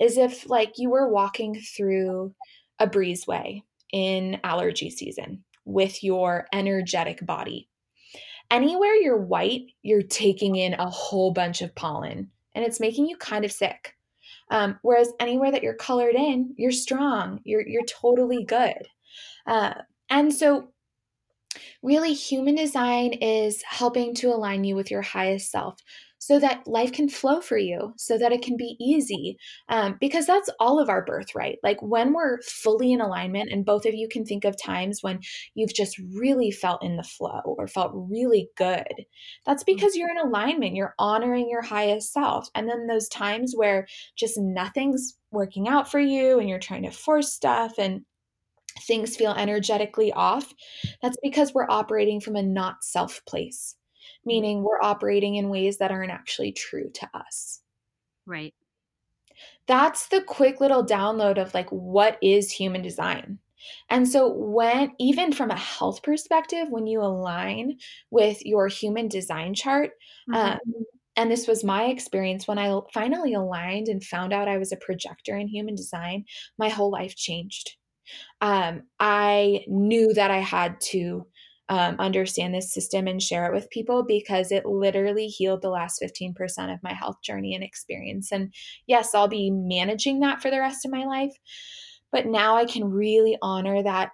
is 0.00 0.18
if 0.18 0.48
like 0.48 0.72
you 0.76 0.90
were 0.90 1.08
walking 1.12 1.60
through 1.76 2.34
a 2.78 2.86
breezeway 2.86 3.62
in 3.92 4.38
allergy 4.44 4.90
season 4.90 5.44
with 5.66 6.02
your 6.02 6.46
energetic 6.52 7.24
body. 7.26 7.68
Anywhere 8.50 8.94
you're 8.94 9.20
white, 9.20 9.62
you're 9.82 10.02
taking 10.02 10.56
in 10.56 10.74
a 10.74 10.88
whole 10.88 11.32
bunch 11.32 11.60
of 11.60 11.74
pollen 11.74 12.30
and 12.54 12.64
it's 12.64 12.80
making 12.80 13.06
you 13.06 13.16
kind 13.18 13.44
of 13.44 13.52
sick. 13.52 13.92
Um, 14.50 14.78
whereas 14.82 15.12
anywhere 15.20 15.50
that 15.50 15.62
you're 15.62 15.74
colored 15.74 16.14
in, 16.14 16.54
you're 16.56 16.72
strong, 16.72 17.40
you're, 17.44 17.66
you're 17.66 17.84
totally 17.84 18.44
good. 18.44 18.88
Uh, 19.46 19.74
and 20.08 20.32
so 20.32 20.68
really 21.82 22.14
human 22.14 22.54
design 22.54 23.12
is 23.14 23.62
helping 23.62 24.14
to 24.14 24.28
align 24.28 24.64
you 24.64 24.76
with 24.76 24.90
your 24.90 25.02
highest 25.02 25.50
self 25.50 25.80
so 26.18 26.38
that 26.38 26.66
life 26.66 26.92
can 26.92 27.08
flow 27.08 27.40
for 27.40 27.58
you, 27.58 27.92
so 27.96 28.18
that 28.18 28.32
it 28.32 28.42
can 28.42 28.56
be 28.56 28.76
easy. 28.80 29.36
Um, 29.68 29.96
because 30.00 30.26
that's 30.26 30.50
all 30.58 30.80
of 30.80 30.88
our 30.88 31.04
birthright. 31.04 31.58
Like 31.62 31.80
when 31.82 32.12
we're 32.12 32.40
fully 32.42 32.92
in 32.92 33.00
alignment, 33.00 33.50
and 33.50 33.64
both 33.64 33.86
of 33.86 33.94
you 33.94 34.08
can 34.08 34.24
think 34.24 34.44
of 34.44 34.60
times 34.60 35.02
when 35.02 35.20
you've 35.54 35.74
just 35.74 35.98
really 36.14 36.50
felt 36.50 36.82
in 36.82 36.96
the 36.96 37.02
flow 37.02 37.40
or 37.44 37.68
felt 37.68 37.92
really 37.94 38.48
good, 38.56 39.04
that's 39.44 39.62
mm. 39.62 39.66
because 39.66 39.94
you're 39.94 40.10
in 40.10 40.18
alignment, 40.18 40.74
you're 40.74 40.94
honoring 40.98 41.48
your 41.48 41.62
highest 41.62 42.12
self. 42.12 42.48
And 42.54 42.68
then 42.68 42.86
those 42.86 43.08
times 43.08 43.54
where 43.54 43.86
just 44.16 44.38
nothing's 44.38 45.16
working 45.30 45.68
out 45.68 45.90
for 45.90 46.00
you 46.00 46.38
and 46.38 46.48
you're 46.48 46.58
trying 46.58 46.84
to 46.84 46.90
force 46.90 47.32
stuff 47.32 47.74
and 47.78 48.02
things 48.86 49.16
feel 49.16 49.32
energetically 49.32 50.12
off, 50.12 50.52
that's 51.02 51.16
because 51.22 51.54
we're 51.54 51.68
operating 51.68 52.20
from 52.20 52.36
a 52.36 52.42
not 52.42 52.76
self 52.82 53.22
place 53.26 53.76
meaning 54.26 54.62
we're 54.62 54.82
operating 54.82 55.36
in 55.36 55.48
ways 55.48 55.78
that 55.78 55.90
aren't 55.90 56.12
actually 56.12 56.52
true 56.52 56.90
to 56.94 57.08
us. 57.14 57.60
Right. 58.26 58.54
That's 59.66 60.08
the 60.08 60.22
quick 60.22 60.60
little 60.60 60.84
download 60.84 61.38
of 61.38 61.54
like 61.54 61.68
what 61.70 62.18
is 62.22 62.50
human 62.50 62.82
design. 62.82 63.38
And 63.90 64.08
so, 64.08 64.32
when 64.32 64.92
even 64.98 65.32
from 65.32 65.50
a 65.50 65.56
health 65.56 66.02
perspective, 66.02 66.68
when 66.70 66.86
you 66.86 67.00
align 67.00 67.78
with 68.10 68.44
your 68.44 68.68
human 68.68 69.08
design 69.08 69.54
chart, 69.54 69.92
mm-hmm. 70.30 70.34
um, 70.34 70.58
and 71.16 71.30
this 71.30 71.48
was 71.48 71.64
my 71.64 71.84
experience 71.86 72.46
when 72.46 72.58
I 72.58 72.78
finally 72.92 73.34
aligned 73.34 73.88
and 73.88 74.04
found 74.04 74.32
out 74.32 74.48
I 74.48 74.58
was 74.58 74.72
a 74.72 74.76
projector 74.76 75.36
in 75.36 75.48
human 75.48 75.74
design, 75.74 76.26
my 76.58 76.68
whole 76.68 76.90
life 76.90 77.16
changed. 77.16 77.76
Um, 78.40 78.82
I 79.00 79.64
knew 79.66 80.12
that 80.14 80.30
I 80.30 80.38
had 80.38 80.80
to 80.82 81.26
um, 81.68 81.96
understand 81.98 82.54
this 82.54 82.72
system 82.72 83.06
and 83.06 83.22
share 83.22 83.46
it 83.46 83.52
with 83.52 83.70
people 83.70 84.04
because 84.06 84.52
it 84.52 84.66
literally 84.66 85.26
healed 85.26 85.62
the 85.62 85.70
last 85.70 86.00
15% 86.00 86.72
of 86.72 86.82
my 86.82 86.92
health 86.92 87.20
journey 87.22 87.54
and 87.54 87.64
experience. 87.64 88.30
And 88.30 88.52
yes, 88.86 89.14
I'll 89.14 89.28
be 89.28 89.50
managing 89.50 90.20
that 90.20 90.40
for 90.40 90.50
the 90.50 90.60
rest 90.60 90.84
of 90.84 90.92
my 90.92 91.04
life. 91.04 91.34
But 92.12 92.26
now 92.26 92.56
I 92.56 92.66
can 92.66 92.84
really 92.84 93.36
honor 93.42 93.82
that 93.82 94.10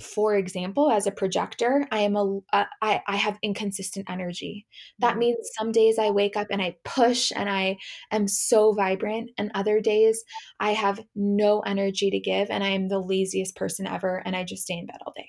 for 0.00 0.34
example 0.34 0.90
as 0.90 1.06
a 1.06 1.12
projector 1.12 1.86
i 1.92 2.00
am 2.00 2.16
a 2.16 2.38
uh, 2.52 2.64
I, 2.80 3.00
I 3.06 3.16
have 3.16 3.38
inconsistent 3.42 4.10
energy 4.10 4.66
that 4.98 5.10
mm-hmm. 5.10 5.18
means 5.20 5.50
some 5.56 5.70
days 5.70 5.98
i 5.98 6.10
wake 6.10 6.36
up 6.36 6.48
and 6.50 6.60
i 6.60 6.76
push 6.84 7.30
and 7.34 7.48
i 7.48 7.76
am 8.10 8.26
so 8.26 8.72
vibrant 8.72 9.30
and 9.38 9.52
other 9.54 9.80
days 9.80 10.24
i 10.58 10.72
have 10.72 11.00
no 11.14 11.60
energy 11.60 12.10
to 12.10 12.18
give 12.18 12.50
and 12.50 12.64
i 12.64 12.70
am 12.70 12.88
the 12.88 12.98
laziest 12.98 13.54
person 13.54 13.86
ever 13.86 14.22
and 14.24 14.34
i 14.34 14.42
just 14.42 14.64
stay 14.64 14.74
in 14.74 14.86
bed 14.86 14.98
all 15.06 15.12
day 15.14 15.28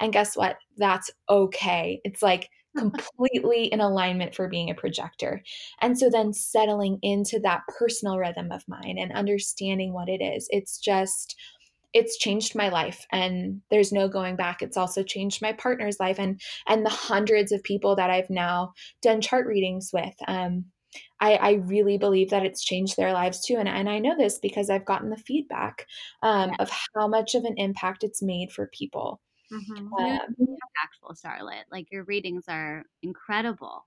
and 0.00 0.12
guess 0.12 0.36
what? 0.36 0.56
That's 0.76 1.10
okay. 1.28 2.00
It's 2.04 2.22
like 2.22 2.50
completely 2.76 3.64
in 3.66 3.80
alignment 3.80 4.34
for 4.34 4.48
being 4.48 4.70
a 4.70 4.74
projector. 4.74 5.42
And 5.80 5.98
so 5.98 6.08
then 6.10 6.32
settling 6.32 6.98
into 7.02 7.38
that 7.40 7.62
personal 7.78 8.18
rhythm 8.18 8.50
of 8.50 8.64
mine 8.66 8.96
and 8.98 9.12
understanding 9.12 9.92
what 9.92 10.08
it 10.08 10.22
is, 10.22 10.48
it's 10.50 10.78
just 10.78 11.36
it's 11.92 12.16
changed 12.16 12.54
my 12.54 12.70
life 12.70 13.06
and 13.12 13.60
there's 13.70 13.92
no 13.92 14.08
going 14.08 14.34
back 14.34 14.62
it's 14.62 14.78
also 14.78 15.02
changed 15.02 15.42
my 15.42 15.52
partner's 15.52 16.00
life 16.00 16.18
and 16.18 16.40
and 16.66 16.86
the 16.86 16.90
hundreds 16.90 17.52
of 17.52 17.62
people 17.64 17.94
that 17.94 18.08
i've 18.08 18.30
now 18.30 18.72
done 19.02 19.20
chart 19.20 19.46
readings 19.46 19.90
with 19.92 20.14
um, 20.26 20.64
I, 21.20 21.34
I, 21.34 21.52
really 21.52 21.98
believe 21.98 22.30
that 22.30 22.44
it's 22.44 22.62
changed 22.62 22.96
their 22.96 23.12
lives 23.12 23.44
too. 23.44 23.56
And, 23.56 23.68
and 23.68 23.88
I 23.88 23.98
know 23.98 24.16
this 24.16 24.38
because 24.38 24.68
I've 24.68 24.84
gotten 24.84 25.10
the 25.10 25.16
feedback 25.16 25.86
um, 26.22 26.52
of 26.58 26.70
how 26.94 27.08
much 27.08 27.34
of 27.34 27.44
an 27.44 27.54
impact 27.56 28.04
it's 28.04 28.22
made 28.22 28.52
for 28.52 28.70
people. 28.72 29.20
Mm-hmm. 29.52 29.92
Um, 29.92 30.56
actual 30.82 31.14
Charlotte. 31.14 31.66
Like 31.70 31.90
your 31.90 32.04
readings 32.04 32.44
are 32.48 32.84
incredible. 33.02 33.86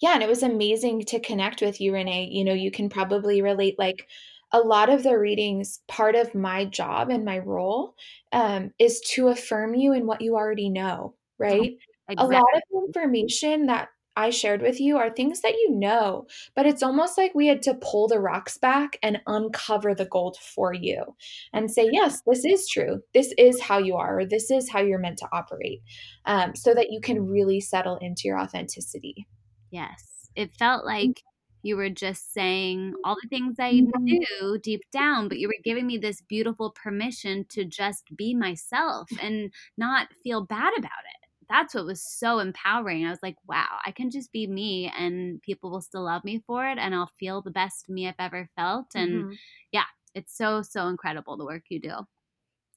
Yeah, 0.00 0.14
and 0.14 0.22
it 0.22 0.28
was 0.28 0.42
amazing 0.42 1.04
to 1.06 1.20
connect 1.20 1.62
with 1.62 1.80
you, 1.80 1.92
Renee. 1.92 2.28
You 2.32 2.44
know, 2.44 2.54
you 2.54 2.70
can 2.70 2.88
probably 2.88 3.42
relate 3.42 3.78
like 3.78 4.08
a 4.52 4.58
lot 4.58 4.88
of 4.88 5.02
the 5.02 5.18
readings, 5.18 5.80
part 5.86 6.16
of 6.16 6.34
my 6.34 6.64
job 6.64 7.10
and 7.10 7.24
my 7.24 7.38
role 7.38 7.94
um, 8.32 8.72
is 8.78 9.00
to 9.12 9.28
affirm 9.28 9.74
you 9.74 9.92
in 9.92 10.06
what 10.06 10.20
you 10.20 10.34
already 10.34 10.70
know, 10.70 11.14
right? 11.38 11.76
Exactly. 12.08 12.36
A 12.36 12.38
lot 12.38 12.56
of 12.56 12.62
information 12.86 13.66
that 13.66 13.88
I 14.16 14.30
shared 14.30 14.62
with 14.62 14.80
you 14.80 14.98
are 14.98 15.10
things 15.10 15.40
that 15.42 15.54
you 15.54 15.70
know, 15.70 16.26
but 16.54 16.66
it's 16.66 16.82
almost 16.82 17.16
like 17.16 17.34
we 17.34 17.46
had 17.46 17.62
to 17.62 17.78
pull 17.80 18.08
the 18.08 18.18
rocks 18.18 18.58
back 18.58 18.98
and 19.02 19.20
uncover 19.26 19.94
the 19.94 20.04
gold 20.04 20.36
for 20.36 20.74
you 20.74 21.04
and 21.52 21.70
say, 21.70 21.88
yes, 21.92 22.20
this 22.26 22.44
is 22.44 22.68
true. 22.68 23.00
This 23.14 23.32
is 23.38 23.60
how 23.60 23.78
you 23.78 23.96
are, 23.96 24.20
or 24.20 24.26
this 24.26 24.50
is 24.50 24.70
how 24.70 24.80
you're 24.80 24.98
meant 24.98 25.18
to 25.18 25.28
operate, 25.32 25.80
um, 26.26 26.54
so 26.54 26.74
that 26.74 26.90
you 26.90 27.00
can 27.00 27.28
really 27.28 27.60
settle 27.60 27.96
into 27.98 28.22
your 28.24 28.38
authenticity. 28.38 29.26
Yes. 29.70 30.28
It 30.34 30.56
felt 30.56 30.82
mm. 30.82 30.86
like 30.86 31.22
you 31.62 31.76
were 31.76 31.90
just 31.90 32.32
saying 32.32 32.94
all 33.04 33.16
the 33.22 33.28
things 33.28 33.56
I 33.58 33.74
mm-hmm. 33.74 34.02
knew 34.02 34.58
deep 34.62 34.82
down, 34.92 35.28
but 35.28 35.38
you 35.38 35.48
were 35.48 35.54
giving 35.62 35.86
me 35.86 35.98
this 35.98 36.22
beautiful 36.22 36.70
permission 36.70 37.44
to 37.50 37.64
just 37.64 38.04
be 38.16 38.34
myself 38.34 39.08
and 39.20 39.52
not 39.76 40.08
feel 40.22 40.44
bad 40.44 40.72
about 40.76 40.84
it 40.84 41.19
that's 41.50 41.74
what 41.74 41.84
was 41.84 42.02
so 42.02 42.38
empowering. 42.38 43.04
I 43.04 43.10
was 43.10 43.22
like, 43.22 43.36
wow, 43.46 43.78
I 43.84 43.90
can 43.90 44.10
just 44.10 44.32
be 44.32 44.46
me 44.46 44.90
and 44.96 45.42
people 45.42 45.70
will 45.70 45.80
still 45.80 46.04
love 46.04 46.24
me 46.24 46.42
for 46.46 46.66
it 46.66 46.78
and 46.78 46.94
I'll 46.94 47.10
feel 47.18 47.42
the 47.42 47.50
best 47.50 47.88
me 47.88 48.08
I've 48.08 48.14
ever 48.18 48.48
felt. 48.56 48.86
And 48.94 49.24
mm-hmm. 49.24 49.32
yeah, 49.72 49.84
it's 50.14 50.36
so, 50.36 50.62
so 50.62 50.86
incredible 50.86 51.36
the 51.36 51.44
work 51.44 51.64
you 51.68 51.80
do. 51.80 51.94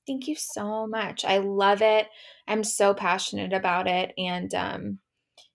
Thank 0.08 0.28
you 0.28 0.36
so 0.36 0.88
much. 0.88 1.24
I 1.24 1.38
love 1.38 1.82
it. 1.82 2.08
I'm 2.48 2.64
so 2.64 2.94
passionate 2.94 3.54
about 3.54 3.88
it. 3.88 4.12
And 4.18 4.54
um, 4.54 5.00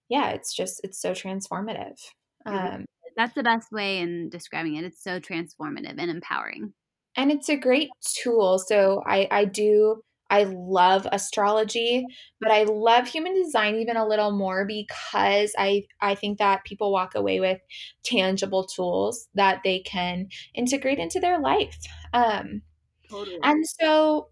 yeah, 0.08 0.30
it's 0.30 0.54
just, 0.54 0.80
it's 0.84 1.00
so 1.02 1.10
transformative. 1.10 1.98
Um, 2.46 2.86
That's 3.16 3.34
the 3.34 3.42
best 3.42 3.72
way 3.72 3.98
in 3.98 4.30
describing 4.30 4.76
it. 4.76 4.84
It's 4.84 5.02
so 5.02 5.20
transformative 5.20 5.96
and 5.98 6.10
empowering. 6.10 6.72
And 7.16 7.32
it's 7.32 7.48
a 7.48 7.56
great 7.56 7.90
tool. 8.22 8.58
So 8.60 9.02
I, 9.04 9.26
I 9.30 9.44
do 9.44 10.02
I 10.30 10.44
love 10.44 11.06
astrology, 11.10 12.04
but 12.40 12.50
I 12.50 12.64
love 12.64 13.06
human 13.06 13.34
design 13.34 13.76
even 13.76 13.96
a 13.96 14.06
little 14.06 14.30
more 14.30 14.66
because 14.66 15.52
I 15.58 15.84
I 16.00 16.14
think 16.14 16.38
that 16.38 16.64
people 16.64 16.92
walk 16.92 17.14
away 17.14 17.40
with 17.40 17.60
tangible 18.04 18.64
tools 18.64 19.28
that 19.34 19.60
they 19.64 19.80
can 19.80 20.28
integrate 20.54 20.98
into 20.98 21.20
their 21.20 21.40
life. 21.40 21.78
Um, 22.12 22.62
totally. 23.10 23.38
And 23.42 23.64
so, 23.66 24.28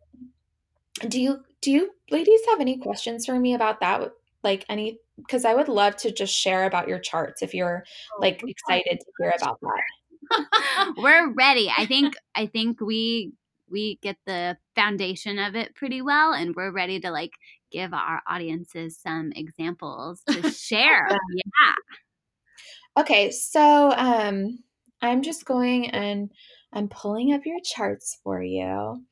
do 1.08 1.20
you 1.20 1.40
do 1.62 1.70
you 1.70 1.90
ladies 2.10 2.40
have 2.50 2.60
any 2.60 2.78
questions 2.78 3.26
for 3.26 3.38
me 3.38 3.54
about 3.54 3.80
that? 3.80 4.10
Like 4.42 4.64
any 4.68 4.98
because 5.16 5.44
I 5.44 5.54
would 5.54 5.68
love 5.68 5.96
to 5.96 6.12
just 6.12 6.34
share 6.34 6.64
about 6.66 6.88
your 6.88 6.98
charts 6.98 7.42
if 7.42 7.54
you're 7.54 7.84
oh, 8.14 8.20
like 8.20 8.42
excited 8.46 9.00
to 9.00 9.06
hear 9.18 9.32
about 9.40 9.58
that. 9.62 10.94
We're 10.96 11.32
ready. 11.32 11.72
I 11.76 11.86
think 11.86 12.14
I 12.34 12.46
think 12.46 12.80
we 12.80 13.32
we 13.70 13.98
get 14.02 14.16
the 14.26 14.56
foundation 14.74 15.38
of 15.38 15.54
it 15.56 15.74
pretty 15.74 16.02
well 16.02 16.32
and 16.32 16.54
we're 16.54 16.70
ready 16.72 17.00
to 17.00 17.10
like 17.10 17.32
give 17.72 17.92
our 17.92 18.22
audiences 18.28 18.98
some 18.98 19.32
examples 19.32 20.22
to 20.28 20.50
share. 20.52 21.08
yeah. 21.10 21.74
Okay, 22.98 23.30
so 23.30 23.92
um 23.96 24.58
I'm 25.02 25.22
just 25.22 25.44
going 25.44 25.90
and 25.90 26.30
I'm 26.72 26.88
pulling 26.88 27.32
up 27.32 27.46
your 27.46 27.60
charts 27.64 28.18
for 28.22 28.42
you. 28.42 29.02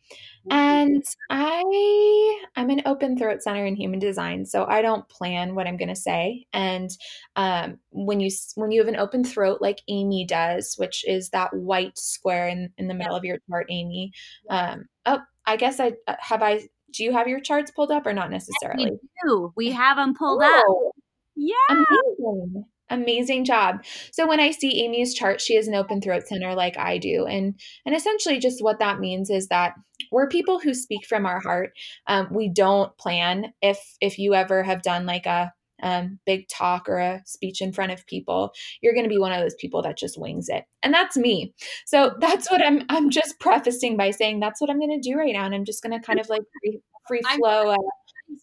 And 0.50 1.04
I 1.30 2.42
I'm 2.56 2.68
an 2.68 2.82
open 2.84 3.16
throat 3.16 3.42
center 3.42 3.64
in 3.64 3.76
human 3.76 3.98
design, 3.98 4.44
so 4.44 4.66
I 4.66 4.82
don't 4.82 5.08
plan 5.08 5.54
what 5.54 5.66
I'm 5.66 5.78
going 5.78 5.88
to 5.88 5.96
say. 5.96 6.46
And 6.52 6.90
um, 7.36 7.78
when 7.90 8.20
you 8.20 8.30
when 8.56 8.70
you 8.70 8.80
have 8.80 8.88
an 8.88 9.00
open 9.00 9.24
throat 9.24 9.62
like 9.62 9.80
Amy 9.88 10.26
does, 10.26 10.74
which 10.76 11.04
is 11.08 11.30
that 11.30 11.54
white 11.54 11.96
square 11.96 12.48
in 12.48 12.70
in 12.76 12.88
the 12.88 12.94
middle 12.94 13.16
of 13.16 13.24
your 13.24 13.38
chart, 13.48 13.66
Amy. 13.70 14.12
Um, 14.50 14.86
oh, 15.06 15.20
I 15.46 15.56
guess 15.56 15.80
I 15.80 15.92
uh, 16.06 16.16
have 16.20 16.42
I. 16.42 16.68
Do 16.92 17.02
you 17.02 17.12
have 17.12 17.26
your 17.26 17.40
charts 17.40 17.70
pulled 17.70 17.90
up 17.90 18.06
or 18.06 18.12
not 18.12 18.30
necessarily? 18.30 18.84
Yes, 18.84 18.92
we 18.92 19.08
do. 19.28 19.52
We 19.56 19.72
have 19.72 19.96
them 19.96 20.14
pulled 20.14 20.42
oh, 20.44 20.92
up. 20.92 21.02
Yeah. 21.34 21.54
Amazing. 21.70 22.64
Amazing 22.94 23.44
job. 23.44 23.84
So 24.12 24.26
when 24.26 24.40
I 24.40 24.52
see 24.52 24.84
Amy's 24.84 25.14
chart, 25.14 25.40
she 25.40 25.56
has 25.56 25.66
an 25.66 25.74
open 25.74 26.00
throat 26.00 26.26
center 26.26 26.54
like 26.54 26.78
I 26.78 26.98
do. 26.98 27.26
And 27.26 27.58
and 27.84 27.94
essentially 27.94 28.38
just 28.38 28.62
what 28.62 28.78
that 28.78 29.00
means 29.00 29.30
is 29.30 29.48
that 29.48 29.74
we're 30.12 30.28
people 30.28 30.60
who 30.60 30.74
speak 30.74 31.06
from 31.06 31.26
our 31.26 31.40
heart. 31.40 31.72
Um, 32.06 32.28
we 32.30 32.48
don't 32.48 32.96
plan. 32.98 33.52
If 33.62 33.78
if 34.00 34.18
you 34.18 34.34
ever 34.34 34.62
have 34.62 34.82
done 34.82 35.06
like 35.06 35.26
a 35.26 35.52
um, 35.82 36.20
big 36.24 36.48
talk 36.48 36.88
or 36.88 36.98
a 36.98 37.22
speech 37.26 37.60
in 37.60 37.72
front 37.72 37.90
of 37.90 38.06
people, 38.06 38.52
you're 38.80 38.94
going 38.94 39.04
to 39.04 39.10
be 39.10 39.18
one 39.18 39.32
of 39.32 39.40
those 39.40 39.56
people 39.56 39.82
that 39.82 39.98
just 39.98 40.18
wings 40.18 40.48
it, 40.48 40.64
and 40.84 40.94
that's 40.94 41.16
me. 41.16 41.52
So 41.84 42.14
that's 42.20 42.48
what 42.48 42.64
I'm. 42.64 42.82
I'm 42.88 43.10
just 43.10 43.40
prefacing 43.40 43.96
by 43.96 44.12
saying 44.12 44.38
that's 44.38 44.60
what 44.60 44.70
I'm 44.70 44.78
going 44.78 45.00
to 45.00 45.10
do 45.10 45.18
right 45.18 45.32
now, 45.32 45.44
and 45.44 45.54
I'm 45.54 45.64
just 45.64 45.82
going 45.82 45.98
to 45.98 46.06
kind 46.06 46.20
of 46.20 46.28
like 46.28 46.42
free, 46.62 46.80
free 47.08 47.22
flow, 47.36 47.70
uh, 47.70 47.76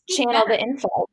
channel 0.10 0.44
the 0.46 0.60
info 0.60 1.08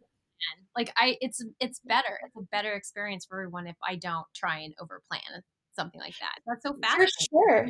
like 0.76 0.92
i 0.96 1.16
it's 1.20 1.44
it's 1.60 1.80
better. 1.84 2.18
It's 2.24 2.36
a 2.36 2.42
better 2.50 2.72
experience 2.72 3.26
for 3.26 3.40
everyone 3.40 3.66
if 3.66 3.76
i 3.86 3.96
don't 3.96 4.26
try 4.34 4.58
and 4.58 4.74
overplan 4.80 5.42
something 5.74 6.00
like 6.00 6.14
that. 6.20 6.38
That's 6.46 6.64
so 6.64 6.74
fascinating. 6.82 7.06
for 7.06 7.24
sure. 7.30 7.68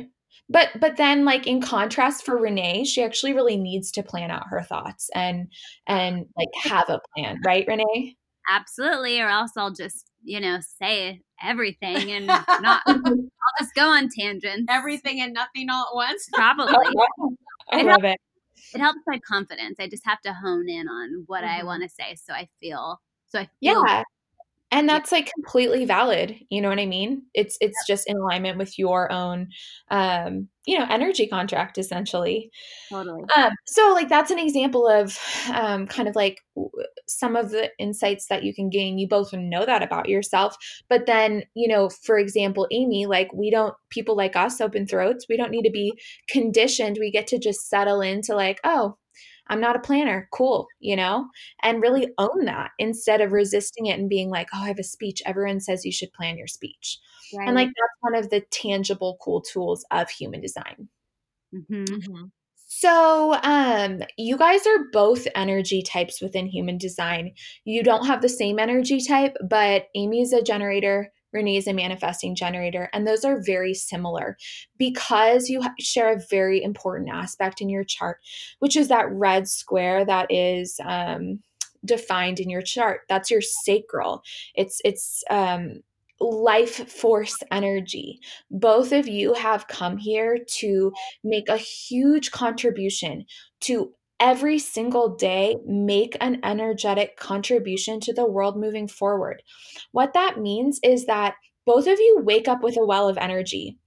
But 0.49 0.69
but 0.79 0.97
then 0.97 1.25
like 1.25 1.47
in 1.47 1.61
contrast 1.61 2.25
for 2.25 2.37
renee 2.37 2.83
she 2.83 3.03
actually 3.03 3.33
really 3.33 3.57
needs 3.57 3.91
to 3.91 4.03
plan 4.03 4.31
out 4.31 4.47
her 4.49 4.63
thoughts 4.63 5.09
and 5.13 5.47
and 5.87 6.25
like 6.37 6.49
have 6.63 6.89
a 6.89 6.99
plan. 7.15 7.39
Right 7.45 7.65
renee? 7.67 8.15
Absolutely 8.49 9.19
or 9.19 9.27
else 9.27 9.51
i'll 9.57 9.73
just 9.73 10.09
you 10.23 10.39
know 10.39 10.59
say 10.81 11.21
everything 11.41 12.11
and 12.11 12.25
not 12.25 12.81
i'll 12.87 13.03
just 13.59 13.75
go 13.75 13.89
on 13.89 14.09
tangents. 14.09 14.65
Everything 14.69 15.21
and 15.21 15.33
nothing 15.33 15.69
all 15.69 15.87
at 15.91 15.95
once. 15.95 16.27
Probably. 16.33 16.73
I 17.71 17.83
love 17.83 18.03
it 18.03 18.19
it 18.73 18.79
helps 18.79 18.99
my 19.07 19.19
confidence. 19.19 19.77
I 19.79 19.87
just 19.87 20.05
have 20.05 20.21
to 20.21 20.33
hone 20.33 20.69
in 20.69 20.87
on 20.87 21.23
what 21.27 21.43
mm-hmm. 21.43 21.61
I 21.61 21.63
want 21.63 21.83
to 21.83 21.89
say 21.89 22.15
so 22.15 22.33
I 22.33 22.47
feel 22.59 22.99
so 23.27 23.39
I 23.39 23.49
feel 23.59 23.83
Yeah. 23.85 24.03
And 24.71 24.87
that's 24.87 25.11
like 25.11 25.31
completely 25.33 25.85
valid. 25.85 26.35
You 26.49 26.61
know 26.61 26.69
what 26.69 26.79
I 26.79 26.85
mean? 26.85 27.23
It's 27.33 27.57
it's 27.59 27.87
just 27.87 28.07
in 28.07 28.17
alignment 28.17 28.59
with 28.59 28.77
your 28.77 29.11
own 29.11 29.47
um, 29.89 30.47
you 30.69 30.77
know, 30.77 30.85
energy 30.87 31.25
contract 31.25 31.79
essentially. 31.79 32.51
Totally. 32.89 33.23
Um, 33.35 33.51
so 33.65 33.91
like 33.93 34.07
that's 34.07 34.29
an 34.29 34.37
example 34.37 34.87
of 34.87 35.17
um 35.51 35.87
kind 35.87 36.07
of 36.07 36.15
like 36.15 36.37
some 37.07 37.35
of 37.35 37.49
the 37.49 37.71
insights 37.79 38.27
that 38.27 38.43
you 38.43 38.53
can 38.53 38.69
gain. 38.69 38.99
You 38.99 39.07
both 39.07 39.33
know 39.33 39.65
that 39.65 39.81
about 39.81 40.07
yourself. 40.07 40.55
But 40.87 41.07
then, 41.07 41.43
you 41.55 41.67
know, 41.67 41.89
for 41.89 42.19
example, 42.19 42.67
Amy, 42.71 43.07
like 43.07 43.33
we 43.33 43.49
don't 43.49 43.73
people 43.89 44.15
like 44.15 44.35
us 44.35 44.61
open 44.61 44.85
throats, 44.85 45.25
we 45.27 45.37
don't 45.37 45.49
need 45.49 45.63
to 45.63 45.71
be 45.71 45.93
conditioned. 46.29 46.97
We 46.99 47.09
get 47.09 47.25
to 47.27 47.39
just 47.39 47.67
settle 47.67 48.01
into 48.01 48.35
like, 48.35 48.59
oh, 48.63 48.97
I'm 49.49 49.61
not 49.61 49.75
a 49.75 49.79
planner. 49.79 50.27
Cool, 50.31 50.67
you 50.79 50.95
know, 50.95 51.27
and 51.63 51.81
really 51.81 52.07
own 52.17 52.45
that 52.45 52.71
instead 52.79 53.21
of 53.21 53.31
resisting 53.31 53.87
it 53.87 53.99
and 53.99 54.09
being 54.09 54.29
like, 54.29 54.47
oh, 54.53 54.63
I 54.63 54.67
have 54.67 54.79
a 54.79 54.83
speech. 54.83 55.21
Everyone 55.25 55.59
says 55.59 55.85
you 55.85 55.91
should 55.91 56.13
plan 56.13 56.37
your 56.37 56.47
speech. 56.47 56.99
Right. 57.35 57.47
And 57.47 57.55
like 57.55 57.67
that's 57.67 57.97
one 58.01 58.15
of 58.15 58.29
the 58.29 58.41
tangible, 58.51 59.17
cool 59.21 59.41
tools 59.41 59.85
of 59.91 60.09
human 60.09 60.41
design. 60.41 60.89
Mm-hmm. 61.53 61.83
Mm-hmm. 61.83 62.25
So, 62.71 63.33
um, 63.41 64.03
you 64.15 64.37
guys 64.37 64.67
are 64.67 64.85
both 64.93 65.27
energy 65.33 65.81
types 65.81 66.21
within 66.21 66.45
human 66.45 66.77
design. 66.77 67.33
You 67.65 67.81
don't 67.81 68.05
have 68.05 68.21
the 68.21 68.29
same 68.29 68.59
energy 68.59 69.01
type, 69.01 69.35
but 69.49 69.87
Amy's 69.95 70.33
a 70.33 70.43
generator, 70.43 71.11
Renee 71.31 71.57
is 71.57 71.67
a 71.67 71.73
manifesting 71.73 72.35
generator, 72.35 72.89
and 72.93 73.07
those 73.07 73.23
are 73.23 73.41
very 73.41 73.73
similar 73.73 74.37
because 74.77 75.49
you 75.49 75.61
share 75.79 76.13
a 76.13 76.21
very 76.29 76.61
important 76.61 77.09
aspect 77.11 77.61
in 77.61 77.69
your 77.69 77.83
chart, 77.83 78.19
which 78.59 78.75
is 78.75 78.87
that 78.87 79.11
red 79.11 79.47
square 79.47 80.05
that 80.05 80.31
is 80.31 80.79
um, 80.85 81.39
defined 81.85 82.39
in 82.39 82.49
your 82.49 82.61
chart. 82.61 83.01
That's 83.07 83.31
your 83.31 83.41
sacral. 83.41 84.23
It's 84.55 84.81
it's 84.83 85.23
um, 85.29 85.81
life 86.19 86.91
force 86.91 87.37
energy. 87.51 88.19
Both 88.51 88.91
of 88.91 89.07
you 89.07 89.33
have 89.33 89.67
come 89.67 89.97
here 89.97 90.39
to 90.57 90.91
make 91.23 91.49
a 91.49 91.57
huge 91.57 92.31
contribution 92.31 93.25
to 93.61 93.93
every 94.19 94.59
single 94.59 95.15
day 95.15 95.57
make 95.65 96.17
an 96.21 96.39
energetic 96.43 97.17
contribution 97.17 97.99
to 98.01 98.13
the 98.13 98.25
world 98.25 98.57
moving 98.57 98.87
forward. 98.87 99.41
What 99.91 100.13
that 100.13 100.39
means 100.39 100.79
is 100.83 101.05
that 101.05 101.35
both 101.65 101.85
of 101.85 101.99
you 101.99 102.21
wake 102.23 102.47
up 102.47 102.63
with 102.63 102.77
a 102.77 102.85
well 102.85 103.07
of 103.07 103.17
energy. 103.17 103.77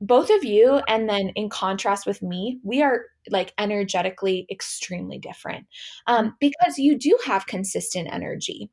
Both 0.00 0.30
of 0.30 0.44
you, 0.44 0.80
and 0.88 1.08
then 1.08 1.30
in 1.34 1.50
contrast 1.50 2.06
with 2.06 2.22
me, 2.22 2.58
we 2.62 2.80
are 2.82 3.02
like 3.28 3.52
energetically 3.58 4.46
extremely 4.50 5.18
different 5.18 5.66
um, 6.06 6.36
because 6.40 6.78
you 6.78 6.98
do 6.98 7.18
have 7.26 7.46
consistent 7.46 8.08
energy 8.10 8.70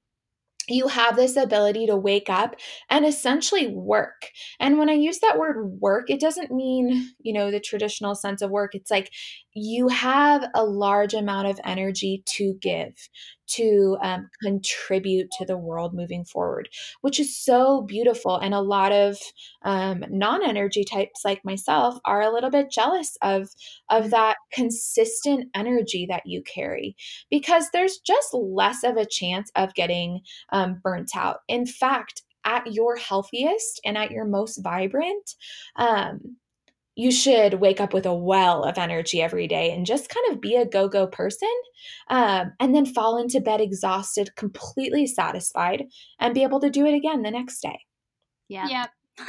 you 0.67 0.87
have 0.87 1.15
this 1.15 1.35
ability 1.37 1.85
to 1.87 1.95
wake 1.95 2.29
up 2.29 2.55
and 2.89 3.05
essentially 3.05 3.67
work. 3.67 4.29
And 4.59 4.77
when 4.77 4.89
I 4.89 4.93
use 4.93 5.19
that 5.19 5.37
word 5.37 5.79
work, 5.79 6.09
it 6.09 6.19
doesn't 6.19 6.51
mean, 6.51 7.11
you 7.19 7.33
know, 7.33 7.51
the 7.51 7.59
traditional 7.59 8.15
sense 8.15 8.41
of 8.41 8.49
work. 8.49 8.73
It's 8.73 8.91
like 8.91 9.11
you 9.55 9.87
have 9.87 10.49
a 10.53 10.65
large 10.65 11.13
amount 11.13 11.47
of 11.47 11.59
energy 11.63 12.21
to 12.25 12.53
give, 12.61 12.93
to 13.47 13.97
um, 14.01 14.29
contribute 14.43 15.31
to 15.31 15.45
the 15.45 15.57
world 15.57 15.93
moving 15.93 16.25
forward, 16.25 16.67
which 17.01 17.19
is 17.21 17.37
so 17.37 17.81
beautiful. 17.83 18.35
And 18.35 18.53
a 18.53 18.59
lot 18.59 18.91
of 18.91 19.17
um, 19.63 20.03
non-energy 20.09 20.83
types 20.83 21.21
like 21.23 21.45
myself 21.45 21.97
are 22.03 22.21
a 22.21 22.31
little 22.31 22.49
bit 22.49 22.69
jealous 22.69 23.17
of 23.21 23.49
of 23.89 24.09
that 24.09 24.35
consistent 24.51 25.49
energy 25.55 26.05
that 26.09 26.23
you 26.25 26.43
carry 26.43 26.97
because 27.31 27.69
there's 27.71 27.99
just 27.99 28.33
less 28.33 28.83
of 28.83 28.97
a 28.97 29.05
chance 29.05 29.51
of 29.55 29.73
getting 29.73 30.19
um, 30.51 30.81
burnt 30.83 31.11
out. 31.15 31.37
In 31.47 31.65
fact, 31.65 32.23
at 32.43 32.73
your 32.73 32.95
healthiest 32.97 33.81
and 33.85 33.97
at 33.97 34.11
your 34.11 34.25
most 34.25 34.59
vibrant, 34.61 35.35
um, 35.77 36.37
you 36.95 37.11
should 37.11 37.55
wake 37.55 37.81
up 37.81 37.93
with 37.93 38.05
a 38.05 38.13
well 38.13 38.63
of 38.63 38.77
energy 38.77 39.21
every 39.21 39.47
day 39.47 39.71
and 39.71 39.85
just 39.85 40.09
kind 40.09 40.31
of 40.31 40.41
be 40.41 40.55
a 40.55 40.65
go 40.65 40.87
go 40.87 41.05
person 41.05 41.51
um, 42.09 42.53
and 42.59 42.73
then 42.73 42.85
fall 42.85 43.17
into 43.17 43.41
bed 43.41 43.61
exhausted, 43.61 44.35
completely 44.35 45.05
satisfied, 45.05 45.85
and 46.19 46.33
be 46.33 46.43
able 46.43 46.61
to 46.61 46.69
do 46.69 46.85
it 46.85 46.95
again 46.95 47.21
the 47.21 47.31
next 47.31 47.61
day. 47.61 47.79
Yeah. 48.47 48.67
Yep. 48.67 48.89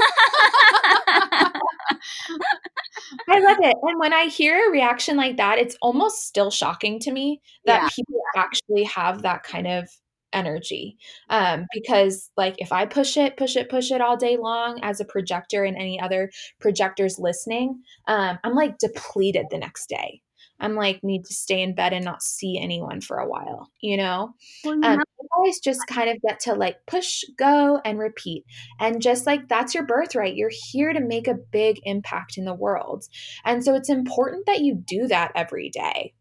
I 3.29 3.39
love 3.39 3.59
it. 3.61 3.77
And 3.83 3.99
when 3.99 4.13
I 4.13 4.25
hear 4.25 4.69
a 4.69 4.71
reaction 4.71 5.17
like 5.17 5.37
that, 5.37 5.59
it's 5.59 5.77
almost 5.81 6.27
still 6.27 6.51
shocking 6.51 6.99
to 7.01 7.13
me 7.13 7.41
that 7.65 7.83
yeah. 7.83 7.89
people 7.95 8.21
actually 8.37 8.85
have 8.85 9.23
that 9.23 9.43
kind 9.43 9.67
of 9.67 9.89
energy. 10.37 10.99
Um, 11.31 11.67
because, 11.73 12.31
like, 12.37 12.55
if 12.59 12.73
I 12.73 12.87
push 12.87 13.17
it, 13.17 13.37
push 13.37 13.57
it, 13.57 13.69
push 13.69 13.91
it 13.91 14.01
all 14.01 14.17
day 14.17 14.37
long 14.37 14.79
as 14.83 15.01
a 15.01 15.05
projector 15.05 15.65
and 15.65 15.77
any 15.77 15.99
other 15.99 16.31
projectors 16.61 17.19
listening, 17.19 17.83
um, 18.07 18.39
I'm 18.45 18.55
like 18.55 18.79
depleted 18.79 19.47
the 19.51 19.59
next 19.59 19.89
day. 19.89 20.21
I'm 20.61 20.75
like 20.75 21.03
need 21.05 21.25
to 21.27 21.35
stay 21.35 21.61
in 21.61 21.75
bed 21.75 21.93
and 21.93 22.05
not 22.05 22.23
see 22.23 22.59
anyone 22.59 23.01
for 23.01 23.19
a 23.19 23.29
while, 23.29 23.71
you 23.81 23.97
know. 23.97 24.35
Well, 24.65 24.77
you 24.77 24.83
um, 24.85 25.01
you 25.21 25.29
always 25.37 25.61
just 25.61 25.81
kind 25.87 26.09
of 26.09 26.21
get 26.23 26.41
to 26.41 26.55
like 26.55 26.79
push, 26.87 27.25
go, 27.37 27.81
and 27.85 27.99
repeat, 27.99 28.45
and 28.81 29.03
just 29.03 29.27
like 29.27 29.49
that's 29.49 29.75
your 29.75 29.85
birthright. 29.85 30.37
You're 30.37 30.51
here 30.73 30.93
to 30.93 31.01
make 31.01 31.29
a 31.29 31.35
big 31.35 31.81
impact 31.85 32.39
in 32.39 32.45
the 32.45 32.55
world, 32.55 33.05
and 33.45 33.63
so 33.63 33.75
it's 33.75 33.91
important 33.91 34.47
that 34.47 34.61
you 34.61 34.75
do 34.75 35.07
that 35.09 35.33
every 35.35 35.71
day. 35.71 36.15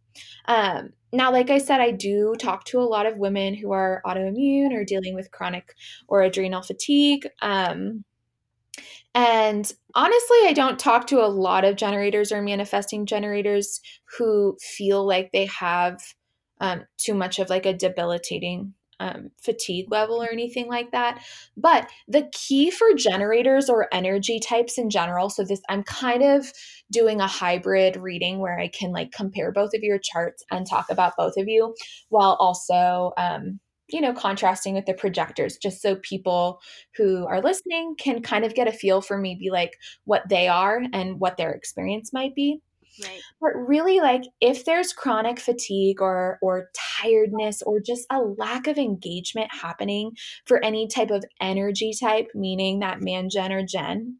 Um, 0.48 0.92
now, 1.16 1.32
like 1.32 1.50
I 1.50 1.58
said, 1.58 1.82
I 1.82 1.92
do 1.92 2.36
talk 2.40 2.66
to 2.66 2.80
a 2.80 2.82
lot 2.82 3.06
of 3.06 3.18
women 3.18 3.54
who 3.54 3.72
are 3.72 4.02
autoimmune 4.06 4.74
or 4.74 4.84
dealing 4.84 5.16
with 5.16 5.32
chronic 5.32 5.76
or 6.08 6.22
adrenal 6.22 6.62
fatigue. 6.62 7.28
Um, 7.42 8.04
and 9.14 9.72
honestly, 9.94 10.38
I 10.46 10.54
don't 10.54 10.78
talk 10.78 11.08
to 11.08 11.24
a 11.24 11.28
lot 11.28 11.64
of 11.64 11.78
generators 11.78 12.32
or 12.32 12.42
manifesting 12.42 13.06
generators 13.06 13.80
who 14.18 14.58
feel 14.62 15.06
like 15.06 15.32
they 15.32 15.46
have 15.46 16.02
um, 16.60 16.84
too 16.98 17.14
much 17.14 17.40
of 17.40 17.50
like 17.50 17.66
a 17.66 17.74
debilitating 17.74 18.74
um, 19.00 19.32
fatigue 19.42 19.92
level 19.92 20.22
or 20.22 20.32
anything 20.32 20.68
like 20.68 20.92
that. 20.92 21.24
But 21.58 21.90
the 22.08 22.30
key 22.32 22.72
for 22.72 22.94
generators 22.96 23.70
or 23.70 23.88
energy 23.94 24.40
types 24.40 24.78
in 24.78 24.90
general, 24.90 25.30
so 25.30 25.44
this, 25.44 25.62
I'm 25.70 25.84
kind 25.84 26.24
of 26.24 26.52
doing 26.92 27.22
a 27.22 27.28
hybrid 27.28 27.98
reading 27.98 28.40
where 28.40 28.60
I 28.60 28.68
can 28.68 28.92
like 28.92 29.12
compare 29.12 29.52
both 29.52 29.74
of 29.74 29.84
your 29.84 30.00
charts 30.00 30.44
and 30.52 30.68
talk 30.68 30.88
about 30.90 31.14
both 31.18 31.34
of 31.38 31.48
you 31.48 31.76
while 32.10 32.38
also 32.40 33.12
um, 33.18 33.60
you 33.90 34.02
know, 34.02 34.14
contrasting 34.14 34.74
with 34.74 34.86
the 34.86 34.94
projectors, 34.94 35.58
just 35.58 35.82
so 35.82 35.96
people 35.98 36.60
who 36.96 37.26
are 37.28 37.42
listening 37.42 37.96
can 37.98 38.22
kind 38.22 38.44
of 38.44 38.56
get 38.56 38.68
a 38.68 38.72
feel 38.72 39.02
for 39.02 39.18
maybe 39.18 39.50
like 39.52 39.74
what 40.06 40.28
they 40.28 40.48
are 40.48 40.82
and 40.92 41.20
what 41.20 41.38
their 41.38 41.52
experience 41.52 42.12
might 42.12 42.34
be. 42.34 42.62
Right. 43.04 43.22
But 43.42 43.56
really 43.56 44.00
like 44.00 44.24
if 44.42 44.66
there's 44.66 44.94
chronic 44.94 45.40
fatigue 45.40 46.02
or 46.02 46.38
or 46.42 46.70
tiredness 47.02 47.62
or 47.62 47.80
just 47.80 48.06
a 48.10 48.20
lack 48.20 48.68
of 48.68 48.78
engagement 48.78 49.50
happening 49.52 50.12
for 50.46 50.64
any 50.64 50.88
type 50.88 51.12
of 51.12 51.24
energy 51.42 51.94
type, 52.00 52.28
meaning 52.34 52.80
that 52.80 53.02
man 53.02 53.30
gen 53.30 53.52
or 53.52 53.66
gen, 53.66 54.20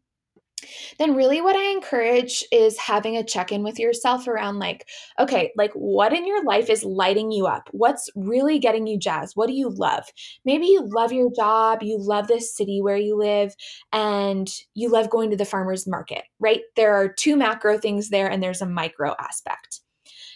then 0.98 1.14
really 1.14 1.40
what 1.40 1.56
I 1.56 1.70
encourage 1.70 2.44
is 2.50 2.78
having 2.78 3.16
a 3.16 3.24
check 3.24 3.52
in 3.52 3.62
with 3.62 3.78
yourself 3.78 4.26
around 4.26 4.58
like, 4.58 4.88
okay, 5.18 5.52
like 5.56 5.72
what 5.74 6.12
in 6.12 6.26
your 6.26 6.42
life 6.44 6.70
is 6.70 6.84
lighting 6.84 7.30
you 7.30 7.46
up? 7.46 7.68
What's 7.72 8.08
really 8.16 8.58
getting 8.58 8.86
you 8.86 8.98
jazzed? 8.98 9.36
What 9.36 9.48
do 9.48 9.52
you 9.52 9.68
love? 9.68 10.04
Maybe 10.44 10.66
you 10.66 10.82
love 10.86 11.12
your 11.12 11.30
job, 11.34 11.82
you 11.82 11.98
love 11.98 12.28
this 12.28 12.54
city 12.54 12.80
where 12.80 12.96
you 12.96 13.16
live, 13.16 13.54
and 13.92 14.48
you 14.74 14.90
love 14.90 15.10
going 15.10 15.30
to 15.30 15.36
the 15.36 15.44
farmer's 15.44 15.86
market, 15.86 16.24
right? 16.40 16.62
There 16.74 16.94
are 16.94 17.08
two 17.08 17.36
macro 17.36 17.78
things 17.78 18.08
there, 18.08 18.28
and 18.30 18.42
there's 18.42 18.62
a 18.62 18.66
micro 18.66 19.14
aspect. 19.20 19.80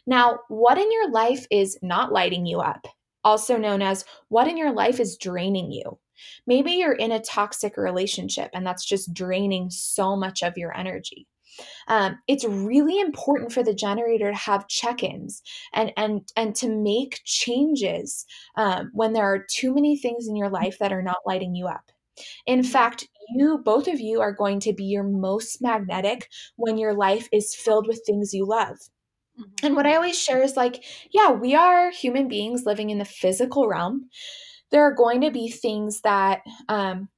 Now, 0.06 0.40
what 0.48 0.78
in 0.78 0.90
your 0.92 1.10
life 1.10 1.46
is 1.50 1.78
not 1.82 2.12
lighting 2.12 2.46
you 2.46 2.60
up? 2.60 2.86
Also 3.22 3.56
known 3.56 3.82
as 3.82 4.04
what 4.28 4.48
in 4.48 4.56
your 4.56 4.72
life 4.72 4.98
is 4.98 5.16
draining 5.16 5.70
you? 5.70 5.98
Maybe 6.46 6.72
you're 6.72 6.92
in 6.92 7.12
a 7.12 7.20
toxic 7.20 7.76
relationship 7.76 8.50
and 8.52 8.66
that's 8.66 8.84
just 8.84 9.14
draining 9.14 9.70
so 9.70 10.16
much 10.16 10.42
of 10.42 10.56
your 10.56 10.76
energy. 10.76 11.26
Um, 11.88 12.18
it's 12.28 12.44
really 12.44 13.00
important 13.00 13.52
for 13.52 13.62
the 13.62 13.74
generator 13.74 14.30
to 14.30 14.36
have 14.36 14.68
check-ins 14.68 15.42
and 15.74 15.92
and 15.96 16.22
and 16.36 16.54
to 16.56 16.68
make 16.68 17.20
changes 17.24 18.24
um, 18.56 18.90
when 18.94 19.12
there 19.12 19.24
are 19.24 19.44
too 19.50 19.74
many 19.74 19.96
things 19.96 20.28
in 20.28 20.36
your 20.36 20.48
life 20.48 20.78
that 20.78 20.92
are 20.92 21.02
not 21.02 21.18
lighting 21.26 21.54
you 21.54 21.66
up. 21.66 21.90
In 22.46 22.62
fact, 22.62 23.08
you 23.34 23.58
both 23.58 23.88
of 23.88 24.00
you 24.00 24.20
are 24.20 24.32
going 24.32 24.60
to 24.60 24.72
be 24.72 24.84
your 24.84 25.02
most 25.02 25.60
magnetic 25.60 26.28
when 26.56 26.78
your 26.78 26.94
life 26.94 27.28
is 27.32 27.54
filled 27.54 27.86
with 27.86 28.02
things 28.06 28.32
you 28.32 28.46
love. 28.46 28.76
Mm-hmm. 29.38 29.66
And 29.66 29.76
what 29.76 29.86
I 29.86 29.96
always 29.96 30.18
share 30.18 30.42
is 30.42 30.56
like, 30.56 30.84
yeah, 31.12 31.30
we 31.30 31.54
are 31.54 31.90
human 31.90 32.28
beings 32.28 32.64
living 32.66 32.90
in 32.90 32.98
the 32.98 33.04
physical 33.04 33.68
realm 33.68 34.08
there 34.70 34.84
are 34.84 34.94
going 34.94 35.20
to 35.22 35.30
be 35.30 35.50
things 35.50 36.00
that 36.02 36.42
um, 36.68 37.08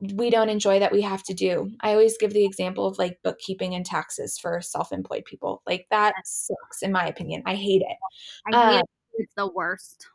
we 0.00 0.30
don't 0.30 0.48
enjoy 0.48 0.78
that 0.78 0.92
we 0.92 1.00
have 1.02 1.22
to 1.24 1.34
do. 1.34 1.70
I 1.80 1.92
always 1.92 2.16
give 2.18 2.32
the 2.32 2.44
example 2.44 2.86
of 2.86 2.98
like 2.98 3.18
bookkeeping 3.22 3.74
and 3.74 3.84
taxes 3.84 4.38
for 4.38 4.60
self 4.60 4.92
employed 4.92 5.24
people. 5.24 5.62
Like 5.66 5.86
that 5.90 6.14
sucks, 6.24 6.82
in 6.82 6.92
my 6.92 7.06
opinion. 7.06 7.42
I 7.46 7.54
hate 7.54 7.82
it. 7.82 7.96
I 8.52 8.56
hate 8.56 8.76
um, 8.76 8.80
it. 8.80 8.86
It's 9.14 9.34
the 9.36 9.50
worst. 9.50 10.06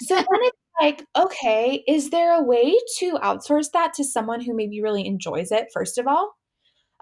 so 0.00 0.14
then 0.14 0.26
it's 0.30 0.58
like, 0.80 1.06
okay, 1.16 1.84
is 1.86 2.10
there 2.10 2.32
a 2.34 2.42
way 2.42 2.76
to 2.98 3.14
outsource 3.14 3.70
that 3.72 3.94
to 3.94 4.04
someone 4.04 4.40
who 4.40 4.54
maybe 4.54 4.80
really 4.80 5.06
enjoys 5.06 5.52
it, 5.52 5.68
first 5.72 5.98
of 5.98 6.06
all? 6.06 6.34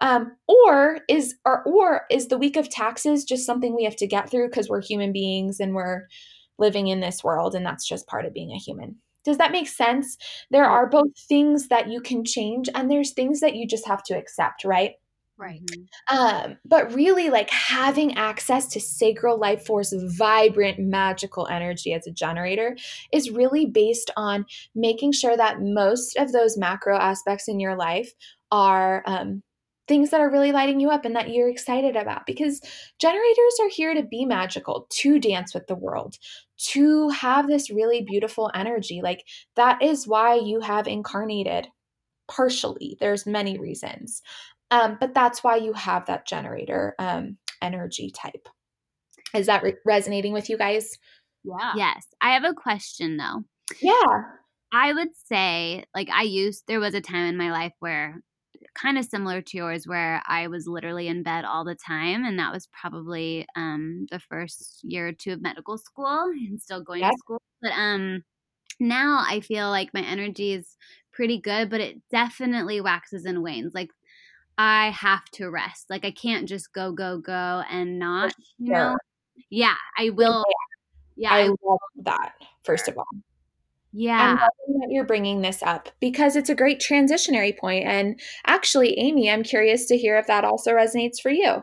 Um, 0.00 0.36
or 0.48 1.00
is 1.08 1.36
or 1.44 1.62
or 1.64 2.02
is 2.10 2.28
the 2.28 2.38
week 2.38 2.56
of 2.56 2.68
taxes 2.68 3.24
just 3.24 3.46
something 3.46 3.74
we 3.74 3.84
have 3.84 3.96
to 3.96 4.06
get 4.06 4.30
through 4.30 4.48
because 4.48 4.68
we're 4.68 4.82
human 4.82 5.12
beings 5.12 5.60
and 5.60 5.74
we're 5.74 6.08
living 6.58 6.88
in 6.88 7.00
this 7.00 7.22
world 7.22 7.54
and 7.54 7.64
that's 7.64 7.86
just 7.86 8.08
part 8.08 8.26
of 8.26 8.34
being 8.34 8.50
a 8.50 8.58
human? 8.58 8.96
Does 9.24 9.38
that 9.38 9.52
make 9.52 9.68
sense? 9.68 10.16
There 10.50 10.64
are 10.64 10.88
both 10.88 11.16
things 11.28 11.68
that 11.68 11.88
you 11.88 12.00
can 12.00 12.24
change 12.24 12.68
and 12.74 12.90
there's 12.90 13.12
things 13.12 13.40
that 13.40 13.54
you 13.54 13.66
just 13.66 13.86
have 13.86 14.02
to 14.04 14.16
accept, 14.16 14.64
right? 14.64 14.92
Right. 15.38 15.60
Mm-hmm. 15.64 16.16
Um, 16.16 16.56
but 16.64 16.92
really, 16.94 17.30
like 17.30 17.50
having 17.50 18.16
access 18.16 18.68
to 18.68 18.80
sacral 18.80 19.38
life 19.38 19.66
force, 19.66 19.92
vibrant, 20.16 20.78
magical 20.78 21.48
energy 21.48 21.92
as 21.94 22.06
a 22.06 22.12
generator 22.12 22.76
is 23.12 23.30
really 23.30 23.66
based 23.66 24.10
on 24.16 24.46
making 24.74 25.12
sure 25.12 25.36
that 25.36 25.60
most 25.60 26.16
of 26.16 26.30
those 26.32 26.56
macro 26.56 26.96
aspects 26.96 27.48
in 27.48 27.58
your 27.58 27.76
life 27.76 28.12
are 28.52 29.02
um, 29.06 29.42
things 29.92 30.08
that 30.08 30.22
are 30.22 30.30
really 30.30 30.52
lighting 30.52 30.80
you 30.80 30.88
up 30.88 31.04
and 31.04 31.14
that 31.14 31.28
you're 31.28 31.50
excited 31.50 31.96
about 31.96 32.24
because 32.24 32.62
generators 32.98 33.58
are 33.60 33.68
here 33.68 33.92
to 33.92 34.02
be 34.02 34.24
magical, 34.24 34.86
to 34.88 35.18
dance 35.18 35.52
with 35.52 35.66
the 35.66 35.74
world, 35.74 36.16
to 36.56 37.10
have 37.10 37.46
this 37.46 37.68
really 37.68 38.00
beautiful 38.00 38.50
energy. 38.54 39.02
Like 39.02 39.22
that 39.56 39.82
is 39.82 40.08
why 40.08 40.36
you 40.36 40.60
have 40.60 40.88
incarnated 40.88 41.68
partially. 42.26 42.96
There's 43.00 43.26
many 43.26 43.58
reasons. 43.58 44.22
Um, 44.70 44.96
but 44.98 45.12
that's 45.12 45.44
why 45.44 45.56
you 45.56 45.74
have 45.74 46.06
that 46.06 46.26
generator 46.26 46.94
um, 46.98 47.36
energy 47.60 48.10
type. 48.10 48.48
Is 49.34 49.44
that 49.44 49.62
re- 49.62 49.76
resonating 49.84 50.32
with 50.32 50.48
you 50.48 50.56
guys? 50.56 50.96
Yeah. 51.44 51.72
Yes. 51.76 52.06
I 52.22 52.30
have 52.32 52.44
a 52.44 52.54
question 52.54 53.18
though. 53.18 53.44
Yeah. 53.82 54.22
I 54.72 54.94
would 54.94 55.14
say, 55.26 55.84
like, 55.94 56.08
I 56.10 56.22
used, 56.22 56.64
there 56.66 56.80
was 56.80 56.94
a 56.94 57.02
time 57.02 57.26
in 57.26 57.36
my 57.36 57.52
life 57.52 57.74
where 57.80 58.22
kind 58.74 58.98
of 58.98 59.04
similar 59.04 59.42
to 59.42 59.56
yours 59.56 59.86
where 59.86 60.22
I 60.26 60.46
was 60.48 60.66
literally 60.66 61.08
in 61.08 61.22
bed 61.22 61.44
all 61.44 61.64
the 61.64 61.74
time. 61.74 62.24
And 62.24 62.38
that 62.38 62.52
was 62.52 62.68
probably 62.68 63.46
um, 63.56 64.06
the 64.10 64.18
first 64.18 64.80
year 64.82 65.08
or 65.08 65.12
two 65.12 65.32
of 65.32 65.42
medical 65.42 65.78
school 65.78 66.30
and 66.32 66.60
still 66.60 66.82
going 66.82 67.02
to 67.02 67.12
school. 67.18 67.42
But 67.60 67.72
um, 67.72 68.24
now 68.80 69.24
I 69.28 69.40
feel 69.40 69.70
like 69.70 69.94
my 69.94 70.02
energy 70.02 70.52
is 70.52 70.76
pretty 71.12 71.38
good, 71.38 71.70
but 71.70 71.80
it 71.80 72.00
definitely 72.10 72.80
waxes 72.80 73.24
and 73.24 73.42
wanes. 73.42 73.74
Like 73.74 73.90
I 74.58 74.90
have 74.90 75.24
to 75.32 75.50
rest. 75.50 75.90
Like 75.90 76.04
I 76.04 76.10
can't 76.10 76.48
just 76.48 76.72
go, 76.72 76.92
go, 76.92 77.18
go 77.18 77.62
and 77.70 77.98
not, 77.98 78.34
you 78.58 78.72
know? 78.72 78.96
Yeah, 79.50 79.74
I 79.98 80.10
will. 80.10 80.44
Yeah, 81.16 81.32
I, 81.32 81.40
I 81.42 81.48
love 81.62 81.78
that, 82.04 82.32
first 82.64 82.88
of 82.88 82.96
all. 82.98 83.06
Yeah. 83.92 84.20
I'm 84.20 84.38
that 84.38 84.88
you're 84.90 85.04
bringing 85.04 85.42
this 85.42 85.62
up 85.62 85.90
because 86.00 86.36
it's 86.36 86.50
a 86.50 86.54
great 86.54 86.80
transitionary 86.80 87.56
point. 87.56 87.84
And 87.86 88.18
actually, 88.46 88.98
Amy, 88.98 89.30
I'm 89.30 89.42
curious 89.42 89.86
to 89.86 89.96
hear 89.96 90.16
if 90.16 90.26
that 90.26 90.44
also 90.44 90.72
resonates 90.72 91.20
for 91.22 91.30
you. 91.30 91.62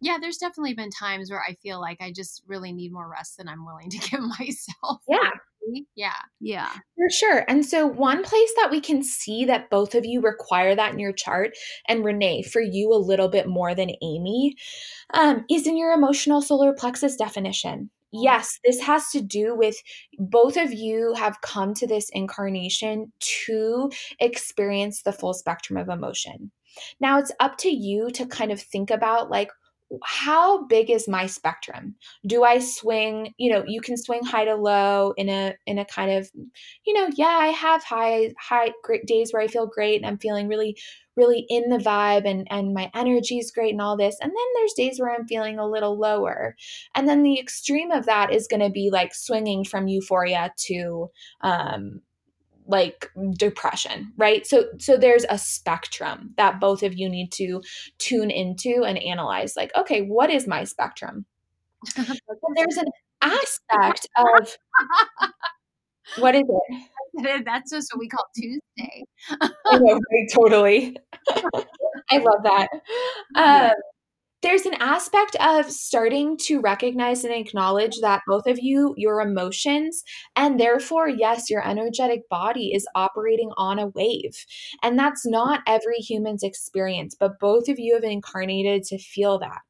Yeah, 0.00 0.18
there's 0.20 0.36
definitely 0.36 0.74
been 0.74 0.90
times 0.90 1.30
where 1.30 1.40
I 1.40 1.54
feel 1.62 1.80
like 1.80 2.02
I 2.02 2.12
just 2.12 2.42
really 2.46 2.72
need 2.72 2.92
more 2.92 3.08
rest 3.08 3.38
than 3.38 3.48
I'm 3.48 3.64
willing 3.64 3.90
to 3.90 3.98
give 4.10 4.20
myself. 4.20 5.00
Yeah. 5.08 5.30
Yeah. 5.96 6.12
Yeah. 6.40 6.70
For 6.94 7.08
sure. 7.10 7.44
And 7.48 7.64
so, 7.64 7.86
one 7.86 8.22
place 8.22 8.52
that 8.56 8.70
we 8.70 8.82
can 8.82 9.02
see 9.02 9.46
that 9.46 9.70
both 9.70 9.94
of 9.94 10.04
you 10.04 10.20
require 10.20 10.74
that 10.74 10.92
in 10.92 10.98
your 10.98 11.14
chart, 11.14 11.52
and 11.88 12.04
Renee, 12.04 12.42
for 12.42 12.60
you 12.60 12.92
a 12.92 13.00
little 13.00 13.28
bit 13.28 13.48
more 13.48 13.74
than 13.74 13.92
Amy, 14.02 14.56
um, 15.14 15.46
is 15.48 15.66
in 15.66 15.78
your 15.78 15.92
emotional 15.92 16.42
solar 16.42 16.74
plexus 16.74 17.16
definition 17.16 17.88
yes, 18.14 18.58
this 18.64 18.80
has 18.80 19.10
to 19.10 19.20
do 19.20 19.56
with 19.56 19.76
both 20.18 20.56
of 20.56 20.72
you 20.72 21.14
have 21.14 21.40
come 21.40 21.74
to 21.74 21.86
this 21.86 22.08
incarnation 22.10 23.12
to 23.18 23.90
experience 24.20 25.02
the 25.02 25.12
full 25.12 25.34
spectrum 25.34 25.76
of 25.76 25.88
emotion. 25.88 26.50
Now 27.00 27.18
it's 27.18 27.32
up 27.40 27.58
to 27.58 27.68
you 27.68 28.10
to 28.10 28.26
kind 28.26 28.52
of 28.52 28.60
think 28.60 28.90
about 28.90 29.30
like, 29.30 29.50
how 30.02 30.64
big 30.66 30.90
is 30.90 31.08
my 31.08 31.26
spectrum? 31.26 31.94
Do 32.26 32.44
i 32.44 32.58
swing 32.58 33.34
you 33.38 33.52
know 33.52 33.64
you 33.66 33.80
can 33.80 33.96
swing 33.96 34.24
high 34.24 34.44
to 34.44 34.54
low 34.54 35.12
in 35.16 35.28
a 35.28 35.54
in 35.66 35.78
a 35.78 35.84
kind 35.84 36.10
of 36.10 36.30
you 36.86 36.94
know 36.94 37.08
yeah 37.14 37.38
i 37.40 37.48
have 37.48 37.82
high 37.84 38.32
high 38.38 38.70
great 38.82 39.06
days 39.06 39.32
where 39.32 39.42
i 39.42 39.46
feel 39.46 39.66
great 39.66 39.96
and 39.96 40.06
i'm 40.06 40.18
feeling 40.18 40.48
really 40.48 40.76
really 41.16 41.46
in 41.48 41.68
the 41.68 41.78
vibe 41.78 42.28
and 42.28 42.46
and 42.50 42.74
my 42.74 42.90
energy 42.94 43.38
is 43.38 43.52
great 43.52 43.72
and 43.72 43.80
all 43.80 43.96
this. 43.96 44.16
And 44.20 44.30
then 44.30 44.46
there's 44.54 44.72
days 44.72 44.98
where 44.98 45.14
i'm 45.14 45.26
feeling 45.26 45.58
a 45.58 45.68
little 45.68 45.98
lower. 45.98 46.56
And 46.94 47.08
then 47.08 47.22
the 47.22 47.38
extreme 47.38 47.90
of 47.90 48.06
that 48.06 48.32
is 48.32 48.48
going 48.48 48.62
to 48.62 48.70
be 48.70 48.90
like 48.90 49.14
swinging 49.14 49.64
from 49.64 49.88
euphoria 49.88 50.52
to 50.66 51.10
um 51.42 52.00
like 52.66 53.10
depression 53.38 54.12
right? 54.16 54.46
So 54.46 54.64
so 54.78 54.96
there's 54.96 55.26
a 55.28 55.38
spectrum 55.38 56.34
that 56.36 56.60
both 56.60 56.82
of 56.82 56.94
you 56.94 57.08
need 57.08 57.30
to 57.32 57.62
tune 57.98 58.30
into 58.30 58.84
and 58.84 58.98
analyze 58.98 59.54
like 59.56 59.70
okay 59.76 60.02
what 60.02 60.30
is 60.30 60.46
my 60.46 60.64
spectrum? 60.64 61.26
There's 62.56 62.76
an 62.76 62.88
aspect 63.22 64.08
of 64.16 64.56
what 66.18 66.34
is 66.34 66.44
it? 66.48 67.44
That's 67.44 67.70
just 67.70 67.90
what 67.92 68.00
we 68.00 68.08
call 68.08 68.24
tuesday. 68.36 69.04
I 69.30 69.78
know, 69.78 69.94
right, 69.94 70.28
totally. 70.32 70.96
I 72.10 72.18
love 72.18 72.42
that. 72.44 72.68
Um, 73.36 73.72
there's 74.44 74.66
an 74.66 74.74
aspect 74.74 75.36
of 75.40 75.70
starting 75.70 76.36
to 76.36 76.60
recognize 76.60 77.24
and 77.24 77.32
acknowledge 77.32 77.98
that 78.02 78.22
both 78.26 78.46
of 78.46 78.58
you, 78.60 78.94
your 78.98 79.22
emotions, 79.22 80.04
and 80.36 80.60
therefore, 80.60 81.08
yes, 81.08 81.48
your 81.48 81.66
energetic 81.66 82.28
body 82.28 82.72
is 82.74 82.86
operating 82.94 83.50
on 83.56 83.78
a 83.78 83.88
wave. 83.88 84.36
And 84.82 84.98
that's 84.98 85.26
not 85.26 85.62
every 85.66 85.96
human's 85.96 86.42
experience, 86.42 87.16
but 87.18 87.40
both 87.40 87.70
of 87.70 87.78
you 87.78 87.94
have 87.94 88.04
incarnated 88.04 88.82
to 88.84 88.98
feel 88.98 89.38
that. 89.38 89.62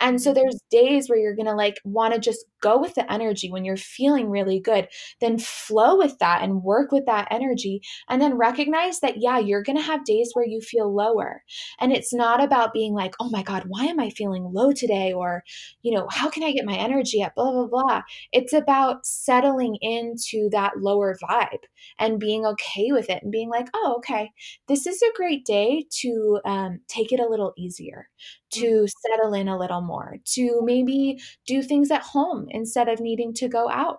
And 0.00 0.22
so 0.22 0.32
there's 0.32 0.60
days 0.70 1.08
where 1.08 1.18
you're 1.18 1.36
going 1.36 1.46
to 1.46 1.54
like 1.54 1.78
want 1.84 2.14
to 2.14 2.20
just 2.20 2.44
go 2.64 2.80
with 2.80 2.94
the 2.94 3.12
energy 3.12 3.50
when 3.50 3.64
you're 3.64 3.76
feeling 3.76 4.30
really 4.30 4.58
good, 4.58 4.88
then 5.20 5.38
flow 5.38 5.98
with 5.98 6.18
that 6.18 6.42
and 6.42 6.62
work 6.62 6.90
with 6.90 7.04
that 7.04 7.28
energy. 7.30 7.82
And 8.08 8.22
then 8.22 8.38
recognize 8.38 9.00
that, 9.00 9.18
yeah, 9.18 9.38
you're 9.38 9.62
going 9.62 9.76
to 9.76 9.82
have 9.82 10.06
days 10.06 10.30
where 10.32 10.46
you 10.46 10.62
feel 10.62 10.92
lower. 10.92 11.42
And 11.78 11.92
it's 11.92 12.14
not 12.14 12.42
about 12.42 12.72
being 12.72 12.94
like, 12.94 13.14
oh 13.20 13.28
my 13.28 13.42
God, 13.42 13.64
why 13.68 13.84
am 13.84 14.00
I 14.00 14.08
feeling 14.08 14.50
low 14.50 14.72
today? 14.72 15.12
Or, 15.12 15.42
you 15.82 15.94
know, 15.94 16.06
how 16.10 16.30
can 16.30 16.42
I 16.42 16.52
get 16.52 16.64
my 16.64 16.76
energy 16.76 17.22
up? 17.22 17.34
Blah, 17.34 17.52
blah, 17.52 17.66
blah. 17.66 18.02
It's 18.32 18.54
about 18.54 19.04
settling 19.04 19.76
into 19.82 20.48
that 20.52 20.78
lower 20.78 21.16
vibe 21.22 21.64
and 21.98 22.18
being 22.18 22.46
okay 22.46 22.92
with 22.92 23.10
it 23.10 23.22
and 23.22 23.30
being 23.30 23.50
like, 23.50 23.68
oh, 23.74 23.96
okay, 23.98 24.30
this 24.68 24.86
is 24.86 25.02
a 25.02 25.16
great 25.16 25.44
day 25.44 25.84
to 26.00 26.40
um, 26.46 26.80
take 26.88 27.12
it 27.12 27.20
a 27.20 27.28
little 27.28 27.52
easier, 27.58 28.08
to 28.52 28.64
mm-hmm. 28.64 29.12
settle 29.12 29.34
in 29.34 29.48
a 29.48 29.58
little 29.58 29.82
more, 29.82 30.16
to 30.34 30.60
maybe 30.64 31.20
do 31.46 31.62
things 31.62 31.90
at 31.90 32.02
home 32.02 32.46
instead 32.54 32.88
of 32.88 33.00
needing 33.00 33.34
to 33.34 33.48
go 33.48 33.68
out. 33.70 33.98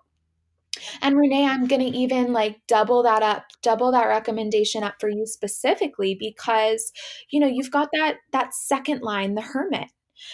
And 1.01 1.17
Renee, 1.17 1.45
I'm 1.45 1.67
going 1.67 1.81
to 1.81 1.97
even 1.97 2.33
like 2.33 2.59
double 2.67 3.03
that 3.03 3.23
up, 3.23 3.45
double 3.61 3.91
that 3.91 4.07
recommendation 4.07 4.83
up 4.83 4.95
for 4.99 5.09
you 5.09 5.25
specifically 5.25 6.17
because 6.19 6.91
you 7.29 7.39
know, 7.39 7.47
you've 7.47 7.71
got 7.71 7.89
that 7.93 8.17
that 8.31 8.53
second 8.53 9.01
line, 9.01 9.35
the 9.35 9.41
hermit. 9.41 9.89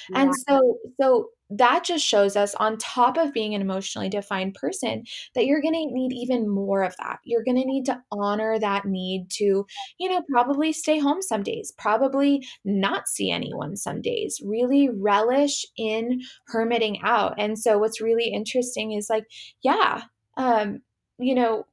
Yeah. 0.09 0.21
And 0.21 0.33
so 0.47 0.77
so 0.99 1.29
that 1.51 1.83
just 1.83 2.05
shows 2.05 2.35
us 2.35 2.55
on 2.55 2.77
top 2.77 3.17
of 3.17 3.33
being 3.33 3.53
an 3.53 3.61
emotionally 3.61 4.09
defined 4.09 4.53
person 4.53 5.03
that 5.35 5.45
you're 5.45 5.61
going 5.61 5.73
to 5.73 5.93
need 5.93 6.13
even 6.13 6.49
more 6.49 6.83
of 6.83 6.95
that. 6.97 7.19
You're 7.23 7.43
going 7.43 7.57
to 7.57 7.65
need 7.65 7.85
to 7.85 8.01
honor 8.11 8.57
that 8.59 8.85
need 8.85 9.29
to 9.31 9.65
you 9.97 10.09
know 10.09 10.21
probably 10.29 10.71
stay 10.71 10.97
home 10.99 11.21
some 11.21 11.43
days 11.43 11.73
probably 11.77 12.45
not 12.65 13.07
see 13.07 13.31
anyone 13.31 13.75
some 13.75 14.01
days 14.01 14.39
really 14.43 14.89
relish 14.89 15.65
in 15.77 16.21
hermiting 16.47 16.99
out. 17.03 17.35
And 17.37 17.57
so 17.57 17.77
what's 17.77 18.01
really 18.01 18.29
interesting 18.29 18.93
is 18.93 19.09
like 19.09 19.25
yeah 19.61 20.03
um 20.37 20.79
you 21.19 21.35
know 21.35 21.65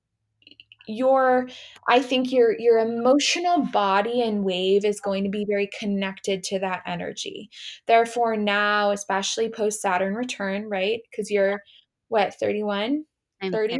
your 0.88 1.48
i 1.88 2.00
think 2.00 2.32
your 2.32 2.58
your 2.58 2.78
emotional 2.78 3.62
body 3.66 4.22
and 4.22 4.42
wave 4.44 4.84
is 4.84 5.00
going 5.00 5.22
to 5.24 5.30
be 5.30 5.44
very 5.44 5.68
connected 5.78 6.42
to 6.42 6.58
that 6.58 6.82
energy. 6.86 7.50
Therefore 7.86 8.36
now 8.36 8.90
especially 8.90 9.48
post 9.48 9.80
saturn 9.80 10.14
return 10.14 10.68
right? 10.68 11.00
Because 11.10 11.30
you're 11.30 11.62
what 12.08 12.34
31 12.34 13.04
I'm 13.42 13.52
30 13.52 13.78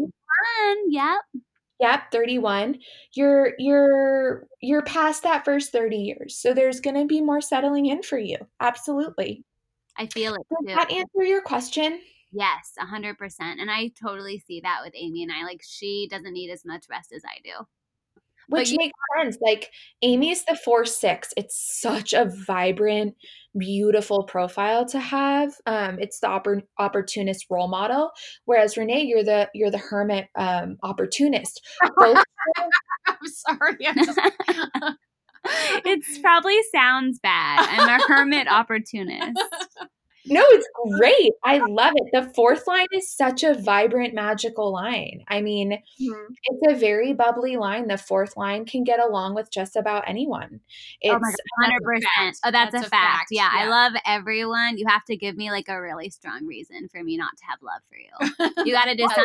yep. 0.89 1.19
Yep 1.81 2.03
31 2.13 2.79
you're 3.15 3.55
you're 3.59 4.47
you're 4.61 4.83
past 4.83 5.23
that 5.23 5.45
first 5.45 5.73
30 5.73 5.97
years 5.97 6.37
so 6.37 6.53
there's 6.53 6.81
going 6.81 6.97
to 6.97 7.07
be 7.07 7.21
more 7.21 7.41
settling 7.41 7.87
in 7.87 8.03
for 8.03 8.19
you. 8.19 8.37
Absolutely. 8.61 9.45
I 9.97 10.07
feel 10.07 10.35
it 10.35 10.47
does 10.51 10.59
too. 10.69 10.75
that 10.75 10.93
answer 10.93 11.25
your 11.25 11.43
question 11.43 12.01
Yes, 12.33 12.73
a 12.79 12.87
hundred 12.87 13.19
percent. 13.19 13.61
And 13.61 13.71
I 13.71 13.91
totally 14.01 14.39
see 14.39 14.61
that 14.61 14.81
with 14.85 14.93
Amy 14.95 15.23
and 15.23 15.33
I. 15.33 15.45
Like 15.45 15.63
she 15.67 16.09
doesn't 16.11 16.33
need 16.33 16.51
as 16.51 16.65
much 16.65 16.87
rest 16.91 17.13
as 17.13 17.23
I 17.25 17.41
do. 17.43 17.67
Which 18.51 18.73
makes 18.75 18.99
sense. 19.19 19.37
Like 19.43 19.71
Amy's 20.03 20.45
the 20.45 20.57
four 20.57 20.87
six. 20.87 21.35
It's 21.37 21.81
such 21.81 22.15
a 22.15 22.31
vibrant, 22.47 23.15
beautiful 23.59 24.23
profile 24.25 24.87
to 24.87 24.99
have. 24.99 25.53
Um, 25.67 25.99
it's 25.99 26.21
the 26.21 26.29
oppor- 26.29 26.63
opportunist 26.79 27.45
role 27.51 27.69
model. 27.69 28.11
Whereas 28.47 28.77
Renee, 28.79 29.03
you're 29.03 29.25
the 29.25 29.51
you're 29.55 29.71
the 29.71 29.77
hermit 29.79 30.29
um, 30.35 30.79
opportunist. 30.83 31.61
Both- 31.97 32.25
I'm 33.07 33.17
sorry. 33.27 33.87
I'm 33.87 33.97
just- 33.97 34.19
it 35.45 36.23
probably 36.23 36.59
sounds 36.73 37.19
bad. 37.21 37.67
I'm 37.71 38.01
a 38.01 38.03
hermit 38.07 38.49
opportunist. 38.49 39.39
No, 40.29 40.43
it's 40.47 40.69
great. 40.99 41.33
I 41.45 41.59
love 41.59 41.93
it. 41.97 42.09
The 42.13 42.33
fourth 42.35 42.67
line 42.67 42.87
is 42.93 43.11
such 43.11 43.43
a 43.43 43.55
vibrant, 43.55 44.15
magical 44.15 44.73
line. 44.73 45.25
I 45.29 45.41
mean, 45.41 45.73
mm-hmm. 45.73 46.33
it's 46.45 46.77
a 46.77 46.79
very 46.79 47.13
bubbly 47.13 47.57
line. 47.57 47.89
The 47.89 47.99
fourth 47.99 48.37
line 48.37 48.65
can 48.65 48.85
get 48.85 49.01
along 49.01 49.35
with 49.35 49.51
just 49.51 49.77
about 49.77 50.05
anyone. 50.07 50.61
It's 51.01 51.15
oh 51.15 51.19
my 51.19 51.69
God, 51.69 51.73
100%. 51.83 52.33
Oh, 52.45 52.51
that's, 52.51 52.73
that's 52.73 52.75
a, 52.75 52.87
a, 52.87 52.91
fact. 52.91 52.91
fact. 52.91 53.29
Yeah, 53.31 53.49
yeah, 53.55 53.65
I 53.65 53.69
love 53.69 53.93
everyone. 54.07 54.79
You 54.79 54.87
have 54.89 55.05
to 55.07 55.17
give 55.17 55.37
me 55.37 55.51
like 55.51 55.69
a 55.69 55.81
really 55.81 56.11
strong 56.11 56.47
reason 56.47 56.89
for 56.89 57.03
me 57.03 57.17
not 57.17 57.37
to 57.37 57.45
have 57.49 57.59
love 57.63 57.81
for 57.89 57.97
you. 57.97 58.65
You 58.65 58.73
got 58.73 58.87
to 58.87 58.95
do 58.95 59.03
something 59.03 59.25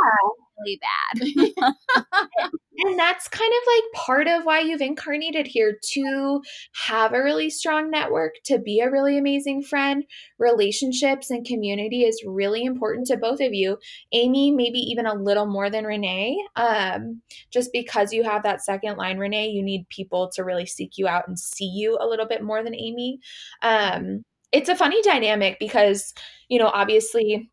really 0.59 0.79
bad. 0.81 2.51
and 2.77 2.97
that's 2.97 3.27
kind 3.27 3.51
of 3.51 3.67
like 3.67 4.05
part 4.05 4.27
of 4.27 4.45
why 4.45 4.59
you've 4.59 4.81
incarnated 4.81 5.47
here 5.47 5.77
to 5.93 6.41
have 6.87 7.13
a 7.13 7.23
really 7.23 7.49
strong 7.49 7.91
network, 7.91 8.33
to 8.45 8.59
be 8.59 8.79
a 8.79 8.89
really 8.89 9.17
amazing 9.17 9.61
friend. 9.61 10.03
Relationships 10.39 11.29
and 11.29 11.45
community 11.45 12.03
is 12.03 12.23
really 12.25 12.63
important 12.63 13.07
to 13.07 13.17
both 13.17 13.41
of 13.41 13.53
you. 13.53 13.77
Amy, 14.11 14.51
maybe 14.51 14.79
even 14.79 15.05
a 15.05 15.13
little 15.13 15.45
more 15.45 15.69
than 15.69 15.85
Renee. 15.85 16.37
Um, 16.55 17.21
just 17.51 17.71
because 17.71 18.11
you 18.11 18.23
have 18.23 18.43
that 18.43 18.63
second 18.63 18.97
line, 18.97 19.17
Renee, 19.17 19.49
you 19.49 19.63
need 19.63 19.87
people 19.89 20.31
to 20.35 20.43
really 20.43 20.65
seek 20.65 20.97
you 20.97 21.07
out 21.07 21.27
and 21.27 21.37
see 21.39 21.65
you 21.65 21.97
a 22.01 22.07
little 22.07 22.27
bit 22.27 22.43
more 22.43 22.63
than 22.63 22.75
Amy. 22.75 23.19
Um, 23.61 24.23
it's 24.51 24.69
a 24.69 24.75
funny 24.75 25.01
dynamic 25.01 25.57
because, 25.59 26.13
you 26.47 26.59
know, 26.59 26.67
obviously 26.67 27.49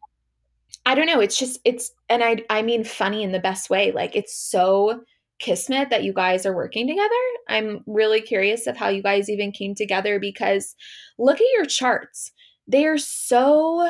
I 0.86 0.94
don't 0.94 1.06
know. 1.06 1.20
It's 1.20 1.38
just 1.38 1.60
it's 1.64 1.92
and 2.08 2.22
I 2.24 2.44
I 2.48 2.62
mean 2.62 2.84
funny 2.84 3.22
in 3.22 3.32
the 3.32 3.38
best 3.38 3.70
way. 3.70 3.92
Like 3.92 4.16
it's 4.16 4.36
so 4.36 5.02
kismet 5.38 5.90
that 5.90 6.04
you 6.04 6.12
guys 6.12 6.46
are 6.46 6.54
working 6.54 6.86
together. 6.86 7.14
I'm 7.48 7.82
really 7.86 8.20
curious 8.20 8.66
of 8.66 8.76
how 8.76 8.88
you 8.88 9.02
guys 9.02 9.28
even 9.28 9.52
came 9.52 9.74
together 9.74 10.20
because 10.20 10.74
look 11.18 11.40
at 11.40 11.46
your 11.54 11.64
charts. 11.64 12.32
They 12.66 12.86
are 12.86 12.98
so 12.98 13.88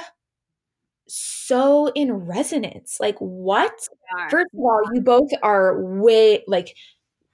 so 1.09 1.91
in 1.95 2.13
resonance. 2.13 2.99
Like 3.01 3.19
what? 3.19 3.73
First 4.31 4.49
of 4.55 4.61
all, 4.61 4.83
you 4.95 5.01
both 5.01 5.31
are 5.43 5.83
way 5.83 6.43
like 6.47 6.75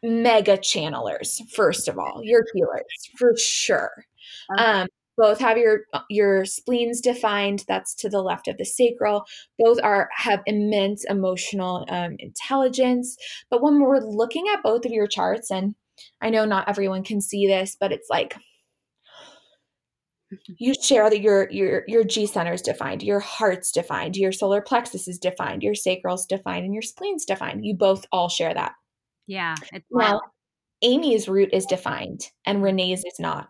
mega 0.03 0.57
channelers. 0.57 1.41
First 1.53 1.89
of 1.89 1.99
all, 1.99 2.21
you're 2.23 2.45
healers 2.55 3.11
for 3.19 3.35
sure. 3.37 4.05
Um, 4.59 4.87
both 5.17 5.39
have 5.39 5.59
your 5.59 5.81
your 6.11 6.45
spleens 6.45 7.01
defined 7.01 7.65
that's 7.69 7.95
to 7.97 8.09
the 8.09 8.23
left 8.23 8.49
of 8.49 8.59
the 8.59 8.65
sacral. 8.65 9.25
Both 9.59 9.79
are 9.83 10.09
have 10.17 10.43
immense 10.47 11.05
emotional 11.09 11.87
um, 11.89 12.17
intelligence. 12.19 13.17
But 13.51 13.63
when 13.63 13.81
we're 13.81 14.01
looking 14.01 14.47
at 14.53 14.63
both 14.63 14.85
of 14.85 14.93
your 14.93 15.07
charts 15.07 15.51
and 15.51 15.75
i 16.21 16.31
know 16.31 16.45
not 16.45 16.69
everyone 16.69 17.03
can 17.03 17.21
see 17.21 17.47
this 17.47 17.77
but 17.79 17.93
it's 17.93 18.09
like 18.11 18.37
you 20.59 20.75
share 20.75 21.09
that 21.09 21.21
your 21.21 21.49
your 21.51 21.85
your 21.87 22.05
g 22.05 22.27
center 22.27 22.53
is 22.53 22.63
defined 22.63 23.03
your 23.03 23.21
heart's 23.21 23.71
defined 23.71 24.17
your 24.17 24.33
solar 24.33 24.61
plexus 24.61 25.07
is 25.07 25.19
defined 25.19 25.63
your 25.63 25.75
sacral's 25.75 26.27
defined 26.27 26.65
and 26.65 26.75
your 26.75 26.83
spleen's 26.83 27.25
defined. 27.25 27.65
You 27.65 27.75
both 27.75 28.07
all 28.13 28.29
share 28.29 28.53
that. 28.53 28.73
Yeah 29.27 29.55
it's 29.73 29.87
well 29.91 30.23
amy's 30.83 31.29
root 31.29 31.51
is 31.53 31.67
defined 31.67 32.31
and 32.45 32.63
renee's 32.63 33.05
is 33.05 33.19
not 33.19 33.49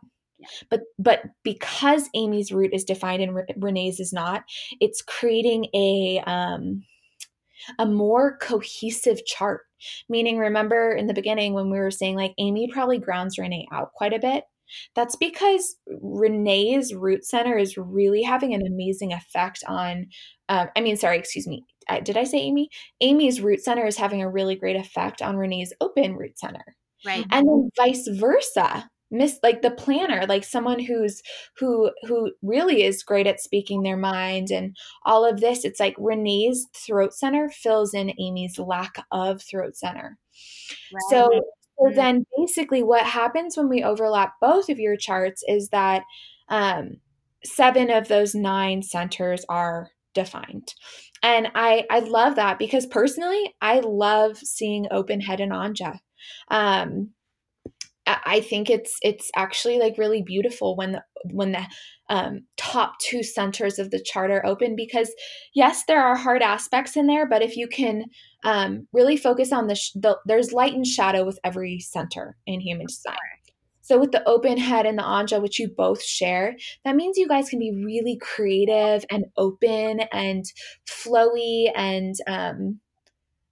but 0.70 0.82
but 0.98 1.22
because 1.42 2.08
Amy's 2.14 2.52
root 2.52 2.72
is 2.72 2.84
defined 2.84 3.22
and 3.22 3.38
Renee's 3.56 4.00
is 4.00 4.12
not, 4.12 4.44
it's 4.80 5.02
creating 5.02 5.66
a 5.74 6.22
um, 6.26 6.82
a 7.78 7.86
more 7.86 8.38
cohesive 8.38 9.24
chart. 9.26 9.62
Meaning, 10.08 10.38
remember 10.38 10.92
in 10.92 11.06
the 11.06 11.14
beginning 11.14 11.52
when 11.52 11.70
we 11.70 11.78
were 11.78 11.90
saying 11.90 12.16
like 12.16 12.32
Amy 12.38 12.68
probably 12.72 12.98
grounds 12.98 13.38
Renee 13.38 13.68
out 13.72 13.92
quite 13.92 14.12
a 14.12 14.18
bit. 14.18 14.44
That's 14.94 15.16
because 15.16 15.76
Renee's 16.02 16.92
root 16.92 17.24
center 17.24 17.56
is 17.56 17.76
really 17.76 18.22
having 18.22 18.52
an 18.52 18.66
amazing 18.66 19.12
effect 19.12 19.62
on. 19.68 20.06
Um, 20.48 20.68
I 20.76 20.80
mean, 20.80 20.96
sorry, 20.96 21.18
excuse 21.18 21.46
me. 21.46 21.64
did 22.02 22.16
I 22.16 22.24
say 22.24 22.38
Amy? 22.38 22.70
Amy's 23.00 23.40
root 23.40 23.62
center 23.62 23.86
is 23.86 23.96
having 23.96 24.22
a 24.22 24.30
really 24.30 24.56
great 24.56 24.76
effect 24.76 25.22
on 25.22 25.36
Renee's 25.36 25.72
open 25.80 26.16
root 26.16 26.38
center. 26.38 26.64
Right. 27.04 27.24
And 27.30 27.46
then 27.46 27.70
vice 27.76 28.08
versa 28.08 28.90
miss 29.10 29.38
like 29.42 29.62
the 29.62 29.70
planner 29.70 30.26
like 30.28 30.44
someone 30.44 30.80
who's 30.80 31.22
who 31.58 31.90
who 32.02 32.32
really 32.42 32.82
is 32.82 33.02
great 33.02 33.26
at 33.26 33.40
speaking 33.40 33.82
their 33.82 33.96
mind 33.96 34.50
and 34.50 34.76
all 35.04 35.24
of 35.24 35.40
this 35.40 35.64
it's 35.64 35.80
like 35.80 35.94
renee's 35.98 36.66
throat 36.74 37.14
center 37.14 37.48
fills 37.50 37.94
in 37.94 38.12
amy's 38.20 38.58
lack 38.58 38.96
of 39.12 39.40
throat 39.42 39.76
center 39.76 40.18
right. 40.92 41.02
so 41.10 41.30
so 41.78 41.86
mm-hmm. 41.86 41.96
then 41.96 42.26
basically 42.36 42.82
what 42.82 43.04
happens 43.04 43.56
when 43.56 43.68
we 43.68 43.82
overlap 43.82 44.34
both 44.40 44.68
of 44.68 44.78
your 44.78 44.96
charts 44.96 45.42
is 45.46 45.68
that 45.68 46.02
um, 46.48 46.96
seven 47.44 47.90
of 47.90 48.08
those 48.08 48.34
nine 48.34 48.82
centers 48.82 49.44
are 49.48 49.90
defined 50.14 50.72
and 51.22 51.48
i 51.54 51.84
i 51.90 51.98
love 51.98 52.36
that 52.36 52.58
because 52.58 52.86
personally 52.86 53.54
i 53.60 53.80
love 53.80 54.38
seeing 54.38 54.86
open 54.90 55.20
head 55.20 55.40
and 55.40 55.52
ajna 55.52 55.98
um, 56.48 57.10
I 58.06 58.40
think 58.40 58.70
it's 58.70 58.98
it's 59.02 59.30
actually 59.34 59.78
like 59.78 59.98
really 59.98 60.22
beautiful 60.22 60.76
when 60.76 60.92
the 60.92 61.02
when 61.32 61.52
the 61.52 61.66
um, 62.08 62.42
top 62.56 62.98
two 63.00 63.22
centers 63.22 63.78
of 63.78 63.90
the 63.90 64.02
chart 64.02 64.30
are 64.30 64.46
open 64.46 64.76
because 64.76 65.12
yes, 65.54 65.84
there 65.88 66.02
are 66.02 66.16
hard 66.16 66.42
aspects 66.42 66.96
in 66.96 67.06
there, 67.06 67.28
but 67.28 67.42
if 67.42 67.56
you 67.56 67.66
can 67.66 68.04
um, 68.44 68.86
really 68.92 69.16
focus 69.16 69.52
on 69.52 69.66
the, 69.66 69.74
sh- 69.74 69.90
the 69.94 70.16
there's 70.24 70.52
light 70.52 70.74
and 70.74 70.86
shadow 70.86 71.24
with 71.24 71.38
every 71.42 71.80
center 71.80 72.36
in 72.46 72.60
human 72.60 72.86
design. 72.86 73.16
So 73.82 73.98
with 74.00 74.10
the 74.10 74.28
open 74.28 74.58
head 74.58 74.84
and 74.84 74.98
the 74.98 75.04
ajna, 75.04 75.40
which 75.40 75.60
you 75.60 75.68
both 75.68 76.02
share, 76.02 76.56
that 76.84 76.96
means 76.96 77.18
you 77.18 77.28
guys 77.28 77.48
can 77.48 77.60
be 77.60 77.84
really 77.84 78.18
creative 78.20 79.04
and 79.10 79.26
open 79.36 80.00
and 80.12 80.44
flowy 80.88 81.70
and 81.74 82.14
um, 82.26 82.80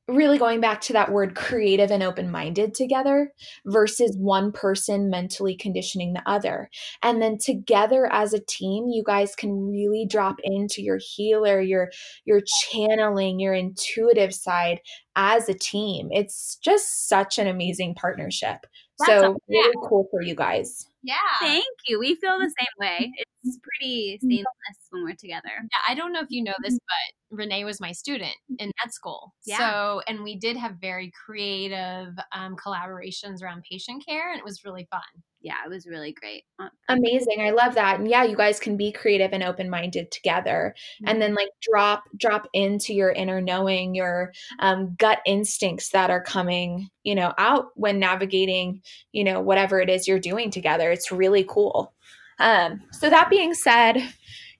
really 0.07 0.38
going 0.38 0.61
back 0.61 0.80
to 0.82 0.92
that 0.92 1.11
word 1.11 1.34
creative 1.34 1.90
and 1.90 2.02
open 2.02 2.30
minded 2.30 2.74
together 2.74 3.32
versus 3.66 4.16
one 4.18 4.52
person 4.52 5.09
mentally 5.09 5.57
conditioning 5.57 6.12
the 6.12 6.22
other. 6.26 6.68
And 7.02 7.22
then 7.22 7.38
together 7.38 8.07
as 8.12 8.34
a 8.34 8.40
team, 8.40 8.88
you 8.88 9.02
guys 9.05 9.34
can 9.34 9.70
really 9.70 10.07
drop 10.09 10.36
into 10.42 10.82
your 10.82 10.98
healer, 10.98 11.61
your 11.61 11.90
your 12.24 12.42
channeling, 12.70 13.40
your 13.40 13.55
intuitive 13.55 14.34
side 14.34 14.80
as 15.16 15.48
a 15.48 15.55
team. 15.55 16.09
It's 16.11 16.57
just 16.57 17.09
such 17.09 17.38
an 17.38 17.46
amazing 17.46 17.94
partnership. 17.94 18.66
That's 18.98 19.11
so 19.11 19.36
really 19.48 19.74
cool 19.88 20.07
for 20.11 20.22
you 20.22 20.34
guys. 20.34 20.86
Yeah. 21.02 21.14
Thank 21.40 21.64
you. 21.86 21.98
We 21.98 22.14
feel 22.14 22.38
the 22.38 22.52
same 22.59 22.66
way. 22.78 23.12
It's 23.45 23.59
pretty 23.62 24.18
mm. 24.18 24.28
seamless 24.28 24.78
when 24.90 25.05
we're 25.05 25.14
together. 25.14 25.51
Yeah, 25.55 25.78
I 25.88 25.95
don't 25.95 26.12
know 26.12 26.20
if 26.20 26.28
you 26.30 26.42
know 26.42 26.55
this, 26.62 26.74
but 26.74 27.36
Renee 27.36 27.64
was 27.64 27.80
my 27.80 27.92
student 27.92 28.34
in 28.59 28.66
med 28.66 28.92
school. 28.92 29.34
Yeah. 29.45 29.59
So, 29.59 30.03
and 30.09 30.22
we 30.22 30.36
did 30.36 30.57
have 30.57 30.76
very 30.80 31.12
creative 31.24 32.14
um, 32.32 32.57
collaborations 32.57 33.42
around 33.42 33.64
patient 33.70 34.05
care, 34.07 34.30
and 34.30 34.38
it 34.38 34.45
was 34.45 34.64
really 34.64 34.86
fun 34.90 35.03
yeah, 35.45 35.57
it 35.64 35.68
was 35.68 35.86
really 35.86 36.12
great. 36.12 36.45
Uh, 36.59 36.70
Amazing. 36.88 37.42
I 37.42 37.51
love 37.51 37.74
that. 37.74 38.01
And 38.01 38.09
yeah, 38.09 38.24
you 38.24 38.34
guys 38.34 38.59
can 38.59 38.78
be 38.78 38.90
creative 38.90 39.32
and 39.34 39.42
open-minded 39.42 40.11
together 40.11 40.74
mm-hmm. 40.74 41.09
and 41.09 41.20
then 41.20 41.34
like 41.34 41.51
drop 41.61 42.05
drop 42.16 42.49
into 42.55 42.95
your 42.95 43.12
inner 43.12 43.42
knowing, 43.42 43.95
your 43.95 44.32
um, 44.59 44.97
gut 44.99 45.18
instincts 45.26 45.90
that 45.90 46.09
are 46.09 46.22
coming, 46.22 46.88
you 47.03 47.14
know, 47.14 47.34
out 47.36 47.66
when 47.74 47.99
navigating, 47.99 48.80
you 49.12 49.22
know, 49.22 49.40
whatever 49.40 49.80
it 49.80 49.90
is 49.90 50.09
you're 50.09 50.18
doing 50.18 50.51
together. 50.51 50.90
It's 50.90 51.12
really 51.12 51.45
cool. 51.47 51.93
Um, 52.39 52.82
so 52.93 53.11
that 53.11 53.30
being 53.30 53.55
said, 53.55 53.97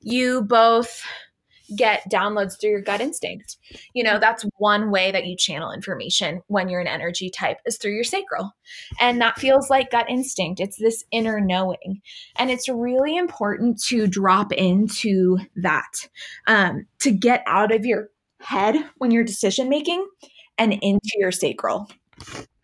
you 0.01 0.43
both 0.43 1.03
get 1.77 2.03
downloads 2.11 2.61
through 2.61 2.71
your 2.71 2.83
gut 2.83 3.01
instinct. 3.01 3.57
You 3.95 4.05
know, 4.05 4.19
that's 4.19 4.45
one 4.59 4.91
way 4.91 5.11
that 5.11 5.27
you 5.27 5.37
channel 5.37 5.73
information 5.73 6.43
when 6.47 6.69
you're 6.69 6.81
an 6.81 6.87
energy 6.87 7.31
type 7.31 7.59
is 7.65 7.79
through 7.79 7.95
your 7.95 8.05
sacral. 8.05 8.53
And 9.01 9.21
that 9.21 9.39
feels 9.39 9.71
like 9.71 9.91
gut 9.91 10.09
instinct. 10.09 10.61
It's 10.61 10.77
this 10.77 11.05
inner 11.11 11.41
knowing. 11.41 12.03
And 12.37 12.51
it's 12.51 12.69
really 12.69 13.17
important 13.17 13.83
to 13.85 14.07
drop 14.07 14.53
into 14.53 15.39
that, 15.57 16.09
um, 16.47 16.87
to 17.01 17.11
get 17.11 17.43
out 17.47 17.73
of 17.73 17.87
your 17.87 18.11
head 18.41 18.77
when 18.99 19.11
you're 19.11 19.25
decision 19.25 19.69
making 19.69 20.07
and 20.59 20.73
into 20.73 21.13
your 21.17 21.33
sacral. 21.33 21.91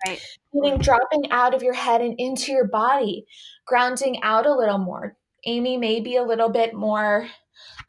Right. 0.06 0.20
Meaning 0.52 0.78
dropping 0.78 1.30
out 1.30 1.54
of 1.54 1.62
your 1.62 1.74
head 1.74 2.00
and 2.00 2.14
into 2.18 2.52
your 2.52 2.66
body, 2.66 3.26
grounding 3.70 4.22
out 4.22 4.44
a 4.44 4.52
little 4.54 4.78
more. 4.78 5.16
Amy 5.46 5.78
may 5.78 6.00
be 6.00 6.16
a 6.16 6.22
little 6.22 6.50
bit 6.50 6.74
more 6.74 7.26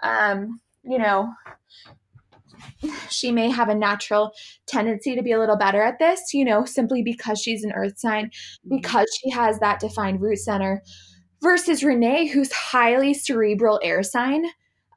um, 0.01 0.61
you 0.83 0.97
know, 0.97 1.33
she 3.09 3.31
may 3.31 3.49
have 3.49 3.69
a 3.69 3.75
natural 3.75 4.31
tendency 4.67 5.15
to 5.15 5.21
be 5.21 5.31
a 5.31 5.39
little 5.39 5.57
better 5.57 5.81
at 5.81 5.99
this, 5.99 6.33
you 6.33 6.43
know, 6.43 6.65
simply 6.65 7.03
because 7.03 7.39
she's 7.39 7.63
an 7.63 7.71
earth 7.73 7.99
sign, 7.99 8.27
mm-hmm. 8.27 8.77
because 8.77 9.07
she 9.21 9.29
has 9.29 9.59
that 9.59 9.79
defined 9.79 10.21
root 10.21 10.39
center, 10.39 10.81
versus 11.41 11.83
Renee, 11.83 12.27
who's 12.27 12.51
highly 12.51 13.13
cerebral 13.13 13.79
air 13.83 14.03
sign 14.03 14.45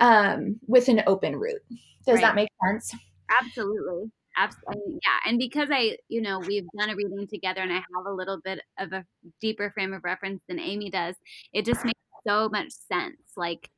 um, 0.01 0.59
with 0.67 0.89
an 0.89 1.03
open 1.07 1.37
root. 1.37 1.63
Does 2.07 2.17
right. 2.17 2.23
that 2.23 2.35
make 2.35 2.49
sense? 2.67 2.95
Absolutely. 3.41 4.11
Absolutely. 4.37 4.99
Yeah. 5.03 5.31
And 5.31 5.39
because 5.39 5.69
I, 5.73 5.97
you 6.09 6.21
know, 6.21 6.41
we've 6.41 6.67
done 6.77 6.91
a 6.91 6.97
reading 6.97 7.27
together 7.29 7.61
and 7.61 7.73
I 7.73 7.77
have 7.77 8.07
a 8.07 8.13
little 8.13 8.41
bit 8.45 8.61
of 8.79 8.93
a 8.93 9.05
deeper 9.41 9.71
frame 9.71 9.93
of 9.93 10.05
reference 10.05 10.43
than 10.49 10.59
Amy 10.59 10.91
does, 10.91 11.15
it 11.53 11.65
just 11.65 11.85
makes 11.85 12.01
so 12.27 12.49
much 12.49 12.71
sense. 12.71 13.17
Like, 13.37 13.71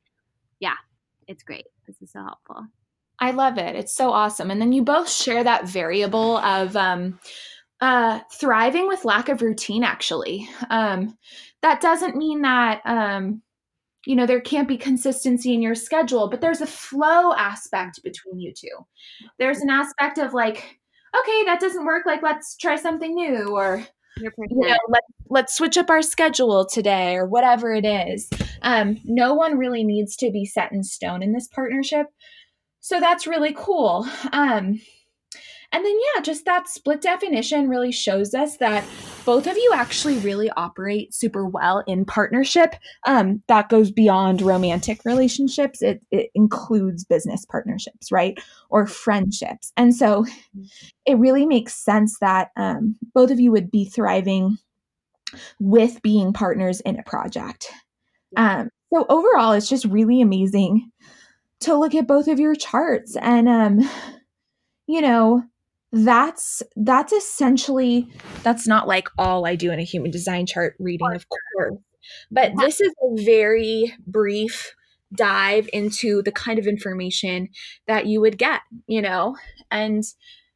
yeah, 0.59 0.75
it's 1.27 1.43
great. 1.43 1.65
This 1.85 2.01
is 2.01 2.11
so 2.11 2.21
helpful. 2.21 2.65
I 3.19 3.31
love 3.31 3.57
it. 3.57 3.75
It's 3.75 3.93
so 3.93 4.11
awesome. 4.11 4.51
And 4.51 4.61
then 4.61 4.71
you 4.71 4.83
both 4.83 5.09
share 5.09 5.43
that 5.43 5.67
variable 5.67 6.37
of 6.37 6.75
um, 6.75 7.19
uh, 7.81 8.19
thriving 8.31 8.87
with 8.87 9.05
lack 9.05 9.29
of 9.29 9.41
routine, 9.41 9.83
actually. 9.83 10.47
Um, 10.69 11.17
that 11.61 11.81
doesn't 11.81 12.15
mean 12.15 12.41
that, 12.43 12.81
um, 12.85 13.41
you 14.05 14.15
know, 14.15 14.25
there 14.25 14.39
can't 14.39 14.67
be 14.67 14.77
consistency 14.77 15.53
in 15.53 15.61
your 15.61 15.75
schedule, 15.75 16.29
but 16.29 16.41
there's 16.41 16.61
a 16.61 16.67
flow 16.67 17.33
aspect 17.33 18.01
between 18.03 18.39
you 18.39 18.53
two. 18.53 18.85
There's 19.39 19.59
an 19.59 19.69
aspect 19.69 20.17
of 20.17 20.33
like, 20.33 20.79
okay, 21.19 21.45
that 21.45 21.59
doesn't 21.59 21.85
work. 21.85 22.05
Like, 22.05 22.21
let's 22.21 22.55
try 22.55 22.75
something 22.75 23.15
new, 23.15 23.55
or 23.55 23.83
you 24.19 24.31
know, 24.49 24.77
let, 24.89 25.03
let's 25.29 25.55
switch 25.55 25.77
up 25.77 25.89
our 25.89 26.01
schedule 26.01 26.65
today 26.65 27.15
or 27.15 27.25
whatever 27.25 27.73
it 27.73 27.85
is. 27.85 28.29
Um, 28.61 28.99
no 29.03 29.33
one 29.33 29.57
really 29.57 29.83
needs 29.83 30.15
to 30.17 30.31
be 30.31 30.45
set 30.45 30.71
in 30.71 30.83
stone 30.83 31.23
in 31.23 31.33
this 31.33 31.47
partnership. 31.47 32.07
So 32.79 32.99
that's 32.99 33.27
really 33.27 33.53
cool. 33.55 34.07
Um, 34.31 34.79
and 35.71 35.85
then, 35.85 35.97
yeah, 36.15 36.21
just 36.21 36.45
that 36.45 36.69
split 36.69 37.01
definition 37.01 37.67
really 37.67 37.91
shows 37.91 38.33
us 38.33 38.57
that 38.57 38.83
both 39.25 39.47
of 39.47 39.57
you 39.57 39.71
actually 39.73 40.17
really 40.19 40.49
operate 40.51 41.13
super 41.13 41.45
well 41.45 41.83
in 41.87 42.05
partnership. 42.05 42.75
Um, 43.05 43.43
that 43.47 43.69
goes 43.69 43.91
beyond 43.91 44.41
romantic 44.41 45.01
relationships, 45.05 45.81
it, 45.81 46.01
it 46.11 46.29
includes 46.35 47.03
business 47.03 47.45
partnerships, 47.45 48.11
right? 48.11 48.37
Or 48.69 48.87
friendships. 48.87 49.73
And 49.75 49.95
so 49.95 50.25
it 51.05 51.17
really 51.17 51.45
makes 51.45 51.75
sense 51.75 52.17
that 52.19 52.49
um, 52.55 52.95
both 53.13 53.31
of 53.31 53.39
you 53.39 53.51
would 53.51 53.69
be 53.69 53.85
thriving 53.85 54.57
with 55.59 56.01
being 56.01 56.33
partners 56.33 56.79
in 56.81 56.97
a 56.97 57.03
project. 57.03 57.67
Um, 58.35 58.69
so 58.93 59.05
overall, 59.09 59.51
it's 59.51 59.67
just 59.67 59.85
really 59.85 60.21
amazing 60.21 60.91
to 61.59 61.75
look 61.75 61.95
at 61.95 62.07
both 62.07 62.27
of 62.27 62.39
your 62.39 62.55
charts 62.55 63.15
and 63.17 63.49
um 63.49 63.79
you 64.87 65.01
know 65.01 65.43
that's 65.91 66.61
that's 66.75 67.13
essentially 67.13 68.07
that's 68.43 68.67
not 68.67 68.87
like 68.87 69.07
all 69.17 69.45
I 69.45 69.55
do 69.55 69.71
in 69.71 69.79
a 69.79 69.83
human 69.83 70.11
design 70.11 70.45
chart 70.45 70.75
reading, 70.79 71.13
of 71.13 71.25
course. 71.29 71.77
But 72.31 72.53
this 72.57 72.79
is 72.79 72.93
a 73.01 73.23
very 73.23 73.93
brief 74.05 74.73
dive 75.13 75.69
into 75.71 76.21
the 76.21 76.31
kind 76.31 76.59
of 76.59 76.67
information 76.67 77.49
that 77.87 78.05
you 78.05 78.21
would 78.21 78.37
get, 78.37 78.61
you 78.87 79.01
know. 79.01 79.35
And 79.71 80.03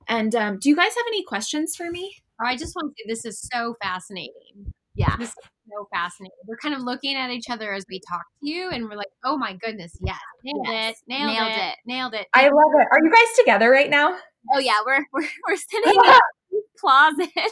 and 0.08 0.36
um, 0.36 0.60
do 0.60 0.70
you 0.70 0.76
guys 0.76 0.96
have 0.96 1.06
any 1.08 1.24
questions 1.24 1.76
for 1.76 1.90
me? 1.90 2.16
Oh, 2.42 2.48
I 2.48 2.58
just 2.58 2.76
want 2.76 2.94
to 2.96 3.04
say 3.04 3.08
this 3.08 3.26
is 3.26 3.48
so 3.52 3.76
fascinating. 3.82 4.74
Yeah. 4.96 5.16
This 5.18 5.34
so 5.72 5.88
fascinating. 5.92 6.36
We're 6.48 6.58
kind 6.58 6.76
of 6.76 6.82
looking 6.82 7.16
at 7.16 7.32
each 7.32 7.50
other 7.50 7.74
as 7.74 7.86
we 7.90 8.02
talk 8.08 8.24
to 8.42 8.50
you, 8.50 8.70
and 8.70 8.90
we're 8.90 8.96
like, 8.96 9.12
oh 9.24 9.38
my 9.38 9.54
goodness, 9.54 9.98
yes, 10.02 10.20
nailed 10.44 10.68
yes. 10.68 10.98
it, 10.98 11.04
nailed, 11.08 11.34
nailed 11.34 11.52
it, 11.52 11.58
it, 11.58 11.76
nailed 11.86 12.14
it. 12.14 12.28
I 12.34 12.44
love 12.44 12.72
it. 12.76 12.88
Are 12.92 13.00
you 13.02 13.12
guys 13.12 13.38
together 13.38 13.70
right 13.70 13.90
now? 13.90 14.18
Oh 14.54 14.60
yeah, 14.60 14.80
we're 14.86 15.06
we're 15.14 15.28
we're 15.48 15.56
sitting 15.56 15.94
in 15.94 15.96
the 16.52 16.62
closet 16.80 17.30
recording. 17.36 17.38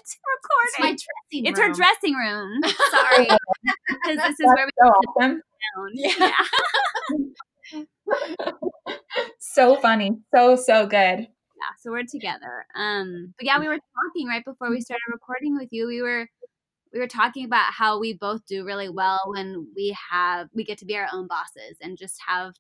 It's 0.62 0.80
my 0.80 0.90
dressing 0.90 1.46
It's 1.46 1.60
her 1.60 1.74
dressing 1.74 2.16
room. 2.16 2.62
Sorry, 2.92 3.28
because 3.88 4.18
this 4.18 4.32
is 4.32 4.38
That's 4.38 4.56
where 4.56 4.66
we 4.66 4.72
so 4.82 4.90
awesome. 4.90 5.42
Yeah. 5.94 6.32
so 9.40 9.76
funny, 9.78 10.18
so 10.34 10.56
so 10.56 10.86
good. 10.88 11.28
Yeah, 11.60 11.76
so 11.80 11.92
we're 11.92 12.06
together. 12.06 12.66
Um, 12.76 13.34
but 13.38 13.46
yeah, 13.46 13.60
we 13.60 13.68
were 13.68 13.76
talking 13.76 14.28
right 14.28 14.44
before 14.46 14.70
we 14.70 14.80
started 14.82 15.04
recording 15.12 15.58
with 15.58 15.68
you. 15.72 15.88
We 15.88 16.02
were 16.02 16.28
we 16.94 17.00
were 17.00 17.08
talking 17.08 17.46
about 17.46 17.74
how 17.74 18.00
we 18.00 18.14
both 18.14 18.42
do 18.48 18.66
really 18.66 18.90
well 18.90 19.20
when 19.28 19.68
we 19.76 19.96
have 20.12 20.48
we 20.54 20.64
get 20.64 20.78
to 20.80 20.86
be 20.86 20.96
our 20.98 21.08
own 21.14 21.28
bosses 21.28 21.78
and 21.82 21.98
just 21.98 22.16
have 22.28 22.54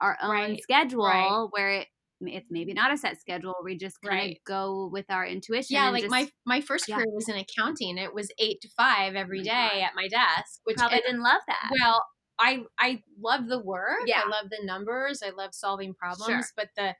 our 0.00 0.16
own 0.22 0.30
Right, 0.30 0.62
schedule 0.62 1.04
right. 1.06 1.46
where 1.50 1.70
it, 1.70 1.88
it's 2.22 2.48
maybe 2.50 2.72
not 2.74 2.92
a 2.92 2.98
set 2.98 3.20
schedule. 3.20 3.54
We 3.64 3.76
just 3.78 3.96
kind 4.02 4.32
of 4.32 4.36
go 4.46 4.88
with 4.92 5.06
our 5.10 5.24
intuition. 5.26 5.76
Yeah, 5.76 5.88
like 5.90 6.02
just 6.02 6.10
my 6.10 6.28
my 6.46 6.60
first 6.60 6.88
yeah. 6.88 6.96
career 6.96 7.06
was 7.10 7.28
in 7.28 7.36
accounting. 7.36 7.96
It 7.98 8.14
was 8.14 8.28
eight 8.38 8.60
to 8.62 8.68
five 8.76 9.14
oh 9.16 9.18
every 9.18 9.38
my 9.38 9.44
day 9.44 9.70
God. 9.74 9.82
at 9.82 9.90
my 9.94 10.08
desk, 10.08 10.60
which 10.64 10.78
and- 10.80 10.90
didn't 10.90 11.22
love 11.22 11.40
that. 11.46 11.70
well, 11.80 12.02
I 12.38 12.62
I 12.78 13.02
love 13.22 13.48
the 13.48 13.60
work. 13.60 14.00
Yeah. 14.06 14.22
I 14.24 14.28
love 14.28 14.50
the 14.50 14.60
numbers. 14.64 15.22
I 15.24 15.30
love 15.30 15.50
solving 15.54 15.94
problems, 15.94 16.52
but 16.56 16.68
the 16.76 16.94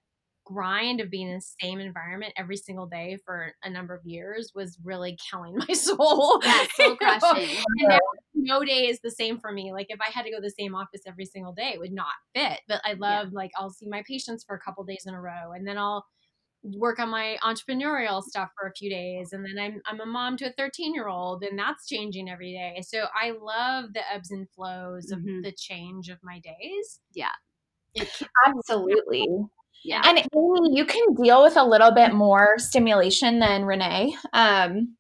grind 0.53 1.01
of 1.01 1.11
being 1.11 1.28
in 1.28 1.34
the 1.36 1.46
same 1.62 1.80
environment 1.80 2.32
every 2.36 2.57
single 2.57 2.86
day 2.86 3.18
for 3.24 3.55
a 3.62 3.70
number 3.70 3.94
of 3.94 4.05
years 4.05 4.53
was 4.55 4.78
really 4.84 5.16
killing 5.30 5.57
my 5.68 5.74
soul. 5.74 6.42
yeah, 6.42 6.64
soul 6.74 6.96
You 7.01 7.16
know? 7.22 7.38
crushing. 7.38 7.64
And 7.78 8.01
no 8.34 8.64
day 8.64 8.86
is 8.88 9.01
the 9.03 9.11
same 9.11 9.38
for 9.38 9.53
me. 9.53 9.72
Like 9.72 9.86
if 9.90 10.01
I 10.01 10.11
had 10.11 10.22
to 10.24 10.30
go 10.30 10.36
to 10.38 10.42
the 10.42 10.51
same 10.59 10.74
office 10.74 11.03
every 11.07 11.26
single 11.26 11.53
day, 11.53 11.72
it 11.74 11.80
would 11.80 11.92
not 11.92 12.12
fit. 12.34 12.61
But 12.68 12.80
I 12.84 12.94
love 12.94 13.32
like 13.32 13.51
I'll 13.57 13.70
see 13.70 13.88
my 13.88 14.03
patients 14.07 14.44
for 14.46 14.57
a 14.57 14.61
couple 14.61 14.84
days 14.84 15.05
in 15.07 15.14
a 15.14 15.20
row, 15.20 15.53
and 15.53 15.66
then 15.66 15.78
I'll 15.78 16.05
work 16.62 16.98
on 16.98 17.09
my 17.09 17.38
entrepreneurial 17.42 18.22
stuff 18.22 18.51
for 18.59 18.68
a 18.68 18.72
few 18.74 18.90
days, 18.90 19.32
and 19.32 19.44
then 19.44 19.59
I'm 19.59 19.80
I'm 19.86 20.01
a 20.01 20.07
mom 20.07 20.36
to 20.38 20.46
a 20.51 20.53
13 20.53 20.94
year 20.94 21.09
old, 21.09 21.42
and 21.44 21.59
that's 21.59 21.86
changing 21.86 22.28
every 22.30 22.53
day. 22.53 22.82
So 22.82 23.07
I 23.14 23.30
love 23.32 23.92
the 23.94 24.03
ebbs 24.12 24.30
and 24.30 24.48
flows 24.51 25.11
of 25.11 25.20
Mhm. 25.20 25.42
the 25.42 25.53
change 25.53 26.09
of 26.09 26.18
my 26.22 26.40
days. 26.40 27.01
Yeah. 27.14 27.32
Absolutely. 28.46 29.48
Yeah. 29.85 30.03
And 30.05 30.18
Amy, 30.18 30.76
you 30.76 30.85
can 30.85 31.14
deal 31.14 31.43
with 31.43 31.57
a 31.57 31.64
little 31.64 31.93
bit 31.93 32.12
more 32.12 32.59
stimulation 32.59 33.39
than 33.39 33.64
Renee. 33.64 34.14
Um, 34.33 34.97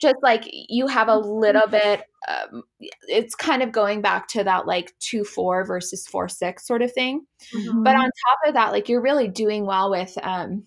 just 0.00 0.16
like 0.22 0.42
you 0.46 0.86
have 0.86 1.08
a 1.08 1.16
little 1.16 1.66
bit, 1.68 2.02
um, 2.28 2.62
it's 3.08 3.34
kind 3.34 3.62
of 3.62 3.70
going 3.72 4.02
back 4.02 4.28
to 4.28 4.44
that 4.44 4.66
like 4.66 4.92
two 4.98 5.24
four 5.24 5.64
versus 5.64 6.06
four 6.06 6.28
six 6.28 6.66
sort 6.66 6.82
of 6.82 6.92
thing. 6.92 7.26
But 7.52 7.96
on 7.96 8.04
top 8.04 8.38
of 8.48 8.54
that, 8.54 8.72
like 8.72 8.88
you're 8.88 9.02
really 9.02 9.28
doing 9.28 9.66
well 9.66 9.90
with, 9.90 10.16
um, 10.22 10.64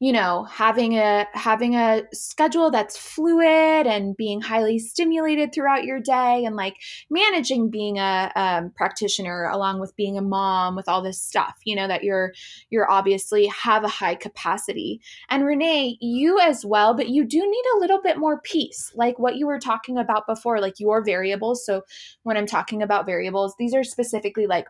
you 0.00 0.12
know, 0.12 0.44
having 0.44 0.98
a 0.98 1.26
having 1.34 1.76
a 1.76 2.02
schedule 2.12 2.70
that's 2.70 2.96
fluid 2.96 3.86
and 3.86 4.16
being 4.16 4.40
highly 4.40 4.78
stimulated 4.78 5.54
throughout 5.54 5.84
your 5.84 6.00
day, 6.00 6.44
and 6.44 6.56
like 6.56 6.74
managing 7.10 7.70
being 7.70 7.98
a 7.98 8.32
um, 8.34 8.72
practitioner 8.76 9.44
along 9.44 9.80
with 9.80 9.94
being 9.96 10.18
a 10.18 10.22
mom 10.22 10.74
with 10.74 10.88
all 10.88 11.00
this 11.00 11.20
stuff. 11.20 11.54
You 11.64 11.76
know 11.76 11.86
that 11.86 12.02
you're 12.02 12.32
you're 12.70 12.90
obviously 12.90 13.46
have 13.46 13.84
a 13.84 13.88
high 13.88 14.16
capacity. 14.16 15.00
And 15.30 15.46
Renee, 15.46 15.96
you 16.00 16.40
as 16.40 16.64
well, 16.64 16.94
but 16.94 17.08
you 17.08 17.24
do 17.24 17.38
need 17.38 17.64
a 17.76 17.78
little 17.78 18.02
bit 18.02 18.18
more 18.18 18.40
peace, 18.40 18.92
like 18.96 19.18
what 19.18 19.36
you 19.36 19.46
were 19.46 19.60
talking 19.60 19.96
about 19.96 20.26
before, 20.26 20.60
like 20.60 20.80
your 20.80 21.04
variables. 21.04 21.64
So 21.64 21.82
when 22.24 22.36
I'm 22.36 22.46
talking 22.46 22.82
about 22.82 23.06
variables, 23.06 23.54
these 23.58 23.74
are 23.74 23.84
specifically 23.84 24.46
like 24.46 24.66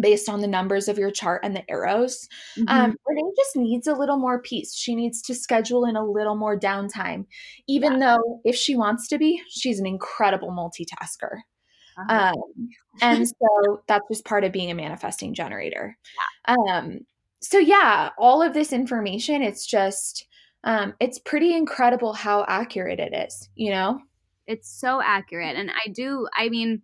based 0.00 0.28
on 0.28 0.40
the 0.40 0.46
numbers 0.46 0.88
of 0.88 0.98
your 0.98 1.10
chart 1.10 1.40
and 1.44 1.54
the 1.54 1.68
arrows. 1.70 2.28
Mhm. 2.56 2.64
Um, 2.68 2.96
Renee 3.06 3.32
just 3.36 3.56
needs 3.56 3.86
a 3.86 3.94
little 3.94 4.18
more 4.18 4.40
peace. 4.40 4.74
She 4.74 4.94
needs 4.94 5.22
to 5.22 5.34
schedule 5.34 5.84
in 5.84 5.96
a 5.96 6.04
little 6.04 6.36
more 6.36 6.58
downtime, 6.58 7.26
even 7.66 7.98
though 7.98 8.40
if 8.44 8.56
she 8.56 8.76
wants 8.76 9.08
to 9.08 9.18
be, 9.18 9.42
she's 9.48 9.78
an 9.80 9.86
incredible 9.86 10.50
multitasker. 10.50 11.38
Uh-huh. 11.96 12.32
Um, 12.32 12.68
and 13.00 13.28
so 13.28 13.82
that's 13.86 14.06
just 14.10 14.24
part 14.24 14.44
of 14.44 14.52
being 14.52 14.70
a 14.70 14.74
manifesting 14.74 15.32
generator. 15.32 15.96
Um, 16.46 17.00
so 17.40 17.58
yeah, 17.58 18.10
all 18.18 18.42
of 18.42 18.52
this 18.52 18.72
information, 18.72 19.42
it's 19.42 19.64
just, 19.66 20.26
um, 20.64 20.94
it's 20.98 21.18
pretty 21.18 21.54
incredible 21.54 22.12
how 22.14 22.44
accurate 22.48 22.98
it 22.98 23.14
is, 23.14 23.48
you 23.54 23.70
know? 23.70 24.00
it's 24.46 24.70
so 24.70 25.00
accurate 25.02 25.56
and 25.56 25.70
i 25.70 25.88
do 25.90 26.26
i 26.36 26.48
mean 26.48 26.82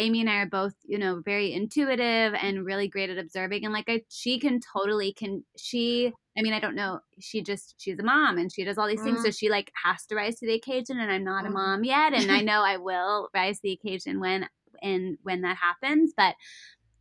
amy 0.00 0.20
and 0.20 0.30
i 0.30 0.36
are 0.36 0.46
both 0.46 0.74
you 0.84 0.98
know 0.98 1.20
very 1.24 1.52
intuitive 1.52 2.34
and 2.34 2.64
really 2.64 2.88
great 2.88 3.10
at 3.10 3.18
observing 3.18 3.64
and 3.64 3.72
like 3.72 3.88
i 3.88 4.02
she 4.08 4.38
can 4.38 4.60
totally 4.60 5.12
can 5.12 5.44
she 5.56 6.12
i 6.38 6.42
mean 6.42 6.52
i 6.52 6.60
don't 6.60 6.74
know 6.74 7.00
she 7.20 7.42
just 7.42 7.74
she's 7.80 7.98
a 7.98 8.02
mom 8.02 8.38
and 8.38 8.52
she 8.52 8.64
does 8.64 8.78
all 8.78 8.88
these 8.88 9.02
things 9.02 9.22
so 9.22 9.30
she 9.30 9.50
like 9.50 9.72
has 9.84 10.06
to 10.06 10.14
rise 10.16 10.36
to 10.38 10.46
the 10.46 10.54
occasion 10.54 10.98
and 10.98 11.12
i'm 11.12 11.24
not 11.24 11.46
a 11.46 11.50
Mhm. 11.50 11.50
mom 11.50 11.84
yet 11.84 12.12
and 12.14 12.32
i 12.32 12.40
know 12.42 12.62
i 12.62 12.76
will 12.76 13.28
rise 13.34 13.56
to 13.56 13.62
the 13.64 13.72
occasion 13.72 14.20
when 14.20 14.48
and 14.82 15.18
when 15.22 15.42
that 15.42 15.56
happens 15.56 16.12
but 16.16 16.34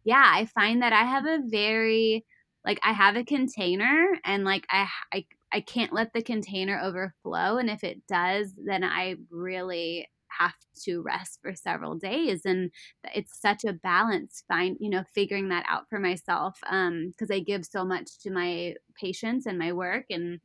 yeah 0.04 0.32
i 0.34 0.46
find 0.46 0.82
that 0.82 0.94
i 0.94 1.04
have 1.04 1.26
a 1.26 1.40
very 1.46 2.26
like 2.66 2.80
i 2.84 2.92
have 2.94 3.16
a 3.16 3.24
container 3.24 4.18
and 4.24 4.44
like 4.44 4.66
i 4.70 4.88
i 5.14 5.26
I 5.52 5.62
can't 5.62 5.92
let 5.92 6.14
the 6.14 6.22
container 6.22 6.80
overflow. 6.80 7.58
And 7.58 7.72
if 7.72 7.84
it 7.84 8.06
does, 8.06 8.54
then 8.56 8.84
I 8.84 9.16
really 9.32 10.08
have 10.38 10.54
to 10.84 11.02
rest 11.02 11.40
for 11.42 11.56
several 11.56 11.96
days. 11.96 12.46
And 12.46 12.72
it's 13.16 13.40
such 13.40 13.64
a 13.66 13.74
balance, 13.74 14.44
find, 14.48 14.78
you 14.80 14.90
know, 14.90 15.04
figuring 15.14 15.50
that 15.50 15.66
out 15.68 15.90
for 15.90 16.00
myself. 16.00 16.58
Um, 16.68 17.10
because 17.10 17.32
I 17.32 17.40
give 17.40 17.66
so 17.66 17.86
much 17.86 18.20
to 18.24 18.32
my 18.32 18.76
patients 19.00 19.46
and 19.46 19.58
my 19.58 19.74
work 19.74 20.06
and, 20.10 20.40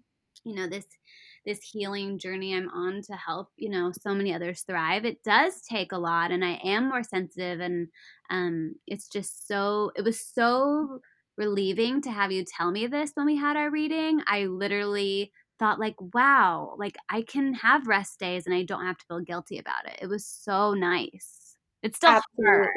you 0.45 0.55
know, 0.55 0.69
this 0.69 0.87
this 1.47 1.61
healing 1.63 2.19
journey 2.19 2.55
I'm 2.55 2.69
on 2.71 3.03
to 3.03 3.15
help, 3.17 3.49
you 3.57 3.69
know, 3.69 3.93
so 3.93 4.15
many 4.15 4.33
others 4.33 4.63
thrive. 4.63 5.05
It 5.05 5.23
does 5.23 5.63
take 5.63 5.93
a 5.93 5.99
lot 5.99 6.31
and 6.31 6.45
I 6.45 6.55
am 6.65 6.89
more 6.89 7.03
sensitive 7.03 7.61
and 7.61 7.89
um 8.31 8.75
it's 8.87 9.09
just 9.09 9.47
so 9.47 9.93
it 9.97 10.03
was 10.03 10.21
so 10.21 11.01
relieving 11.37 12.01
to 12.03 12.11
have 12.11 12.31
you 12.33 12.45
tell 12.45 12.71
me 12.71 12.87
this 12.87 13.11
when 13.15 13.27
we 13.27 13.37
had 13.37 13.57
our 13.57 13.71
reading. 13.71 14.21
I 14.27 14.45
literally 14.47 15.33
thought 15.65 15.81
like, 15.81 15.97
wow, 16.13 16.75
like 16.79 16.97
I 17.09 17.23
can 17.23 17.55
have 17.55 17.87
rest 17.87 18.19
days 18.19 18.45
and 18.45 18.55
I 18.55 18.65
don't 18.65 18.85
have 18.85 18.99
to 18.99 19.05
feel 19.07 19.21
guilty 19.21 19.59
about 19.59 19.87
it. 19.87 19.99
It 20.03 20.09
was 20.09 20.27
so 20.27 20.75
nice. 20.75 21.57
It's 21.83 21.97
still 21.97 22.21
hard, 22.45 22.69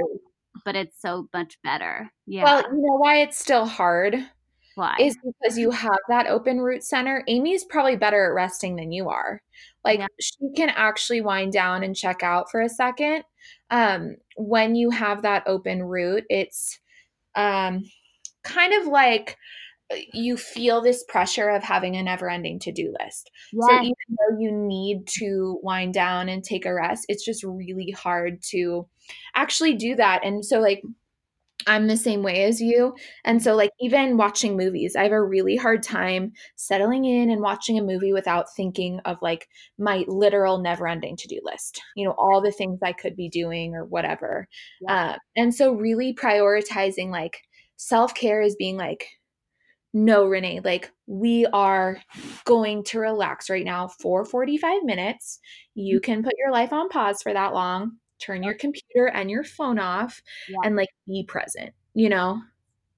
but 0.63 0.77
it's 0.77 1.01
so 1.01 1.27
much 1.33 1.57
better. 1.63 2.09
Yeah. 2.25 2.43
Well, 2.45 2.61
you 2.61 2.81
know 2.81 2.95
why 2.95 3.17
it's 3.17 3.38
still 3.38 3.65
hard 3.65 4.15
Why? 4.75 4.95
is 5.01 5.17
because 5.17 5.57
you 5.57 5.69
have 5.71 5.97
that 6.07 6.27
open 6.27 6.61
root 6.61 6.81
center. 6.81 7.25
Amy's 7.27 7.65
probably 7.65 7.97
better 7.97 8.23
at 8.25 8.33
resting 8.33 8.77
than 8.77 8.93
you 8.93 9.09
are. 9.09 9.41
Like 9.83 9.99
Yeah. 9.99 10.07
she 10.21 10.53
can 10.55 10.69
actually 10.69 11.19
wind 11.19 11.51
down 11.51 11.83
and 11.83 11.93
check 11.93 12.23
out 12.23 12.49
for 12.49 12.61
a 12.61 12.69
second. 12.69 13.23
Um, 13.69 14.15
when 14.38 14.75
you 14.75 14.91
have 14.91 15.23
that 15.23 15.43
open 15.45 15.83
root, 15.83 16.23
it's 16.29 16.79
um, 17.35 17.83
kind 18.43 18.73
of 18.73 18.88
like 18.88 19.38
you 20.13 20.38
feel 20.38 20.81
this 20.81 21.03
pressure 21.07 21.49
of 21.49 21.63
having 21.63 21.95
a 21.95 22.03
never 22.03 22.29
ending 22.29 22.59
to 22.59 22.71
do 22.71 22.93
list. 22.99 23.31
So 23.59 23.73
Yes. 23.73 23.81
even 23.81 23.95
though 24.09 24.39
you 24.39 24.51
need 24.51 25.07
to 25.19 25.59
wind 25.63 25.93
down 25.93 26.29
and 26.29 26.43
take 26.43 26.65
a 26.65 26.73
rest, 26.73 27.05
it's 27.07 27.23
just 27.23 27.43
really 27.43 27.91
hard 27.91 28.41
to 28.49 28.88
actually 29.35 29.75
do 29.75 29.95
that. 29.95 30.25
And 30.25 30.43
so, 30.43 30.59
like, 30.59 30.81
I'm 31.65 31.88
the 31.88 31.97
same 31.97 32.23
way 32.23 32.43
as 32.45 32.61
you. 32.61 32.95
And 33.25 33.43
so, 33.43 33.55
like, 33.55 33.71
even 33.81 34.15
watching 34.17 34.55
movies, 34.55 34.95
I 34.95 35.03
have 35.03 35.11
a 35.11 35.23
really 35.23 35.57
hard 35.57 35.83
time 35.83 36.31
settling 36.55 37.05
in 37.05 37.29
and 37.29 37.41
watching 37.41 37.77
a 37.77 37.83
movie 37.83 38.13
without 38.13 38.53
thinking 38.55 38.99
of 39.05 39.17
like 39.21 39.47
my 39.77 40.05
literal 40.07 40.59
never 40.59 40.88
ending 40.88 41.17
to 41.17 41.27
do 41.27 41.39
list, 41.43 41.81
you 41.95 42.05
know, 42.05 42.15
all 42.17 42.41
the 42.41 42.51
things 42.51 42.79
I 42.83 42.93
could 42.93 43.15
be 43.17 43.27
doing 43.29 43.75
or 43.75 43.83
whatever. 43.85 44.47
Yeah. 44.79 44.95
Uh, 44.95 45.17
and 45.35 45.53
so, 45.53 45.73
really 45.73 46.13
prioritizing 46.13 47.09
like 47.09 47.41
self 47.75 48.13
care 48.15 48.41
is 48.41 48.55
being 48.55 48.77
like, 48.77 49.07
no, 49.93 50.25
Renee, 50.25 50.61
like 50.63 50.91
we 51.07 51.45
are 51.53 51.99
going 52.45 52.83
to 52.85 52.99
relax 52.99 53.49
right 53.49 53.65
now 53.65 53.88
for 53.88 54.25
45 54.25 54.83
minutes. 54.83 55.39
You 55.75 55.97
mm-hmm. 55.97 56.03
can 56.03 56.23
put 56.23 56.33
your 56.38 56.51
life 56.51 56.73
on 56.73 56.89
pause 56.89 57.21
for 57.21 57.33
that 57.33 57.53
long, 57.53 57.93
turn 58.19 58.43
your 58.43 58.53
computer 58.53 59.07
and 59.07 59.29
your 59.29 59.43
phone 59.43 59.79
off, 59.79 60.21
Yeah. 60.49 60.57
and 60.63 60.75
like 60.75 60.89
be 61.07 61.23
present, 61.27 61.73
you 61.93 62.09
know? 62.09 62.41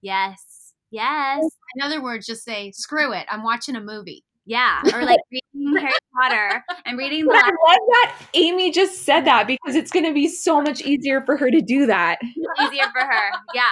Yes. 0.01 0.73
Yes. 0.91 1.43
In 1.75 1.81
other 1.81 2.01
words, 2.01 2.25
just 2.25 2.43
say, 2.43 2.71
screw 2.71 3.13
it. 3.13 3.25
I'm 3.29 3.43
watching 3.43 3.75
a 3.75 3.81
movie. 3.81 4.23
Yeah. 4.45 4.81
Or 4.95 5.03
like 5.03 5.19
reading 5.31 5.77
Harry 5.77 5.93
Potter 6.19 6.65
and 6.85 6.97
reading 6.97 7.25
the 7.25 7.33
I 7.33 7.35
last 7.35 7.45
love 7.45 7.77
that 7.87 8.15
Amy 8.33 8.71
just 8.71 9.03
said 9.05 9.25
that 9.25 9.45
because 9.45 9.75
it's 9.75 9.91
going 9.91 10.05
to 10.05 10.13
be 10.13 10.27
so 10.27 10.59
much 10.59 10.81
easier 10.81 11.21
for 11.21 11.37
her 11.37 11.51
to 11.51 11.61
do 11.61 11.85
that. 11.85 12.17
easier 12.59 12.85
for 12.91 13.05
her. 13.05 13.29
Yeah. 13.53 13.69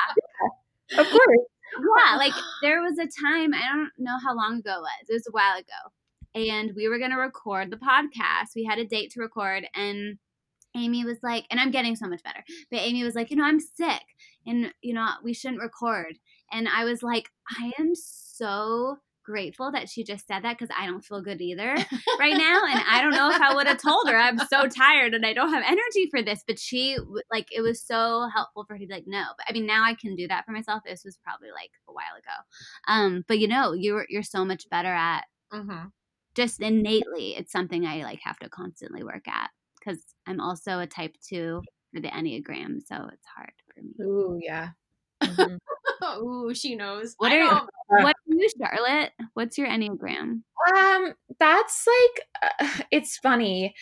Of 0.97 1.05
course. 1.05 1.39
Yeah, 1.79 2.17
like 2.17 2.33
there 2.61 2.81
was 2.81 2.97
a 2.99 3.07
time, 3.21 3.53
I 3.53 3.61
don't 3.73 3.91
know 3.97 4.17
how 4.23 4.35
long 4.35 4.59
ago 4.59 4.77
it 4.77 4.81
was. 4.81 5.09
It 5.09 5.13
was 5.13 5.27
a 5.27 5.31
while 5.31 5.57
ago. 5.57 5.91
And 6.35 6.71
we 6.75 6.87
were 6.87 6.99
going 6.99 7.11
to 7.11 7.17
record 7.17 7.71
the 7.71 7.77
podcast. 7.77 8.55
We 8.55 8.63
had 8.63 8.79
a 8.79 8.85
date 8.85 9.11
to 9.11 9.21
record 9.21 9.67
and 9.73 10.17
Amy 10.75 11.03
was 11.05 11.17
like, 11.23 11.45
and 11.49 11.59
I'm 11.59 11.71
getting 11.71 11.95
so 11.95 12.07
much 12.07 12.21
better. 12.23 12.43
But 12.69 12.81
Amy 12.81 13.03
was 13.03 13.15
like, 13.15 13.31
you 13.31 13.37
know, 13.37 13.45
I'm 13.45 13.59
sick 13.59 14.03
and 14.45 14.71
you 14.81 14.93
know, 14.93 15.09
we 15.23 15.33
shouldn't 15.33 15.61
record. 15.61 16.13
And 16.51 16.67
I 16.67 16.85
was 16.85 17.03
like, 17.03 17.29
I 17.59 17.71
am 17.79 17.93
so 17.95 18.97
grateful 19.27 19.71
that 19.73 19.89
she 19.89 20.05
just 20.05 20.25
said 20.25 20.43
that 20.43 20.57
because 20.57 20.73
I 20.79 20.85
don't 20.85 21.03
feel 21.03 21.21
good 21.21 21.41
either 21.41 21.75
right 22.19 22.37
now. 22.37 22.61
And 22.65 22.81
I 22.89 23.01
don't 23.01 23.11
know 23.11 23.29
if 23.29 23.41
I 23.41 23.53
would 23.53 23.67
have 23.67 23.77
told 23.81 24.07
her 24.07 24.15
I'm 24.17 24.39
so 24.47 24.67
tired 24.67 25.13
and 25.13 25.25
I 25.25 25.33
don't 25.33 25.53
have 25.53 25.63
energy 25.67 26.07
for 26.09 26.21
this. 26.21 26.43
But 26.47 26.57
she, 26.57 26.97
like, 27.29 27.47
it 27.51 27.59
was 27.61 27.81
so 27.81 28.29
helpful 28.33 28.63
for 28.65 28.73
her 28.75 28.79
to 28.79 28.87
be 28.87 28.93
like, 28.93 29.03
no. 29.05 29.23
But 29.37 29.45
I 29.49 29.51
mean, 29.53 29.65
now 29.65 29.83
I 29.83 29.95
can 29.95 30.15
do 30.15 30.27
that 30.29 30.45
for 30.45 30.53
myself. 30.53 30.83
This 30.85 31.03
was 31.03 31.19
probably 31.23 31.49
like 31.51 31.71
a 31.89 31.91
while 31.91 32.15
ago. 32.17 32.37
Um, 32.87 33.25
but 33.27 33.39
you 33.39 33.49
know, 33.49 33.73
you're 33.73 34.05
you're 34.09 34.23
so 34.23 34.45
much 34.45 34.69
better 34.69 34.93
at 34.93 35.25
Mm-hmm. 35.53 35.87
just 36.35 36.61
innately. 36.61 37.35
It's 37.37 37.51
something 37.51 37.85
I 37.85 38.03
like 38.03 38.19
have 38.23 38.39
to 38.39 38.49
constantly 38.49 39.03
work 39.03 39.27
at. 39.27 39.49
because 39.79 40.01
I'm 40.25 40.39
also 40.39 40.79
a 40.79 40.87
type 40.87 41.15
two 41.27 41.61
for 41.93 42.01
the 42.01 42.09
Enneagram, 42.09 42.81
so 42.85 43.09
it's 43.13 43.27
hard 43.35 43.51
for 43.65 43.81
me. 43.81 43.93
Ooh, 44.05 44.39
yeah. 44.41 44.69
Mm-hmm. 45.23 45.55
Ooh, 46.21 46.53
she 46.53 46.75
knows. 46.75 47.15
What 47.17 47.31
I 47.31 47.39
are 47.39 47.67
what 48.03 48.15
you, 48.39 48.49
Charlotte? 48.59 49.11
What's 49.33 49.57
your 49.57 49.67
Enneagram? 49.67 50.41
Um, 50.75 51.13
that's 51.39 51.85
like, 51.87 52.51
uh, 52.61 52.81
it's 52.91 53.17
funny. 53.17 53.73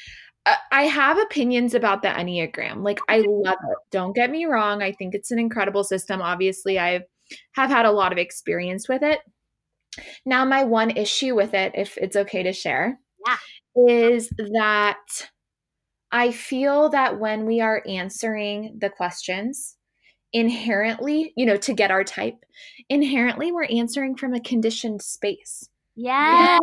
Uh, 0.45 0.55
I 0.71 0.83
have 0.83 1.17
opinions 1.17 1.73
about 1.73 2.01
the 2.01 2.09
Enneagram. 2.09 2.83
Like, 2.83 2.99
I 3.09 3.23
love 3.27 3.57
it. 3.69 3.77
Don't 3.91 4.15
get 4.15 4.29
me 4.29 4.45
wrong. 4.45 4.81
I 4.83 4.91
think 4.91 5.15
it's 5.15 5.31
an 5.31 5.39
incredible 5.39 5.83
system. 5.83 6.21
Obviously, 6.21 6.77
I 6.79 7.01
have 7.53 7.69
had 7.69 7.85
a 7.85 7.91
lot 7.91 8.11
of 8.11 8.17
experience 8.19 8.87
with 8.87 9.01
it. 9.01 9.19
Now, 10.25 10.45
my 10.45 10.63
one 10.63 10.91
issue 10.91 11.35
with 11.35 11.53
it, 11.53 11.71
if 11.75 11.97
it's 11.97 12.15
okay 12.15 12.43
to 12.43 12.53
share, 12.53 12.99
Yeah. 13.25 13.37
is 13.87 14.29
that 14.53 15.29
I 16.11 16.31
feel 16.31 16.89
that 16.89 17.19
when 17.19 17.45
we 17.45 17.61
are 17.61 17.81
answering 17.87 18.77
the 18.79 18.89
questions, 18.89 19.77
inherently, 20.35 21.31
you 21.37 21.45
know, 21.45 21.55
to 21.55 21.73
get 21.73 21.91
our 21.91 22.03
type, 22.03 22.45
inherently 22.89 23.53
we're 23.53 23.63
answering 23.63 24.17
from 24.17 24.33
a 24.33 24.41
conditioned 24.41 25.01
space. 25.01 25.69
Yeah. 25.95 26.59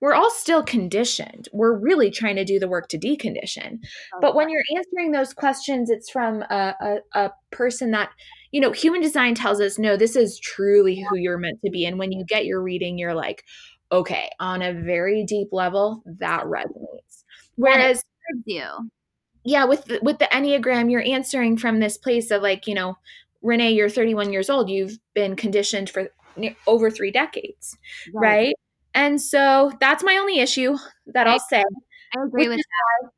We're 0.00 0.14
all 0.14 0.30
still 0.30 0.62
conditioned. 0.62 1.48
We're 1.52 1.76
really 1.76 2.08
trying 2.08 2.36
to 2.36 2.44
do 2.44 2.60
the 2.60 2.68
work 2.68 2.86
to 2.90 2.98
decondition. 2.98 3.80
Oh, 4.14 4.18
but 4.20 4.36
when 4.36 4.48
you're 4.48 4.62
answering 4.76 5.10
those 5.10 5.34
questions, 5.34 5.90
it's 5.90 6.08
from 6.08 6.42
a, 6.42 6.74
a, 6.80 6.96
a 7.20 7.32
person 7.50 7.90
that, 7.90 8.10
you 8.52 8.60
know, 8.60 8.70
human 8.70 9.00
design 9.00 9.34
tells 9.34 9.60
us, 9.60 9.76
no, 9.76 9.96
this 9.96 10.14
is 10.14 10.38
truly 10.38 11.04
who 11.10 11.16
you're 11.18 11.36
meant 11.36 11.58
to 11.64 11.70
be. 11.70 11.84
And 11.84 11.98
when 11.98 12.12
you 12.12 12.24
get 12.24 12.46
your 12.46 12.62
reading, 12.62 12.96
you're 12.96 13.12
like, 13.14 13.42
okay, 13.90 14.30
on 14.38 14.62
a 14.62 14.72
very 14.72 15.24
deep 15.24 15.48
level, 15.50 16.04
that 16.20 16.44
resonates. 16.44 17.24
Whereas 17.56 18.04
you. 18.44 18.62
Yeah 19.44 19.64
with 19.64 19.84
the, 19.86 19.98
with 20.02 20.18
the 20.18 20.28
enneagram 20.32 20.90
you're 20.90 21.02
answering 21.02 21.56
from 21.56 21.80
this 21.80 21.96
place 21.96 22.30
of 22.30 22.42
like 22.42 22.66
you 22.66 22.74
know 22.74 22.96
renee 23.42 23.72
you're 23.72 23.88
31 23.88 24.32
years 24.32 24.48
old 24.48 24.70
you've 24.70 24.98
been 25.14 25.36
conditioned 25.36 25.90
for 25.90 26.08
over 26.66 26.90
three 26.90 27.10
decades 27.10 27.76
right, 28.14 28.54
and 28.94 29.20
so 29.20 29.72
that's 29.80 30.02
my 30.02 30.16
only 30.16 30.38
issue 30.38 30.76
that 31.06 31.26
i'll 31.26 31.38
say. 31.38 31.62
I 32.16 32.24
agree 32.24 32.48
with 32.48 32.58
that. 32.58 33.10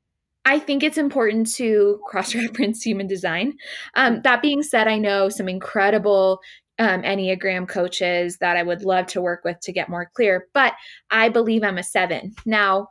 I 0.47 0.59
think 0.59 0.83
it's 0.83 0.99
important 0.99 1.53
to 1.55 2.01
cross-reference 2.07 2.83
human 2.83 3.07
design. 3.07 3.55
Um, 3.95 4.21
that 4.23 4.43
being 4.43 4.63
said 4.63 4.89
i 4.89 4.99
know 4.99 5.29
some 5.29 5.49
incredible 5.49 6.41
um, 6.79 7.03
enneagram 7.03 7.69
coaches 7.69 8.39
that 8.39 8.57
i 8.57 8.63
would 8.63 8.83
love 8.85 9.07
to 9.09 9.21
work 9.21 9.45
with 9.45 9.61
to 9.61 9.73
get 9.73 9.89
more 9.89 10.11
clear 10.13 10.49
but 10.55 10.73
i 11.11 11.29
believe 11.29 11.63
i'm 11.63 11.79
a 11.79 11.85
seven. 11.85 12.35
Now 12.45 12.89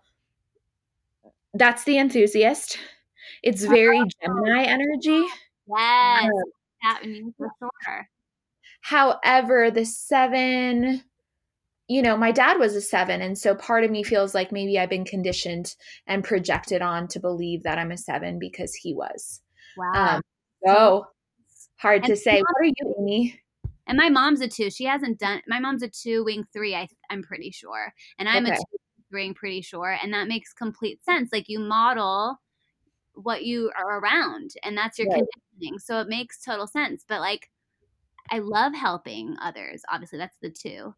that's 1.53 1.83
the 1.83 1.97
enthusiast 1.97 2.79
it's 3.43 3.63
very 3.65 4.01
gemini 4.21 4.63
energy 4.63 5.23
Yes. 5.67 6.23
Um, 6.25 6.31
That 6.81 7.05
means 7.05 7.33
for 7.37 7.49
sure. 7.61 8.09
However, 8.81 9.71
the 9.71 9.85
seven, 9.85 11.03
you 11.87 12.01
know, 12.01 12.17
my 12.17 12.31
dad 12.31 12.59
was 12.59 12.75
a 12.75 12.81
seven. 12.81 13.21
And 13.21 13.37
so 13.37 13.55
part 13.55 13.83
of 13.85 13.91
me 13.91 14.03
feels 14.03 14.35
like 14.35 14.51
maybe 14.51 14.77
I've 14.77 14.89
been 14.89 15.05
conditioned 15.05 15.75
and 16.07 16.23
projected 16.23 16.81
on 16.81 17.07
to 17.09 17.19
believe 17.19 17.63
that 17.63 17.77
I'm 17.77 17.91
a 17.91 17.97
seven 17.97 18.39
because 18.39 18.73
he 18.73 18.93
was. 18.93 19.41
Wow. 19.77 20.15
Um, 20.17 20.21
so 20.65 21.07
hard 21.77 22.03
to 22.03 22.11
And 22.11 22.19
say. 22.19 22.41
What 22.41 22.61
are 22.61 22.65
you, 22.65 22.95
Amy? 22.99 23.39
and 23.87 23.97
my 23.97 24.09
mom's 24.09 24.41
a 24.41 24.47
two. 24.47 24.69
She 24.69 24.85
hasn't 24.85 25.19
done 25.19 25.41
my 25.47 25.59
mom's 25.59 25.83
a 25.83 25.89
two 25.89 26.23
wing 26.25 26.45
three, 26.53 26.75
I 26.75 26.87
I'm 27.09 27.23
pretty 27.23 27.51
sure. 27.51 27.93
And 28.19 28.27
I'm 28.27 28.45
a 28.45 28.55
two 28.55 28.63
wing 29.11 29.33
pretty 29.33 29.61
sure. 29.61 29.97
And 30.01 30.13
that 30.13 30.27
makes 30.27 30.53
complete 30.53 31.03
sense. 31.03 31.29
Like 31.31 31.45
you 31.47 31.59
model 31.59 32.37
what 33.15 33.45
you 33.45 33.71
are 33.77 33.99
around 33.99 34.51
and 34.63 34.77
that's 34.77 34.97
your 34.99 35.07
Right. 35.07 35.23
conditioning. 35.59 35.79
So 35.79 35.99
it 36.01 36.07
makes 36.07 36.41
total 36.43 36.67
sense. 36.67 37.05
But 37.07 37.21
like 37.21 37.49
I 38.31 38.39
love 38.39 38.73
helping 38.75 39.35
others. 39.41 39.83
Obviously 39.91 40.19
that's 40.19 40.37
the 40.41 40.51
two. 40.51 40.95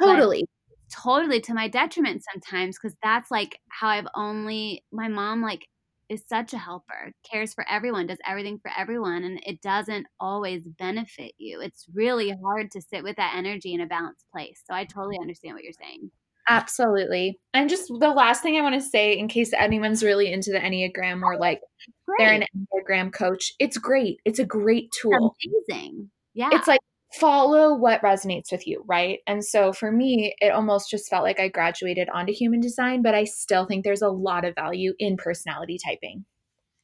Totally. 0.00 0.46
totally 0.90 1.40
to 1.40 1.54
my 1.54 1.68
detriment 1.68 2.22
sometimes 2.32 2.78
because 2.78 2.96
that's 3.02 3.30
like 3.30 3.58
how 3.68 3.88
I've 3.88 4.06
only 4.14 4.84
my 4.92 5.08
mom 5.08 5.42
like 5.42 5.66
is 6.10 6.22
such 6.28 6.52
a 6.52 6.58
helper, 6.58 7.12
cares 7.30 7.54
for 7.54 7.66
everyone, 7.68 8.06
does 8.06 8.18
everything 8.26 8.58
for 8.60 8.70
everyone, 8.76 9.24
and 9.24 9.40
it 9.46 9.62
doesn't 9.62 10.06
always 10.20 10.62
benefit 10.64 11.32
you. 11.38 11.60
It's 11.62 11.86
really 11.94 12.30
hard 12.44 12.70
to 12.72 12.82
sit 12.82 13.02
with 13.02 13.16
that 13.16 13.34
energy 13.36 13.72
in 13.72 13.80
a 13.80 13.86
balanced 13.86 14.26
place. 14.30 14.62
So 14.66 14.74
I 14.74 14.84
totally 14.84 15.18
understand 15.20 15.54
what 15.54 15.64
you're 15.64 15.72
saying. 15.72 16.10
Absolutely. 16.48 17.38
And 17.54 17.70
just 17.70 17.88
the 17.88 18.10
last 18.10 18.42
thing 18.42 18.56
I 18.56 18.62
want 18.62 18.74
to 18.74 18.80
say, 18.80 19.16
in 19.16 19.28
case 19.28 19.52
anyone's 19.56 20.02
really 20.02 20.32
into 20.32 20.50
the 20.50 20.58
Enneagram 20.58 21.22
or 21.22 21.38
like 21.38 21.60
Great. 22.06 22.18
they're 22.18 22.34
an 22.34 22.44
Enneagram 22.54 23.12
coach, 23.12 23.52
it's 23.58 23.78
great. 23.78 24.18
It's 24.24 24.38
a 24.38 24.44
great 24.44 24.92
tool. 25.00 25.34
amazing. 25.68 26.10
Yeah. 26.34 26.50
it's 26.52 26.68
like 26.68 26.80
follow 27.18 27.74
what 27.74 28.02
resonates 28.02 28.50
with 28.50 28.66
you, 28.66 28.84
right? 28.86 29.20
And 29.26 29.44
so 29.44 29.72
for 29.72 29.90
me, 29.90 30.34
it 30.40 30.50
almost 30.50 30.90
just 30.90 31.08
felt 31.08 31.22
like 31.22 31.38
I 31.38 31.48
graduated 31.48 32.08
onto 32.12 32.32
human 32.32 32.60
design, 32.60 33.02
but 33.02 33.14
I 33.14 33.24
still 33.24 33.66
think 33.66 33.84
there's 33.84 34.02
a 34.02 34.08
lot 34.08 34.44
of 34.44 34.54
value 34.54 34.94
in 34.98 35.16
personality 35.16 35.78
typing. 35.84 36.24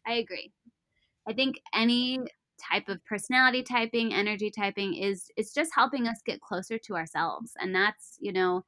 I 0.07 0.15
agree. 0.15 0.53
I 1.29 1.33
think 1.33 1.57
any 1.75 2.21
type 2.71 2.89
of 2.89 3.05
personality 3.05 3.63
typing, 3.63 4.13
energy 4.13 4.51
typing 4.51 4.95
is 4.95 5.27
it's 5.37 5.53
just 5.53 5.73
helping 5.75 6.07
us 6.07 6.21
get 6.25 6.41
closer 6.41 6.79
to 6.79 6.95
ourselves. 6.95 7.53
And 7.59 7.75
that's, 7.75 8.17
you 8.21 8.33
know, 8.33 8.65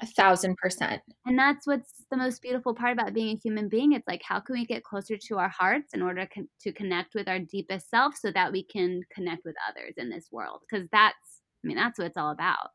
A 0.00 0.06
thousand 0.06 0.56
percent. 0.56 1.02
And 1.26 1.38
that's 1.38 1.66
what's 1.66 2.04
the 2.10 2.16
most 2.16 2.40
beautiful 2.40 2.74
part 2.74 2.92
about 2.92 3.14
being 3.14 3.36
a 3.36 3.40
human 3.40 3.68
being. 3.68 3.92
It's 3.92 4.06
like, 4.06 4.22
how 4.22 4.40
can 4.40 4.54
we 4.54 4.64
get 4.64 4.84
closer 4.84 5.16
to 5.16 5.38
our 5.38 5.48
hearts 5.48 5.92
in 5.92 6.02
order 6.02 6.28
con- 6.32 6.48
to 6.60 6.72
connect 6.72 7.14
with 7.14 7.28
our 7.28 7.38
deepest 7.38 7.90
self 7.90 8.16
so 8.16 8.30
that 8.32 8.52
we 8.52 8.62
can 8.64 9.00
connect 9.12 9.44
with 9.44 9.56
others 9.68 9.94
in 9.96 10.08
this 10.08 10.28
world? 10.30 10.62
Because 10.68 10.88
that's, 10.92 11.42
I 11.64 11.66
mean, 11.66 11.76
that's 11.76 11.98
what 11.98 12.06
it's 12.06 12.16
all 12.16 12.30
about. 12.30 12.70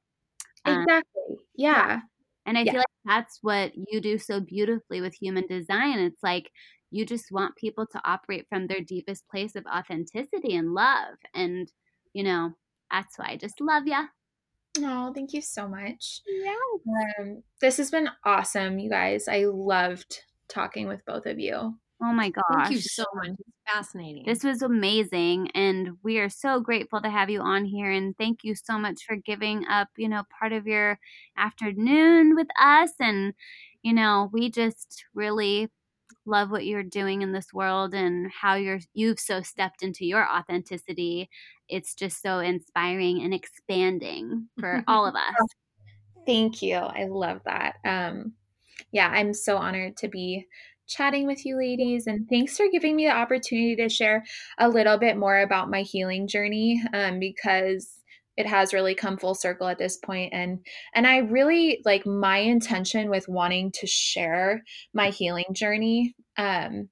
Um, 0.65 0.81
Exactly. 0.81 1.37
Yeah. 1.55 2.01
and 2.45 2.57
I 2.57 2.65
Yeah. 2.65 2.71
feel 2.71 2.79
like 2.79 2.87
that's 3.05 3.39
what 3.41 3.73
you 3.75 4.01
do 4.01 4.17
so 4.17 4.39
beautifully 4.39 5.01
with 5.01 5.13
human 5.15 5.47
design. 5.47 5.99
It's 5.99 6.23
like 6.23 6.51
you 6.91 7.05
just 7.05 7.31
want 7.31 7.55
people 7.55 7.87
to 7.87 8.01
operate 8.05 8.47
from 8.49 8.67
their 8.67 8.81
deepest 8.81 9.27
place 9.29 9.55
of 9.55 9.65
authenticity 9.65 10.55
and 10.55 10.73
love. 10.73 11.15
And, 11.33 11.71
you 12.13 12.23
know, 12.23 12.51
that's 12.91 13.17
why 13.17 13.27
I 13.29 13.37
just 13.37 13.61
love 13.61 13.87
ya. 13.87 14.05
Oh, 14.79 15.13
thank 15.13 15.33
you 15.33 15.41
so 15.41 15.67
much. 15.67 16.21
Yeah. 16.25 16.55
Um, 17.19 17.43
this 17.61 17.77
has 17.77 17.91
been 17.91 18.09
awesome, 18.23 18.79
you 18.79 18.89
guys. 18.89 19.27
I 19.27 19.45
loved 19.45 20.21
talking 20.47 20.87
with 20.87 21.05
both 21.05 21.25
of 21.25 21.39
you. 21.39 21.77
Oh 22.01 22.11
my 22.13 22.29
gosh. 22.29 22.43
Thank 22.51 22.71
you 22.71 22.81
so 22.81 23.05
much. 23.13 23.29
It's 23.39 23.49
fascinating. 23.71 24.25
This 24.25 24.43
was 24.43 24.61
amazing, 24.61 25.51
and 25.51 25.91
we 26.03 26.17
are 26.19 26.29
so 26.29 26.59
grateful 26.59 27.01
to 27.01 27.09
have 27.09 27.29
you 27.29 27.39
on 27.41 27.65
here. 27.65 27.91
And 27.91 28.17
thank 28.17 28.43
you 28.43 28.55
so 28.55 28.77
much 28.77 29.03
for 29.05 29.15
giving 29.15 29.65
up, 29.67 29.89
you 29.95 30.09
know, 30.09 30.23
part 30.37 30.51
of 30.51 30.67
your 30.67 30.99
afternoon 31.37 32.35
with 32.35 32.47
us. 32.59 32.91
And 32.99 33.33
you 33.83 33.93
know, 33.93 34.29
we 34.33 34.49
just 34.49 35.05
really 35.13 35.69
love 36.25 36.51
what 36.51 36.65
you're 36.65 36.83
doing 36.83 37.21
in 37.21 37.31
this 37.33 37.53
world 37.53 37.93
and 37.93 38.31
how 38.31 38.55
you're 38.55 38.79
you've 38.93 39.19
so 39.19 39.41
stepped 39.41 39.81
into 39.83 40.05
your 40.05 40.27
authenticity. 40.29 41.29
It's 41.73 41.95
just 41.95 42.21
so 42.21 42.39
inspiring 42.39 43.21
and 43.23 43.33
expanding 43.33 44.47
for 44.59 44.83
all 44.87 45.05
of 45.05 45.15
us. 45.15 45.47
Thank 46.25 46.61
you. 46.61 46.75
I 46.75 47.05
love 47.09 47.41
that. 47.45 47.75
Um, 47.85 48.33
yeah, 48.91 49.09
I'm 49.09 49.33
so 49.33 49.57
honored 49.57 49.97
to 49.97 50.07
be 50.07 50.47
chatting 50.87 51.25
with 51.25 51.45
you 51.45 51.57
ladies 51.57 52.07
and 52.07 52.27
thanks 52.29 52.57
for 52.57 52.67
giving 52.71 52.95
me 52.95 53.07
the 53.07 53.13
opportunity 53.13 53.75
to 53.75 53.89
share 53.89 54.23
a 54.59 54.69
little 54.69 54.97
bit 54.97 55.17
more 55.17 55.39
about 55.39 55.69
my 55.69 55.81
healing 55.81 56.27
journey 56.27 56.81
um, 56.93 57.19
because 57.19 57.99
it 58.35 58.45
has 58.45 58.73
really 58.73 58.95
come 58.95 59.17
full 59.17 59.35
circle 59.35 59.67
at 59.67 59.77
this 59.77 59.97
point 59.97 60.33
and 60.33 60.59
and 60.93 61.07
I 61.07 61.17
really 61.17 61.81
like 61.85 62.05
my 62.05 62.37
intention 62.37 63.09
with 63.09 63.29
wanting 63.29 63.71
to 63.75 63.87
share 63.87 64.63
my 64.93 65.09
healing 65.09 65.45
journey 65.53 66.15
um 66.37 66.89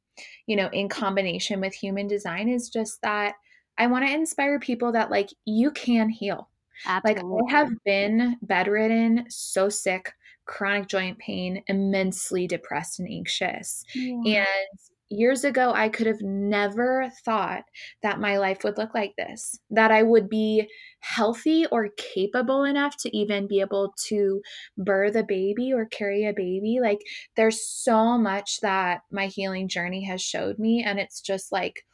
you 0.48 0.56
know 0.56 0.70
in 0.72 0.88
combination 0.88 1.60
with 1.60 1.74
human 1.74 2.08
design 2.08 2.48
is 2.48 2.70
just 2.70 3.00
that 3.02 3.34
I 3.78 3.88
want 3.88 4.06
to 4.06 4.14
inspire 4.14 4.60
people 4.60 4.92
that 4.92 5.10
like 5.10 5.30
you 5.46 5.72
can 5.72 6.10
heal 6.10 6.50
Absolutely. 6.86 7.24
like 7.24 7.54
I 7.54 7.58
have 7.58 7.72
been 7.86 8.38
bedridden, 8.42 9.26
so 9.30 9.70
sick, 9.70 10.14
chronic 10.46 10.88
joint 10.88 11.18
pain, 11.20 11.64
immensely 11.68 12.48
depressed 12.48 13.00
and 13.00 13.10
anxious. 13.10 13.84
Yeah. 13.94 14.46
And 14.46 14.80
years 15.10 15.44
ago, 15.44 15.74
I 15.74 15.90
could 15.90 16.08
have 16.08 16.22
never 16.22 17.12
thought 17.26 17.66
that 18.02 18.20
my 18.20 18.38
life 18.38 18.64
would 18.64 18.78
look 18.78 18.94
like 18.94 19.14
this, 19.18 19.60
that 19.70 19.92
I 19.92 20.04
would 20.04 20.30
be 20.30 20.70
healthy 21.00 21.66
or 21.68 21.90
capable 21.98 22.64
enough 22.64 22.96
to 22.98 23.16
even 23.16 23.48
be 23.48 23.60
able 23.60 23.94
to 24.06 24.42
birth 24.78 25.16
a 25.16 25.24
baby 25.24 25.74
or 25.74 25.86
carry 25.86 26.26
a 26.26 26.34
baby. 26.34 26.80
Like, 26.82 27.02
there's 27.36 27.66
so 27.66 28.18
much 28.18 28.62
that 28.62 29.02
my 29.12 29.28
healing 29.28 29.68
journey 29.68 30.06
has 30.06 30.22
showed 30.22 30.58
me. 30.58 30.84
And 30.84 30.98
it's 30.98 31.22
just 31.22 31.52
like, 31.52 31.86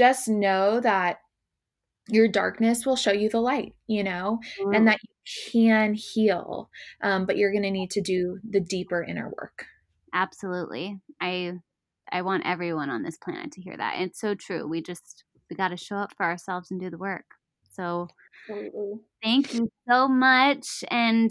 just 0.00 0.28
know 0.28 0.80
that 0.80 1.18
your 2.08 2.26
darkness 2.26 2.86
will 2.86 2.96
show 2.96 3.12
you 3.12 3.28
the 3.28 3.38
light, 3.38 3.74
you 3.86 4.02
know, 4.02 4.38
and 4.58 4.88
that 4.88 4.98
you 5.02 5.52
can 5.52 5.92
heal. 5.92 6.70
Um, 7.02 7.26
but 7.26 7.36
you're 7.36 7.52
going 7.52 7.64
to 7.64 7.70
need 7.70 7.90
to 7.90 8.00
do 8.00 8.38
the 8.48 8.60
deeper 8.60 9.02
inner 9.02 9.28
work. 9.28 9.66
Absolutely. 10.14 10.98
I 11.20 11.52
I 12.10 12.22
want 12.22 12.46
everyone 12.46 12.88
on 12.88 13.02
this 13.02 13.18
planet 13.18 13.52
to 13.52 13.60
hear 13.60 13.76
that. 13.76 14.00
It's 14.00 14.18
so 14.18 14.34
true. 14.34 14.66
We 14.66 14.82
just 14.82 15.24
we 15.50 15.56
got 15.56 15.68
to 15.68 15.76
show 15.76 15.96
up 15.96 16.14
for 16.16 16.24
ourselves 16.24 16.70
and 16.70 16.80
do 16.80 16.88
the 16.88 16.98
work. 16.98 17.26
So 17.70 18.08
Absolutely. 18.48 19.00
thank 19.22 19.54
you 19.54 19.70
so 19.88 20.08
much. 20.08 20.84
And 20.90 21.30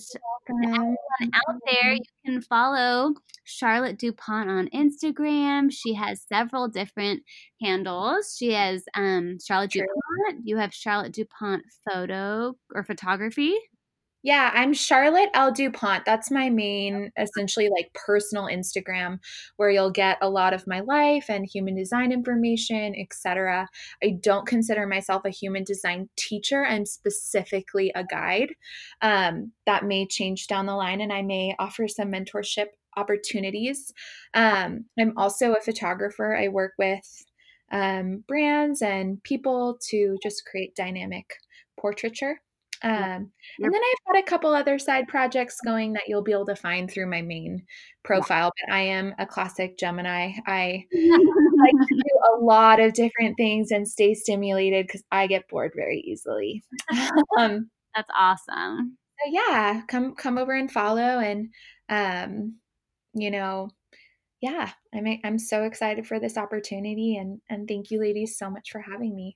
everyone 0.49 0.95
out 1.33 1.55
there, 1.71 1.93
you 1.93 2.01
can 2.25 2.41
follow 2.41 3.13
Charlotte 3.43 3.97
DuPont 3.97 4.49
on 4.49 4.69
Instagram. 4.69 5.71
She 5.71 5.93
has 5.93 6.21
several 6.21 6.67
different 6.67 7.23
handles. 7.61 8.35
She 8.37 8.53
has 8.53 8.83
um, 8.95 9.37
Charlotte 9.45 9.71
True. 9.71 9.81
DuPont. 9.81 10.47
You 10.47 10.57
have 10.57 10.73
Charlotte 10.73 11.13
DuPont 11.13 11.63
photo 11.89 12.55
or 12.73 12.83
photography. 12.83 13.55
Yeah, 14.21 14.51
I'm 14.53 14.73
Charlotte 14.73 15.29
L. 15.33 15.49
DuPont. 15.53 16.03
That's 16.05 16.29
my 16.29 16.49
main, 16.49 17.09
essentially, 17.17 17.69
like 17.69 17.93
personal 17.93 18.45
Instagram 18.47 19.19
where 19.55 19.69
you'll 19.69 19.91
get 19.91 20.17
a 20.21 20.29
lot 20.29 20.53
of 20.53 20.67
my 20.67 20.81
life 20.81 21.27
and 21.29 21.45
human 21.45 21.73
design 21.73 22.11
information, 22.11 22.93
etc. 22.99 23.65
I 24.03 24.17
don't 24.21 24.45
consider 24.45 24.85
myself 24.85 25.23
a 25.23 25.29
human 25.29 25.63
design 25.63 26.09
teacher. 26.17 26.65
I'm 26.65 26.85
specifically 26.85 27.93
a 27.95 28.03
guide. 28.03 28.53
Um, 29.01 29.53
that 29.65 29.85
may 29.85 30.05
change 30.05 30.47
down 30.47 30.65
the 30.65 30.75
line, 30.75 30.99
and 30.99 31.13
I 31.13 31.21
may 31.21 31.55
offer 31.57 31.87
some 31.87 32.11
mentorship 32.11 32.67
opportunities. 32.97 33.93
Um, 34.33 34.85
I'm 34.99 35.17
also 35.17 35.53
a 35.53 35.61
photographer. 35.61 36.35
I 36.35 36.49
work 36.49 36.73
with 36.77 37.25
um, 37.71 38.25
brands 38.27 38.81
and 38.81 39.23
people 39.23 39.77
to 39.91 40.17
just 40.21 40.43
create 40.45 40.75
dynamic 40.75 41.25
portraiture. 41.79 42.41
Um, 42.81 42.91
yep. 42.93 43.65
And 43.65 43.73
then 43.73 43.81
I've 43.81 44.14
got 44.14 44.19
a 44.19 44.26
couple 44.26 44.53
other 44.53 44.80
side 44.80 45.07
projects 45.07 45.57
going 45.65 45.93
that 45.93 46.03
you'll 46.07 46.23
be 46.23 46.31
able 46.31 46.45
to 46.45 46.56
find 46.56 46.89
through 46.89 47.10
my 47.10 47.22
main 47.22 47.65
profile. 48.03 48.51
But 48.65 48.73
I 48.73 48.81
am 48.81 49.14
a 49.19 49.26
classic 49.26 49.77
Gemini. 49.77 50.31
I 50.47 50.85
like 50.91 51.88
to 51.88 51.95
do 51.95 52.35
a 52.35 52.43
lot 52.43 52.80
of 52.80 52.93
different 52.93 53.35
things 53.38 53.72
and 53.72 53.88
stay 53.88 54.14
stimulated 54.14 54.88
because 54.88 55.03
I 55.11 55.27
get 55.27 55.47
bored 55.49 55.73
very 55.76 55.99
easily. 55.99 56.64
um, 57.38 57.69
That's 57.95 58.10
awesome. 58.18 58.97
So 59.19 59.31
yeah, 59.31 59.81
come 59.88 60.15
come 60.15 60.38
over 60.38 60.53
and 60.53 60.72
follow, 60.72 61.19
and 61.19 61.49
um, 61.89 62.56
you 63.14 63.31
know, 63.31 63.69
yeah, 64.41 64.72
I'm 64.93 65.19
I'm 65.26 65.39
so 65.39 65.64
excited 65.64 66.07
for 66.07 66.19
this 66.19 66.38
opportunity, 66.38 67.18
and 67.18 67.41
and 67.49 67.68
thank 67.68 67.91
you, 67.91 67.99
ladies, 67.99 68.38
so 68.38 68.49
much 68.49 68.72
for 68.72 68.80
having 68.80 69.14
me. 69.15 69.35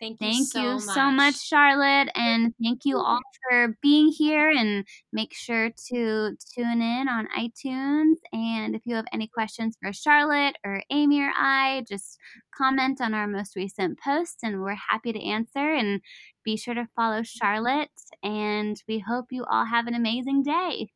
Thank 0.00 0.20
you, 0.20 0.26
thank 0.28 0.48
so, 0.48 0.60
you 0.60 0.72
much. 0.74 0.82
so 0.82 1.10
much, 1.10 1.46
Charlotte. 1.46 2.10
And 2.14 2.54
thank 2.62 2.84
you 2.84 2.98
all 2.98 3.20
for 3.48 3.76
being 3.80 4.08
here. 4.08 4.50
And 4.50 4.84
make 5.12 5.34
sure 5.34 5.70
to 5.88 6.36
tune 6.54 6.82
in 6.82 7.08
on 7.08 7.28
iTunes. 7.36 8.16
And 8.32 8.74
if 8.74 8.82
you 8.84 8.94
have 8.94 9.06
any 9.12 9.26
questions 9.26 9.76
for 9.82 9.92
Charlotte 9.92 10.56
or 10.64 10.82
Amy 10.90 11.22
or 11.22 11.32
I, 11.34 11.84
just 11.88 12.18
comment 12.56 13.00
on 13.00 13.14
our 13.14 13.26
most 13.26 13.56
recent 13.56 13.98
post 13.98 14.40
and 14.42 14.60
we're 14.60 14.74
happy 14.74 15.12
to 15.12 15.22
answer. 15.22 15.72
And 15.72 16.00
be 16.44 16.56
sure 16.56 16.74
to 16.74 16.88
follow 16.94 17.22
Charlotte. 17.22 17.88
And 18.22 18.80
we 18.86 18.98
hope 18.98 19.26
you 19.30 19.44
all 19.44 19.64
have 19.64 19.86
an 19.86 19.94
amazing 19.94 20.42
day. 20.42 20.90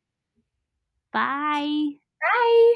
Bye. 1.11 1.95
Bye. 2.21 2.73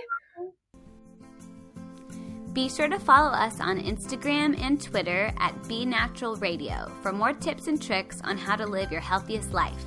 Be 2.55 2.69
sure 2.69 2.87
to 2.87 2.97
follow 2.97 3.31
us 3.31 3.59
on 3.59 3.81
Instagram 3.81 4.57
and 4.61 4.81
Twitter 4.81 5.29
at 5.39 5.67
Be 5.67 5.85
Natural 5.85 6.37
Radio 6.37 6.89
for 7.01 7.11
more 7.11 7.33
tips 7.33 7.67
and 7.67 7.81
tricks 7.81 8.21
on 8.23 8.37
how 8.37 8.55
to 8.55 8.65
live 8.65 8.93
your 8.93 9.01
healthiest 9.01 9.51
life. 9.51 9.83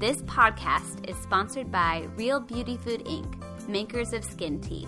This 0.00 0.20
podcast 0.24 1.08
is 1.08 1.16
sponsored 1.16 1.72
by 1.72 2.06
Real 2.14 2.40
Beauty 2.40 2.76
Food 2.76 3.06
Inc., 3.06 3.68
makers 3.68 4.12
of 4.12 4.22
skin 4.22 4.60
tea. 4.60 4.86